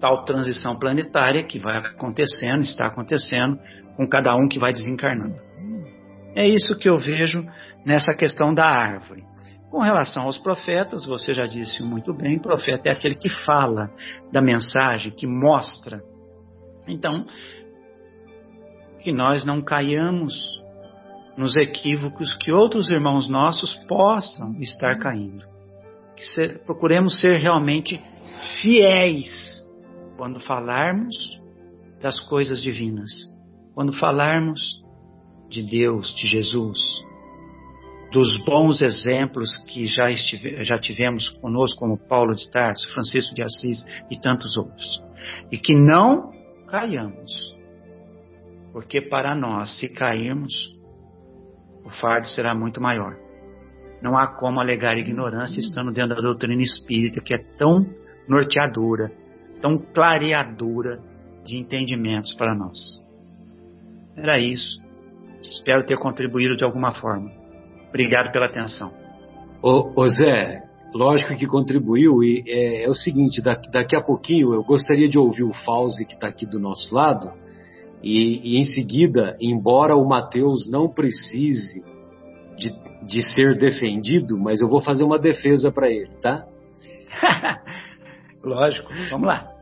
tal 0.00 0.24
transição 0.24 0.78
planetária 0.78 1.44
que 1.44 1.58
vai 1.58 1.78
acontecendo, 1.78 2.62
está 2.62 2.86
acontecendo, 2.86 3.58
com 3.96 4.06
cada 4.06 4.34
um 4.34 4.48
que 4.48 4.58
vai 4.58 4.72
desencarnando. 4.72 5.36
É 6.34 6.46
isso 6.46 6.78
que 6.78 6.88
eu 6.88 6.98
vejo 6.98 7.42
nessa 7.84 8.12
questão 8.12 8.52
da 8.52 8.66
árvore. 8.66 9.24
Com 9.70 9.80
relação 9.80 10.24
aos 10.24 10.38
profetas, 10.38 11.04
você 11.04 11.32
já 11.32 11.46
disse 11.46 11.82
muito 11.82 12.14
bem, 12.14 12.38
profeta 12.38 12.88
é 12.88 12.92
aquele 12.92 13.14
que 13.14 13.28
fala 13.28 13.90
da 14.30 14.40
mensagem, 14.40 15.12
que 15.12 15.26
mostra. 15.26 16.00
Então, 16.86 17.26
que 19.00 19.12
nós 19.12 19.44
não 19.44 19.60
caiamos 19.60 20.34
nos 21.36 21.56
equívocos 21.56 22.34
que 22.34 22.52
outros 22.52 22.90
irmãos 22.90 23.28
nossos 23.28 23.74
possam 23.86 24.58
estar 24.60 24.98
caindo. 24.98 25.44
Que 26.16 26.24
se, 26.24 26.48
procuremos 26.64 27.20
ser 27.20 27.36
realmente 27.36 28.02
fiéis 28.60 29.55
quando 30.16 30.40
falarmos 30.40 31.14
das 32.00 32.18
coisas 32.20 32.62
divinas, 32.62 33.10
quando 33.74 33.92
falarmos 33.92 34.60
de 35.48 35.62
Deus, 35.62 36.14
de 36.14 36.26
Jesus, 36.26 36.78
dos 38.12 38.36
bons 38.44 38.82
exemplos 38.82 39.56
que 39.68 39.86
já, 39.86 40.10
estive, 40.10 40.64
já 40.64 40.78
tivemos 40.78 41.28
conosco, 41.28 41.78
como 41.78 41.98
Paulo 41.98 42.34
de 42.34 42.50
Tarso, 42.50 42.88
Francisco 42.92 43.34
de 43.34 43.42
Assis 43.42 43.84
e 44.10 44.18
tantos 44.18 44.56
outros. 44.56 45.00
E 45.50 45.58
que 45.58 45.74
não 45.74 46.32
caiamos, 46.68 47.54
porque 48.72 49.00
para 49.00 49.34
nós, 49.34 49.78
se 49.78 49.88
cairmos, 49.88 50.52
o 51.84 51.90
fardo 52.00 52.28
será 52.28 52.54
muito 52.54 52.80
maior. 52.80 53.16
Não 54.02 54.16
há 54.16 54.26
como 54.26 54.60
alegar 54.60 54.98
ignorância 54.98 55.60
estando 55.60 55.92
dentro 55.92 56.16
da 56.16 56.22
doutrina 56.22 56.62
espírita, 56.62 57.20
que 57.20 57.34
é 57.34 57.38
tão 57.58 57.86
norteadora, 58.28 59.10
tão 59.60 59.76
clareadora 59.76 61.00
de 61.44 61.56
entendimentos 61.56 62.34
para 62.34 62.54
nós. 62.54 62.78
Era 64.16 64.38
isso. 64.38 64.80
Espero 65.40 65.84
ter 65.84 65.98
contribuído 65.98 66.56
de 66.56 66.64
alguma 66.64 66.92
forma. 66.92 67.30
Obrigado 67.88 68.32
pela 68.32 68.46
atenção. 68.46 68.92
Ô, 69.62 69.92
ô 69.94 70.08
Zé, 70.08 70.62
lógico 70.94 71.36
que 71.36 71.46
contribuiu 71.46 72.22
e 72.22 72.42
é, 72.46 72.84
é 72.84 72.88
o 72.88 72.94
seguinte, 72.94 73.42
daqui, 73.42 73.70
daqui, 73.70 73.96
a 73.96 74.02
pouquinho 74.02 74.54
eu 74.54 74.62
gostaria 74.62 75.08
de 75.08 75.18
ouvir 75.18 75.44
o 75.44 75.52
Fauzi 75.52 76.04
que 76.04 76.14
está 76.14 76.28
aqui 76.28 76.46
do 76.46 76.58
nosso 76.58 76.94
lado 76.94 77.32
E, 78.02 78.40
e 78.42 78.58
em 78.58 78.64
seguida, 78.64 79.36
embora 79.40 79.96
o 79.96 80.06
Mateus 80.06 80.68
não 80.70 80.88
precise 80.88 81.82
de, 82.56 82.72
de 83.06 83.34
ser 83.34 83.56
defendido, 83.56 84.38
mas 84.38 84.60
eu 84.60 84.68
vou 84.68 84.80
fazer 84.80 85.04
uma 85.04 85.18
defesa 85.18 85.70
para 85.70 85.90
ele, 85.90 86.14
tá? 86.20 86.44
Lógico, 88.46 88.92
vamos 89.10 89.26
lá. 89.26 89.52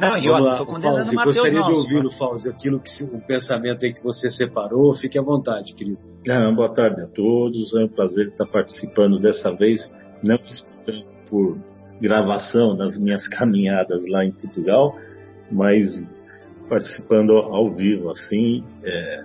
Não, 0.00 0.16
e 0.16 0.26
eu 0.26 0.56
tô 0.56 0.64
condenando 0.64 1.12
Fauzi, 1.12 1.16
gostaria 1.16 1.60
de 1.60 1.72
ouvir, 1.72 2.06
o 2.06 2.10
Fauzi, 2.10 2.48
aquilo 2.48 2.80
que 2.80 3.04
o 3.04 3.20
pensamento 3.20 3.84
aí 3.84 3.92
que 3.92 4.02
você 4.02 4.30
separou. 4.30 4.94
Fique 4.94 5.18
à 5.18 5.22
vontade, 5.22 5.74
querido. 5.74 5.98
Ah, 6.30 6.50
boa 6.52 6.72
tarde 6.72 7.02
a 7.02 7.06
todos. 7.06 7.74
É 7.76 7.84
um 7.84 7.88
prazer 7.88 8.28
estar 8.28 8.46
participando 8.46 9.18
dessa 9.18 9.52
vez, 9.52 9.80
não 10.22 10.38
por 11.28 11.58
gravação 12.00 12.76
das 12.76 12.98
minhas 12.98 13.26
caminhadas 13.28 14.04
lá 14.08 14.24
em 14.24 14.32
Portugal, 14.32 14.96
mas 15.50 16.00
participando 16.68 17.32
ao 17.32 17.74
vivo, 17.74 18.08
assim, 18.10 18.64
é, 18.84 19.24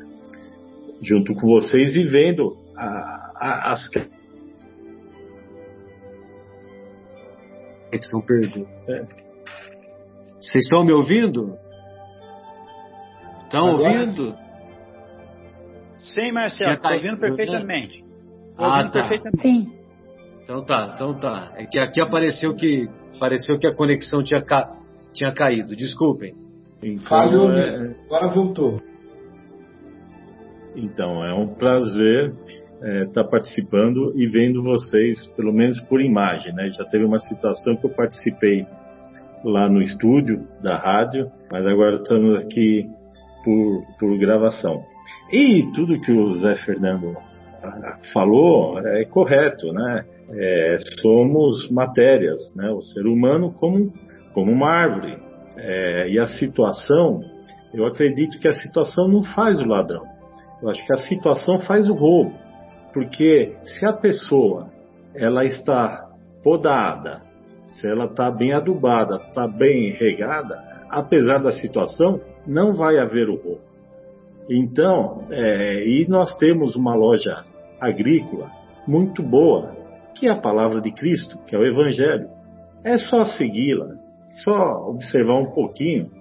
junto 1.01 1.36
com 1.36 1.47
vocês 1.47 1.95
e 1.95 2.03
vendo 2.03 2.57
a, 2.75 3.31
a, 3.36 3.71
as 3.71 3.88
que 7.97 8.05
são 8.05 8.21
perdidas. 8.21 8.67
É. 8.87 9.05
Vocês 10.39 10.63
estão 10.65 10.83
me 10.83 10.91
ouvindo? 10.91 11.57
Estão 13.43 13.71
ouvindo? 13.71 14.35
Sim, 15.97 16.31
Marcelo, 16.31 16.73
estou 16.73 16.89
tá 16.89 16.95
ouvindo 16.95 17.17
perfeitamente. 17.17 18.03
Tô 18.57 18.63
ah, 18.63 18.77
ouvindo 18.77 18.91
tá. 18.91 18.99
perfeitamente. 18.99 19.41
Sim. 19.41 19.83
Então 20.43 20.65
tá, 20.65 20.91
então 20.95 21.13
tá. 21.19 21.53
É 21.55 21.65
que 21.65 21.79
aqui 21.79 22.01
apareceu 22.01 22.53
que 22.55 22.85
pareceu 23.19 23.57
que 23.57 23.67
a 23.67 23.73
conexão 23.73 24.23
tinha, 24.23 24.41
ca... 24.41 24.75
tinha 25.13 25.31
caído. 25.31 25.75
Desculpem. 25.75 26.33
Então, 26.81 27.05
Falhou 27.05 27.51
é... 27.51 27.55
mesmo. 27.55 27.95
Agora 28.05 28.27
voltou. 28.27 28.81
Então, 30.75 31.23
é 31.23 31.33
um 31.33 31.53
prazer 31.53 32.31
estar 32.84 33.21
é, 33.21 33.23
tá 33.23 33.23
participando 33.23 34.11
e 34.15 34.27
vendo 34.27 34.61
vocês, 34.61 35.27
pelo 35.38 35.53
menos 35.53 35.79
por 35.81 36.01
imagem, 36.01 36.53
né? 36.53 36.67
Já 36.69 36.84
teve 36.86 37.05
uma 37.05 37.19
situação 37.19 37.77
que 37.77 37.86
eu 37.86 37.89
participei 37.89 38.65
lá 39.43 39.69
no 39.69 39.81
estúdio 39.81 40.45
da 40.61 40.77
rádio, 40.77 41.31
mas 41.49 41.65
agora 41.65 41.95
estamos 41.95 42.43
aqui 42.43 42.89
por, 43.43 43.84
por 43.99 44.17
gravação. 44.17 44.84
E 45.31 45.63
tudo 45.73 45.99
que 46.01 46.11
o 46.11 46.31
Zé 46.39 46.55
Fernando 46.55 47.15
ah, 47.63 47.97
falou 48.13 48.79
é 48.79 49.05
correto, 49.05 49.71
né? 49.71 50.05
É, 50.29 50.75
somos 51.01 51.69
matérias, 51.69 52.53
né? 52.55 52.69
O 52.69 52.81
ser 52.81 53.05
humano 53.05 53.53
como, 53.53 53.93
como 54.34 54.51
uma 54.51 54.69
árvore. 54.69 55.17
É, 55.55 56.09
e 56.09 56.19
a 56.19 56.25
situação, 56.25 57.21
eu 57.73 57.86
acredito 57.86 58.39
que 58.39 58.47
a 58.47 58.53
situação 58.53 59.07
não 59.07 59.23
faz 59.23 59.61
o 59.61 59.67
ladrão. 59.67 60.03
Eu 60.61 60.69
acho 60.69 60.86
que 60.86 60.93
a 60.93 60.97
situação 60.97 61.59
faz 61.59 61.89
o 61.89 61.93
roubo. 61.93 62.42
Porque 62.93 63.55
se 63.63 63.85
a 63.85 63.93
pessoa 63.93 64.69
ela 65.15 65.43
está 65.45 66.09
podada, 66.43 67.21
se 67.67 67.87
ela 67.87 68.05
está 68.05 68.29
bem 68.29 68.53
adubada, 68.53 69.17
está 69.27 69.47
bem 69.47 69.93
regada, 69.93 70.55
apesar 70.89 71.39
da 71.39 71.51
situação, 71.51 72.19
não 72.45 72.73
vai 72.75 72.99
haver 72.99 73.29
o 73.29 73.35
roubo. 73.35 73.61
Então, 74.49 75.25
é, 75.31 75.87
e 75.87 76.07
nós 76.07 76.35
temos 76.37 76.75
uma 76.75 76.95
loja 76.95 77.43
agrícola 77.79 78.51
muito 78.87 79.23
boa, 79.23 79.75
que 80.15 80.27
é 80.27 80.31
a 80.31 80.39
palavra 80.39 80.81
de 80.81 80.91
Cristo, 80.91 81.39
que 81.47 81.55
é 81.55 81.59
o 81.59 81.65
Evangelho. 81.65 82.27
É 82.83 82.97
só 82.97 83.23
segui-la, 83.23 83.95
só 84.43 84.89
observar 84.89 85.39
um 85.39 85.51
pouquinho, 85.51 86.11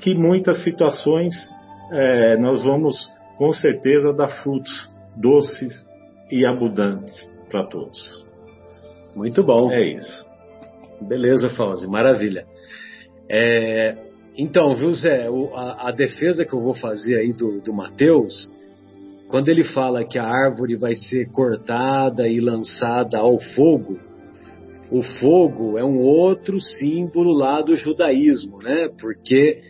que 0.00 0.14
muitas 0.14 0.62
situações 0.64 1.32
é, 1.92 2.36
nós 2.36 2.64
vamos 2.64 2.96
com 3.38 3.52
certeza 3.52 4.12
dar 4.12 4.42
frutos 4.42 4.90
doces 5.16 5.86
e 6.30 6.46
abundantes 6.46 7.28
para 7.50 7.66
todos. 7.66 8.24
Muito 9.16 9.42
bom. 9.42 9.70
É 9.70 9.96
isso. 9.96 10.26
Beleza, 11.00 11.50
Fauzi, 11.50 11.86
maravilha. 11.86 12.44
É, 13.28 13.96
então, 14.36 14.74
viu, 14.74 14.94
Zé, 14.94 15.28
o, 15.30 15.54
a, 15.54 15.88
a, 15.88 15.92
defesa 15.92 16.44
que 16.44 16.54
eu 16.54 16.60
vou 16.60 16.74
fazer 16.74 17.16
aí 17.16 17.32
do, 17.32 17.60
do 17.60 17.72
Mateus, 17.72 18.50
quando 19.28 19.48
ele 19.48 19.64
fala 19.64 20.04
que 20.04 20.18
a 20.18 20.24
árvore 20.24 20.76
vai 20.76 20.94
ser 20.94 21.30
cortada 21.30 22.28
e 22.28 22.40
lançada 22.40 23.18
ao 23.18 23.38
fogo, 23.38 23.98
o 24.90 25.02
fogo 25.02 25.78
é 25.78 25.84
um 25.84 26.00
outro 26.00 26.60
símbolo 26.60 27.32
lá 27.32 27.62
do 27.62 27.76
judaísmo, 27.76 28.58
né? 28.58 28.88
Porque 29.00 29.60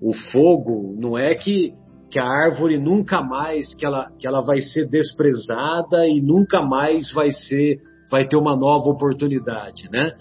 o 0.00 0.14
fogo 0.32 0.94
não 0.98 1.18
é 1.18 1.34
que, 1.34 1.74
que 2.10 2.18
a 2.18 2.24
árvore 2.24 2.78
nunca 2.78 3.22
mais, 3.22 3.74
que 3.76 3.86
ela, 3.86 4.10
que 4.18 4.26
ela 4.26 4.40
vai 4.40 4.60
ser 4.60 4.88
desprezada 4.88 6.06
e 6.06 6.20
nunca 6.20 6.60
mais 6.60 7.12
vai 7.12 7.30
ser, 7.30 7.78
vai 8.10 8.26
ter 8.26 8.36
uma 8.36 8.56
nova 8.56 8.88
oportunidade, 8.88 9.88
né? 9.92 10.12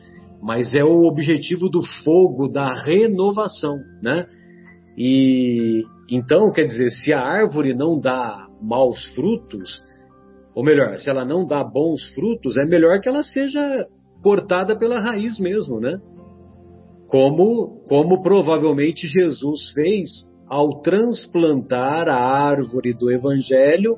mas 0.41 0.73
é 0.73 0.83
o 0.83 1.03
objetivo 1.03 1.69
do 1.69 1.83
fogo 2.03 2.47
da 2.47 2.73
renovação, 2.73 3.77
né? 4.01 4.25
E 4.97 5.83
então, 6.09 6.51
quer 6.51 6.63
dizer, 6.63 6.89
se 6.89 7.13
a 7.13 7.21
árvore 7.21 7.73
não 7.73 7.99
dá 7.99 8.47
maus 8.61 9.03
frutos, 9.13 9.81
ou 10.55 10.63
melhor, 10.63 10.97
se 10.97 11.09
ela 11.09 11.23
não 11.23 11.45
dá 11.45 11.63
bons 11.63 12.01
frutos, 12.13 12.57
é 12.57 12.65
melhor 12.65 12.99
que 12.99 13.07
ela 13.07 13.23
seja 13.23 13.85
cortada 14.23 14.77
pela 14.77 14.99
raiz 14.99 15.37
mesmo, 15.39 15.79
né? 15.79 15.99
Como, 17.07 17.83
como 17.87 18.21
provavelmente 18.21 19.07
Jesus 19.07 19.71
fez 19.73 20.28
ao 20.49 20.81
transplantar 20.81 22.09
a 22.09 22.17
árvore 22.17 22.93
do 22.93 23.11
Evangelho 23.11 23.97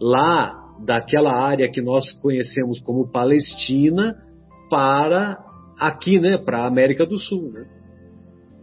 lá 0.00 0.64
daquela 0.80 1.32
área 1.32 1.70
que 1.70 1.82
nós 1.82 2.10
conhecemos 2.20 2.80
como 2.80 3.10
Palestina 3.10 4.16
para 4.70 5.38
aqui, 5.78 6.18
né, 6.18 6.38
para 6.38 6.60
a 6.60 6.66
América 6.66 7.04
do 7.04 7.18
Sul, 7.18 7.52
né? 7.52 7.66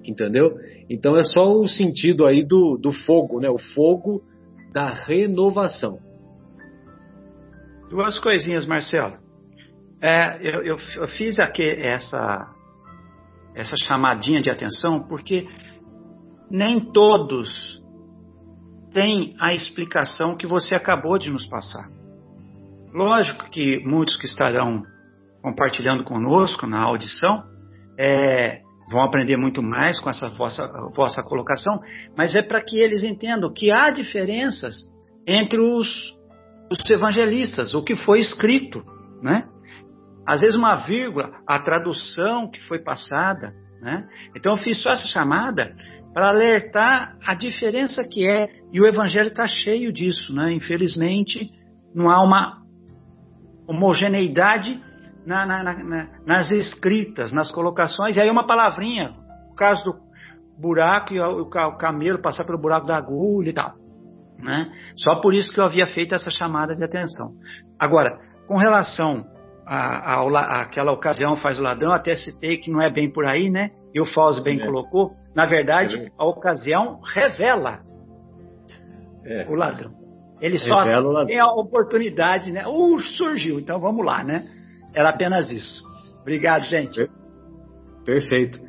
Entendeu? 0.04 0.58
Então 0.90 1.16
é 1.16 1.24
só 1.24 1.54
o 1.54 1.68
sentido 1.68 2.26
aí 2.26 2.44
do, 2.44 2.78
do 2.78 2.92
fogo, 2.92 3.40
né? 3.40 3.50
O 3.50 3.60
fogo 3.60 4.24
da 4.74 4.90
renovação. 4.90 6.00
Duas 7.90 8.18
coisinhas, 8.18 8.66
Marcelo. 8.66 9.18
É, 10.02 10.40
eu, 10.42 10.64
eu, 10.64 11.08
fiz 11.10 11.40
aqui 11.40 11.64
essa, 11.64 12.52
essa 13.54 13.76
chamadinha 13.86 14.42
de 14.42 14.50
atenção 14.50 15.08
porque 15.08 15.46
nem 16.52 16.80
todos 16.92 17.82
têm 18.94 19.36
a 19.40 19.54
explicação 19.54 20.36
que 20.36 20.46
você 20.46 20.76
acabou 20.76 21.18
de 21.18 21.30
nos 21.30 21.48
passar. 21.48 21.90
Lógico 22.94 23.50
que 23.50 23.82
muitos 23.86 24.18
que 24.18 24.26
estarão 24.26 24.84
compartilhando 25.42 26.04
conosco 26.04 26.68
na 26.68 26.82
audição, 26.84 27.44
é, 27.98 28.62
vão 28.92 29.02
aprender 29.02 29.38
muito 29.38 29.64
mais 29.64 30.00
com 30.00 30.10
essa 30.10 30.28
vossa, 30.28 30.68
vossa 30.96 31.24
colocação, 31.24 31.80
mas 32.16 32.36
é 32.36 32.42
para 32.42 32.62
que 32.62 32.78
eles 32.78 33.04
entendam 33.04 33.52
que 33.52 33.72
há 33.72 33.90
diferenças 33.90 34.76
entre 35.26 35.60
os, 35.60 35.88
os 36.72 36.92
evangelistas, 36.92 37.74
o 37.74 37.84
que 37.84 37.96
foi 37.96 38.20
escrito, 38.20 38.84
né? 39.22 39.48
Às 40.28 40.42
vezes 40.42 40.56
uma 40.56 40.76
vírgula, 40.76 41.32
a 41.48 41.60
tradução 41.60 42.50
que 42.50 42.62
foi 42.68 42.80
passada, 42.80 43.54
né? 43.82 44.08
Então 44.36 44.54
eu 44.54 44.58
fiz 44.58 44.82
só 44.82 44.92
essa 44.92 45.08
chamada 45.08 45.74
para 46.14 46.30
alertar 46.30 47.18
a 47.26 47.34
diferença 47.34 48.02
que 48.04 48.28
é, 48.28 48.48
e 48.72 48.82
o 48.82 48.88
evangelho 48.88 49.28
está 49.28 49.48
cheio 49.48 49.92
disso, 49.92 50.34
né? 50.34 50.52
Infelizmente, 50.52 51.52
não 51.94 52.10
há 52.10 52.24
uma 52.24 52.62
homogeneidade 53.68 54.82
na, 55.26 55.46
na, 55.46 55.64
na, 55.64 56.08
nas 56.26 56.52
escritas, 56.52 57.32
nas 57.32 57.52
colocações, 57.52 58.18
e 58.18 58.22
aí 58.22 58.30
uma 58.30 58.46
palavrinha, 58.46 59.14
o 59.52 59.56
caso 59.56 59.84
do 59.84 59.94
buraco 60.60 61.14
e 61.14 61.20
o, 61.20 61.42
o 61.44 61.78
camelo 61.78 62.22
passar 62.22 62.46
pelo 62.46 62.60
buraco 62.60 62.88
da 62.88 62.98
agulha 62.98 63.50
e 63.50 63.54
tal. 63.54 63.74
Né? 64.38 64.72
Só 64.96 65.22
por 65.22 65.34
isso 65.34 65.54
que 65.54 65.60
eu 65.60 65.64
havia 65.64 65.86
feito 65.88 66.16
essa 66.16 66.30
chamada 66.30 66.76
de 66.76 66.84
atenção. 66.84 67.34
Agora, 67.80 68.20
com 68.48 68.58
relação 68.58 69.24
àquela 69.66 70.92
ocasião 70.92 71.36
faz 71.36 71.60
o 71.60 71.64
ladrão, 71.64 71.94
até 71.94 72.16
citei 72.16 72.58
que 72.58 72.72
não 72.72 72.82
é 72.82 72.90
bem 72.90 73.12
por 73.12 73.26
aí, 73.26 73.50
né? 73.50 73.70
E 73.94 74.02
o 74.02 74.06
Fausto 74.06 74.44
bem 74.44 74.60
é. 74.60 74.66
colocou. 74.66 75.12
Na 75.36 75.46
verdade, 75.46 75.98
é 75.98 76.12
a 76.18 76.26
ocasião 76.26 77.00
revela 77.02 77.80
é. 79.26 79.48
o 79.50 79.56
ladrão. 79.56 79.92
Ele 80.42 80.58
só 80.58 80.84
tem 81.26 81.40
a 81.40 81.52
oportunidade, 81.52 82.52
né? 82.52 82.66
Uh, 82.68 83.00
surgiu, 83.00 83.60
então 83.60 83.80
vamos 83.80 84.04
lá, 84.06 84.24
né? 84.24 84.44
Era 84.94 85.10
apenas 85.10 85.50
isso. 85.50 85.84
Obrigado, 86.22 86.64
gente. 86.64 87.08
Perfeito. 88.04 88.60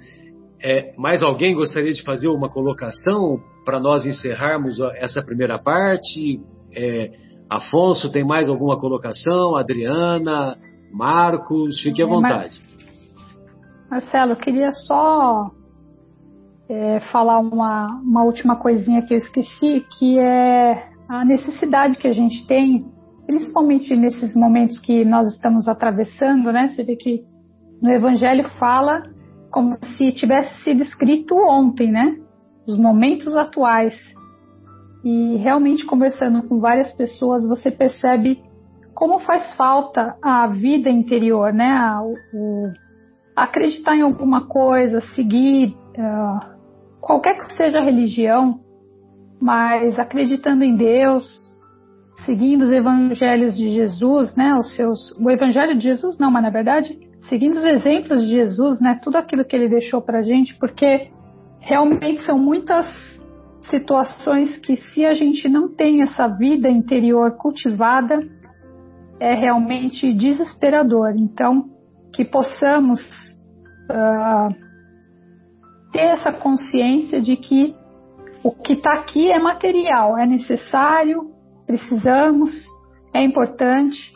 É, 0.63 0.95
mais 0.97 1.23
alguém 1.23 1.55
gostaria 1.55 1.93
de 1.93 2.03
fazer 2.05 2.29
uma 2.29 2.49
colocação 2.49 3.41
para 3.65 3.81
nós 3.81 4.05
encerrarmos 4.05 4.79
essa 4.97 5.23
primeira 5.23 5.59
parte? 5.59 6.41
É, 6.75 7.11
Afonso, 7.51 8.13
tem 8.13 8.25
mais 8.25 8.49
alguma 8.49 8.79
colocação? 8.79 9.57
Adriana, 9.57 10.57
Marcos, 10.93 11.81
fique 11.83 12.03
à 12.03 12.07
é, 12.07 12.09
vontade. 12.09 12.61
Marcelo, 13.91 14.33
eu 14.33 14.37
queria 14.37 14.71
só 14.71 15.51
é, 16.73 17.01
falar 17.13 17.39
uma, 17.39 18.01
uma 18.03 18.25
última 18.25 18.57
coisinha 18.57 19.03
que 19.03 19.13
eu 19.13 19.19
esqueci, 19.19 19.85
que 19.99 20.19
é 20.19 20.89
a 21.07 21.23
necessidade 21.23 21.99
que 21.99 22.09
a 22.09 22.15
gente 22.15 22.47
tem, 22.47 22.87
principalmente 23.27 23.95
nesses 23.95 24.35
momentos 24.35 24.81
que 24.81 25.05
nós 25.05 25.35
estamos 25.35 25.69
atravessando, 25.69 26.51
né? 26.51 26.71
Você 26.71 26.83
vê 26.83 26.97
que 26.97 27.25
no 27.83 27.91
Evangelho 27.91 28.49
fala 28.59 29.03
como 29.51 29.75
se 29.85 30.13
tivesse 30.13 30.63
sido 30.63 30.83
escrito 30.83 31.37
ontem, 31.37 31.93
né? 31.93 32.17
Os 32.67 32.79
momentos 32.79 33.37
atuais. 33.37 33.95
E 35.05 35.37
realmente 35.37 35.85
conversando 35.85 36.43
com 36.49 36.59
várias 36.59 36.91
pessoas, 36.93 37.47
você 37.47 37.71
percebe 37.71 38.41
como 38.95 39.21
faz 39.21 39.53
falta 39.57 40.17
a 40.23 40.47
vida 40.47 40.89
interior, 40.89 41.53
né? 41.53 41.71
O, 42.01 42.15
o 42.35 42.73
acreditar 43.37 43.95
em 43.95 44.03
alguma 44.03 44.47
coisa, 44.47 45.03
seguir 45.15 45.77
uh, 45.99 46.52
qualquer 47.03 47.37
que 47.37 47.53
seja 47.55 47.81
a 47.81 47.85
religião, 47.85 48.61
mas 49.39 49.99
acreditando 49.99 50.65
em 50.65 50.77
Deus, 50.77 51.27
seguindo 52.25 52.63
os 52.63 52.73
evangelhos 52.73 53.55
de 53.55 53.69
Jesus, 53.69 54.35
né? 54.35 54.55
Os 54.55 54.75
seus, 54.75 55.13
o 55.21 55.31
evangelho 55.31 55.77
de 55.77 55.83
Jesus 55.83 56.17
não, 56.17 56.31
mas 56.31 56.43
na 56.43 56.51
verdade 56.51 56.97
seguindo 57.29 57.55
os 57.55 57.65
exemplos 57.65 58.23
de 58.23 58.31
Jesus, 58.31 58.81
né? 58.81 58.99
Tudo 59.03 59.17
aquilo 59.17 59.45
que 59.45 59.55
ele 59.55 59.69
deixou 59.69 60.01
para 60.01 60.23
gente, 60.23 60.57
porque 60.59 61.11
realmente 61.61 62.25
são 62.25 62.39
muitas 62.39 62.87
situações 63.71 64.59
que 64.59 64.77
se 64.77 65.05
a 65.05 65.15
gente 65.15 65.49
não 65.49 65.69
tem 65.69 66.03
essa 66.03 66.27
vida 66.27 66.69
interior 66.69 67.37
cultivada, 67.37 68.21
é 69.21 69.35
realmente 69.35 70.13
desesperador. 70.13 71.15
Então, 71.17 71.71
que 72.13 72.25
possamos 72.25 73.01
uh, 73.91 74.55
ter 75.93 76.01
essa 76.01 76.33
consciência 76.33 77.21
de 77.21 77.37
que 77.37 77.75
o 78.43 78.51
que 78.51 78.73
está 78.73 78.93
aqui 78.93 79.31
é 79.31 79.39
material, 79.39 80.19
é 80.19 80.27
necessário, 80.27 81.31
precisamos, 81.67 82.51
é 83.15 83.23
importante, 83.23 84.13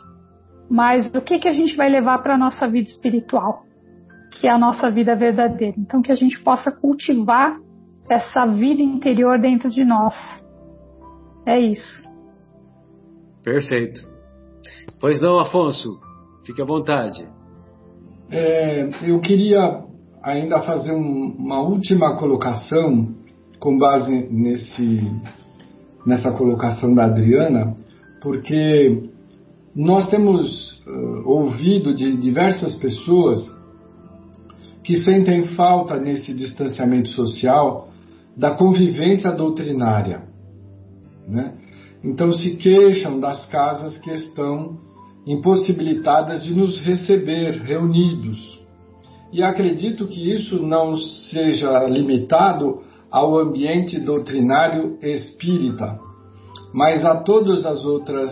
mas 0.69 1.05
o 1.13 1.21
que, 1.21 1.39
que 1.39 1.47
a 1.47 1.53
gente 1.53 1.75
vai 1.75 1.87
levar 1.87 2.17
para 2.19 2.35
a 2.35 2.37
nossa 2.37 2.67
vida 2.67 2.89
espiritual, 2.89 3.63
que 4.31 4.47
é 4.47 4.51
a 4.51 4.57
nossa 4.57 4.91
vida 4.91 5.15
verdadeira. 5.15 5.75
Então, 5.77 6.01
que 6.01 6.11
a 6.11 6.15
gente 6.15 6.39
possa 6.43 6.71
cultivar 6.71 7.57
essa 8.09 8.45
vida 8.45 8.81
interior 8.81 9.39
dentro 9.39 9.69
de 9.69 9.85
nós. 9.85 10.13
É 11.45 11.59
isso. 11.59 12.03
Perfeito. 13.43 14.01
Pois 14.99 15.21
não, 15.21 15.39
Afonso, 15.39 15.87
fique 16.45 16.61
à 16.61 16.65
vontade. 16.65 17.25
É, 18.29 18.89
eu 19.03 19.21
queria 19.21 19.86
ainda 20.27 20.61
fazer 20.61 20.91
um, 20.91 21.35
uma 21.39 21.61
última 21.61 22.17
colocação 22.17 23.15
com 23.59 23.77
base 23.77 24.27
nesse, 24.29 25.09
nessa 26.05 26.31
colocação 26.31 26.93
da 26.93 27.05
Adriana, 27.05 27.77
porque 28.21 29.09
nós 29.73 30.09
temos 30.09 30.71
uh, 30.85 31.29
ouvido 31.29 31.95
de 31.95 32.17
diversas 32.17 32.75
pessoas 32.75 33.39
que 34.83 34.97
sentem 34.97 35.45
falta 35.55 35.97
nesse 35.97 36.33
distanciamento 36.33 37.09
social 37.09 37.89
da 38.35 38.51
convivência 38.51 39.31
doutrinária. 39.31 40.23
Né? 41.25 41.57
Então 42.03 42.33
se 42.33 42.57
queixam 42.57 43.19
das 43.19 43.45
casas 43.45 43.97
que 43.99 44.11
estão 44.11 44.77
impossibilitadas 45.25 46.43
de 46.43 46.53
nos 46.53 46.79
receber 46.79 47.61
reunidos. 47.61 48.56
E 49.31 49.43
acredito 49.43 50.07
que 50.07 50.31
isso 50.31 50.61
não 50.61 50.95
seja 50.95 51.85
limitado 51.85 52.81
ao 53.11 53.37
ambiente 53.37 53.99
doutrinário 53.99 54.97
espírita, 55.01 55.99
mas 56.73 57.05
a 57.05 57.15
todas 57.15 57.65
as 57.65 57.83
outras 57.83 58.31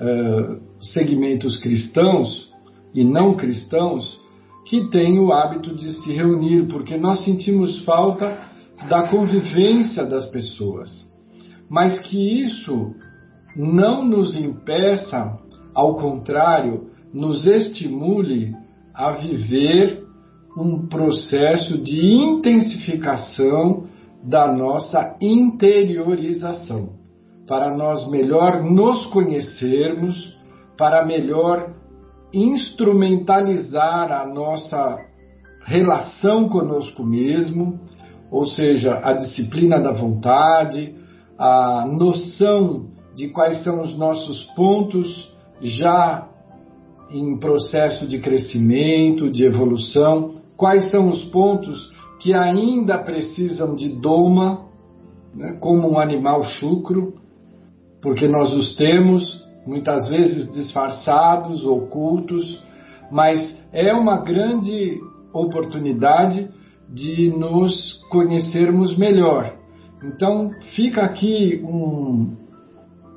uh, 0.00 0.60
segmentos 0.80 1.56
cristãos 1.56 2.50
e 2.94 3.04
não 3.04 3.34
cristãos 3.34 4.20
que 4.64 4.88
têm 4.90 5.18
o 5.18 5.32
hábito 5.32 5.74
de 5.74 5.90
se 6.00 6.12
reunir, 6.12 6.66
porque 6.66 6.96
nós 6.96 7.24
sentimos 7.24 7.84
falta 7.84 8.38
da 8.88 9.08
convivência 9.08 10.04
das 10.04 10.26
pessoas. 10.30 10.90
Mas 11.68 11.98
que 12.00 12.42
isso 12.42 12.94
não 13.56 14.04
nos 14.04 14.36
impeça, 14.36 15.38
ao 15.74 15.96
contrário, 15.96 16.90
nos 17.12 17.46
estimule 17.46 18.54
a 18.94 19.12
viver 19.12 20.05
um 20.56 20.86
processo 20.86 21.76
de 21.78 22.00
intensificação 22.00 23.84
da 24.22 24.52
nossa 24.52 25.16
interiorização, 25.20 26.90
para 27.46 27.76
nós 27.76 28.08
melhor 28.10 28.62
nos 28.62 29.04
conhecermos, 29.06 30.36
para 30.76 31.04
melhor 31.04 31.74
instrumentalizar 32.32 34.10
a 34.10 34.26
nossa 34.26 34.98
relação 35.64 36.48
conosco 36.48 37.04
mesmo, 37.04 37.78
ou 38.30 38.46
seja, 38.46 39.00
a 39.02 39.12
disciplina 39.12 39.80
da 39.80 39.92
vontade, 39.92 40.94
a 41.38 41.86
noção 41.86 42.86
de 43.14 43.28
quais 43.28 43.62
são 43.62 43.82
os 43.82 43.96
nossos 43.96 44.42
pontos 44.54 45.34
já 45.60 46.28
em 47.10 47.38
processo 47.38 48.06
de 48.06 48.18
crescimento, 48.18 49.30
de 49.30 49.44
evolução, 49.44 50.35
quais 50.56 50.90
são 50.90 51.08
os 51.08 51.24
pontos 51.26 51.90
que 52.20 52.34
ainda 52.34 52.98
precisam 52.98 53.74
de 53.74 53.88
doma, 53.88 54.66
né, 55.34 55.58
como 55.60 55.88
um 55.88 55.98
animal 55.98 56.42
chucro, 56.42 57.14
porque 58.00 58.26
nós 58.26 58.54
os 58.54 58.74
temos, 58.76 59.44
muitas 59.66 60.08
vezes 60.08 60.50
disfarçados, 60.52 61.64
ocultos, 61.64 62.62
mas 63.10 63.60
é 63.72 63.92
uma 63.92 64.22
grande 64.22 64.98
oportunidade 65.32 66.48
de 66.88 67.30
nos 67.36 67.94
conhecermos 68.10 68.96
melhor. 68.96 69.54
Então, 70.02 70.50
fica 70.74 71.02
aqui 71.02 71.60
um, 71.64 72.36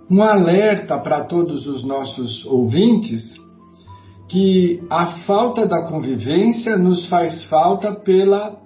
um 0.10 0.24
alerta 0.24 0.98
para 0.98 1.24
todos 1.26 1.68
os 1.68 1.84
nossos 1.84 2.46
ouvintes 2.46 3.39
que 4.30 4.84
a 4.92 5.24
falta 5.24 5.66
da 5.66 5.88
convivência 5.88 6.78
nos 6.78 7.08
faz 7.08 7.46
falta 7.46 7.92
pela 7.92 8.58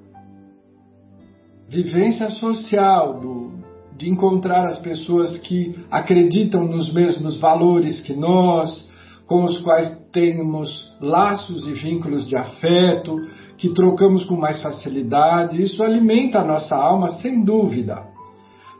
vivência 1.69 2.29
social, 2.31 3.19
do, 3.19 3.53
de 3.97 4.09
encontrar 4.09 4.65
as 4.65 4.79
pessoas 4.79 5.37
que 5.37 5.73
acreditam 5.89 6.67
nos 6.67 6.93
mesmos 6.93 7.39
valores 7.39 8.01
que 8.01 8.13
nós, 8.13 8.91
com 9.25 9.45
os 9.45 9.57
quais 9.59 9.89
temos 10.11 10.85
laços 11.01 11.65
e 11.65 11.71
vínculos 11.71 12.27
de 12.27 12.35
afeto, 12.35 13.15
que 13.57 13.69
trocamos 13.69 14.25
com 14.25 14.35
mais 14.35 14.61
facilidade. 14.61 15.61
Isso 15.61 15.81
alimenta 15.81 16.39
a 16.39 16.45
nossa 16.45 16.75
alma, 16.75 17.13
sem 17.21 17.43
dúvida. 17.43 18.03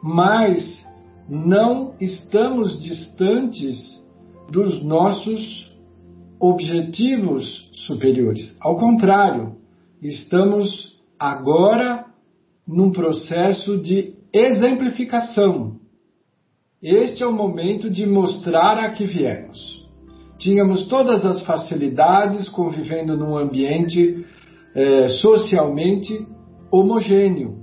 Mas 0.03 0.85
não 1.29 1.93
estamos 2.01 2.77
distantes 2.83 3.77
dos 4.51 4.83
nossos 4.83 5.72
objetivos 6.43 7.71
superiores. 7.87 8.57
Ao 8.59 8.75
contrário, 8.75 9.55
estamos 10.01 11.01
agora 11.17 12.03
num 12.67 12.91
processo 12.91 13.77
de 13.77 14.15
exemplificação. 14.33 15.77
Este 16.81 17.23
é 17.23 17.27
o 17.27 17.31
momento 17.31 17.89
de 17.89 18.05
mostrar 18.05 18.77
a 18.77 18.89
que 18.89 19.05
viemos. 19.05 19.87
Tínhamos 20.37 20.85
todas 20.89 21.25
as 21.25 21.45
facilidades 21.45 22.49
convivendo 22.49 23.15
num 23.15 23.37
ambiente 23.37 24.25
eh, 24.75 25.07
socialmente 25.21 26.27
homogêneo, 26.69 27.55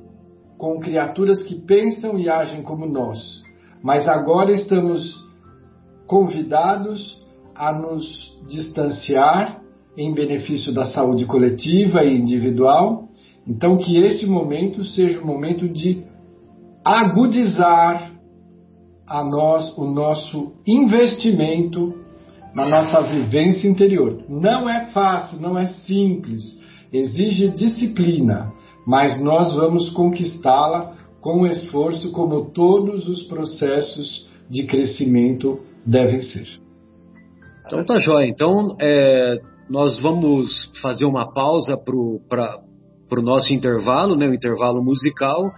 com 0.56 0.80
criaturas 0.80 1.42
que 1.42 1.60
pensam 1.66 2.18
e 2.18 2.30
agem 2.30 2.62
como 2.62 2.86
nós. 2.86 3.42
Mas 3.82 4.08
agora 4.08 4.52
estamos 4.52 5.22
convidados 6.06 7.19
a 7.60 7.74
nos 7.74 8.40
distanciar 8.48 9.60
em 9.94 10.14
benefício 10.14 10.72
da 10.72 10.86
saúde 10.86 11.26
coletiva 11.26 12.02
e 12.02 12.18
individual. 12.18 13.10
Então, 13.46 13.76
que 13.76 13.98
esse 13.98 14.24
momento 14.24 14.82
seja 14.82 15.20
um 15.20 15.26
momento 15.26 15.68
de 15.68 16.02
agudizar 16.82 18.12
a 19.06 19.22
nós 19.22 19.76
o 19.76 19.84
nosso 19.84 20.52
investimento 20.66 21.94
na 22.54 22.66
nossa 22.66 23.02
vivência 23.02 23.68
interior. 23.68 24.24
Não 24.26 24.66
é 24.66 24.86
fácil, 24.86 25.38
não 25.38 25.58
é 25.58 25.66
simples, 25.66 26.42
exige 26.90 27.50
disciplina, 27.50 28.50
mas 28.86 29.20
nós 29.22 29.54
vamos 29.54 29.90
conquistá-la 29.90 30.94
com 31.20 31.46
esforço, 31.46 32.10
como 32.12 32.46
todos 32.52 33.06
os 33.06 33.22
processos 33.24 34.30
de 34.48 34.64
crescimento 34.64 35.60
devem 35.84 36.22
ser. 36.22 36.69
Então 37.70 37.84
tá 37.84 37.98
jóia. 37.98 38.26
Então 38.26 38.76
é, 38.80 39.38
nós 39.68 39.96
vamos 40.02 40.68
fazer 40.82 41.04
uma 41.04 41.32
pausa 41.32 41.76
para 41.76 42.58
o 43.18 43.22
nosso 43.22 43.52
intervalo, 43.52 44.16
né, 44.16 44.26
o 44.28 44.34
intervalo 44.34 44.82
musical, 44.82 45.52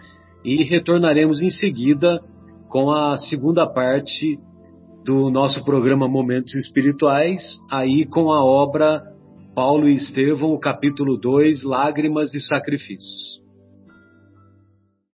e 0.44 0.62
retornaremos 0.64 1.40
em 1.40 1.50
seguida 1.50 2.20
com 2.68 2.90
a 2.90 3.16
segunda 3.16 3.66
parte 3.66 4.38
do 5.04 5.30
nosso 5.30 5.64
programa 5.64 6.06
Momentos 6.06 6.54
Espirituais, 6.54 7.40
aí 7.70 8.04
com 8.06 8.30
a 8.30 8.44
obra 8.44 9.02
Paulo 9.54 9.88
e 9.88 9.94
Estevão, 9.94 10.58
capítulo 10.58 11.18
2, 11.18 11.64
Lágrimas 11.64 12.34
e 12.34 12.40
Sacrifícios. 12.40 13.41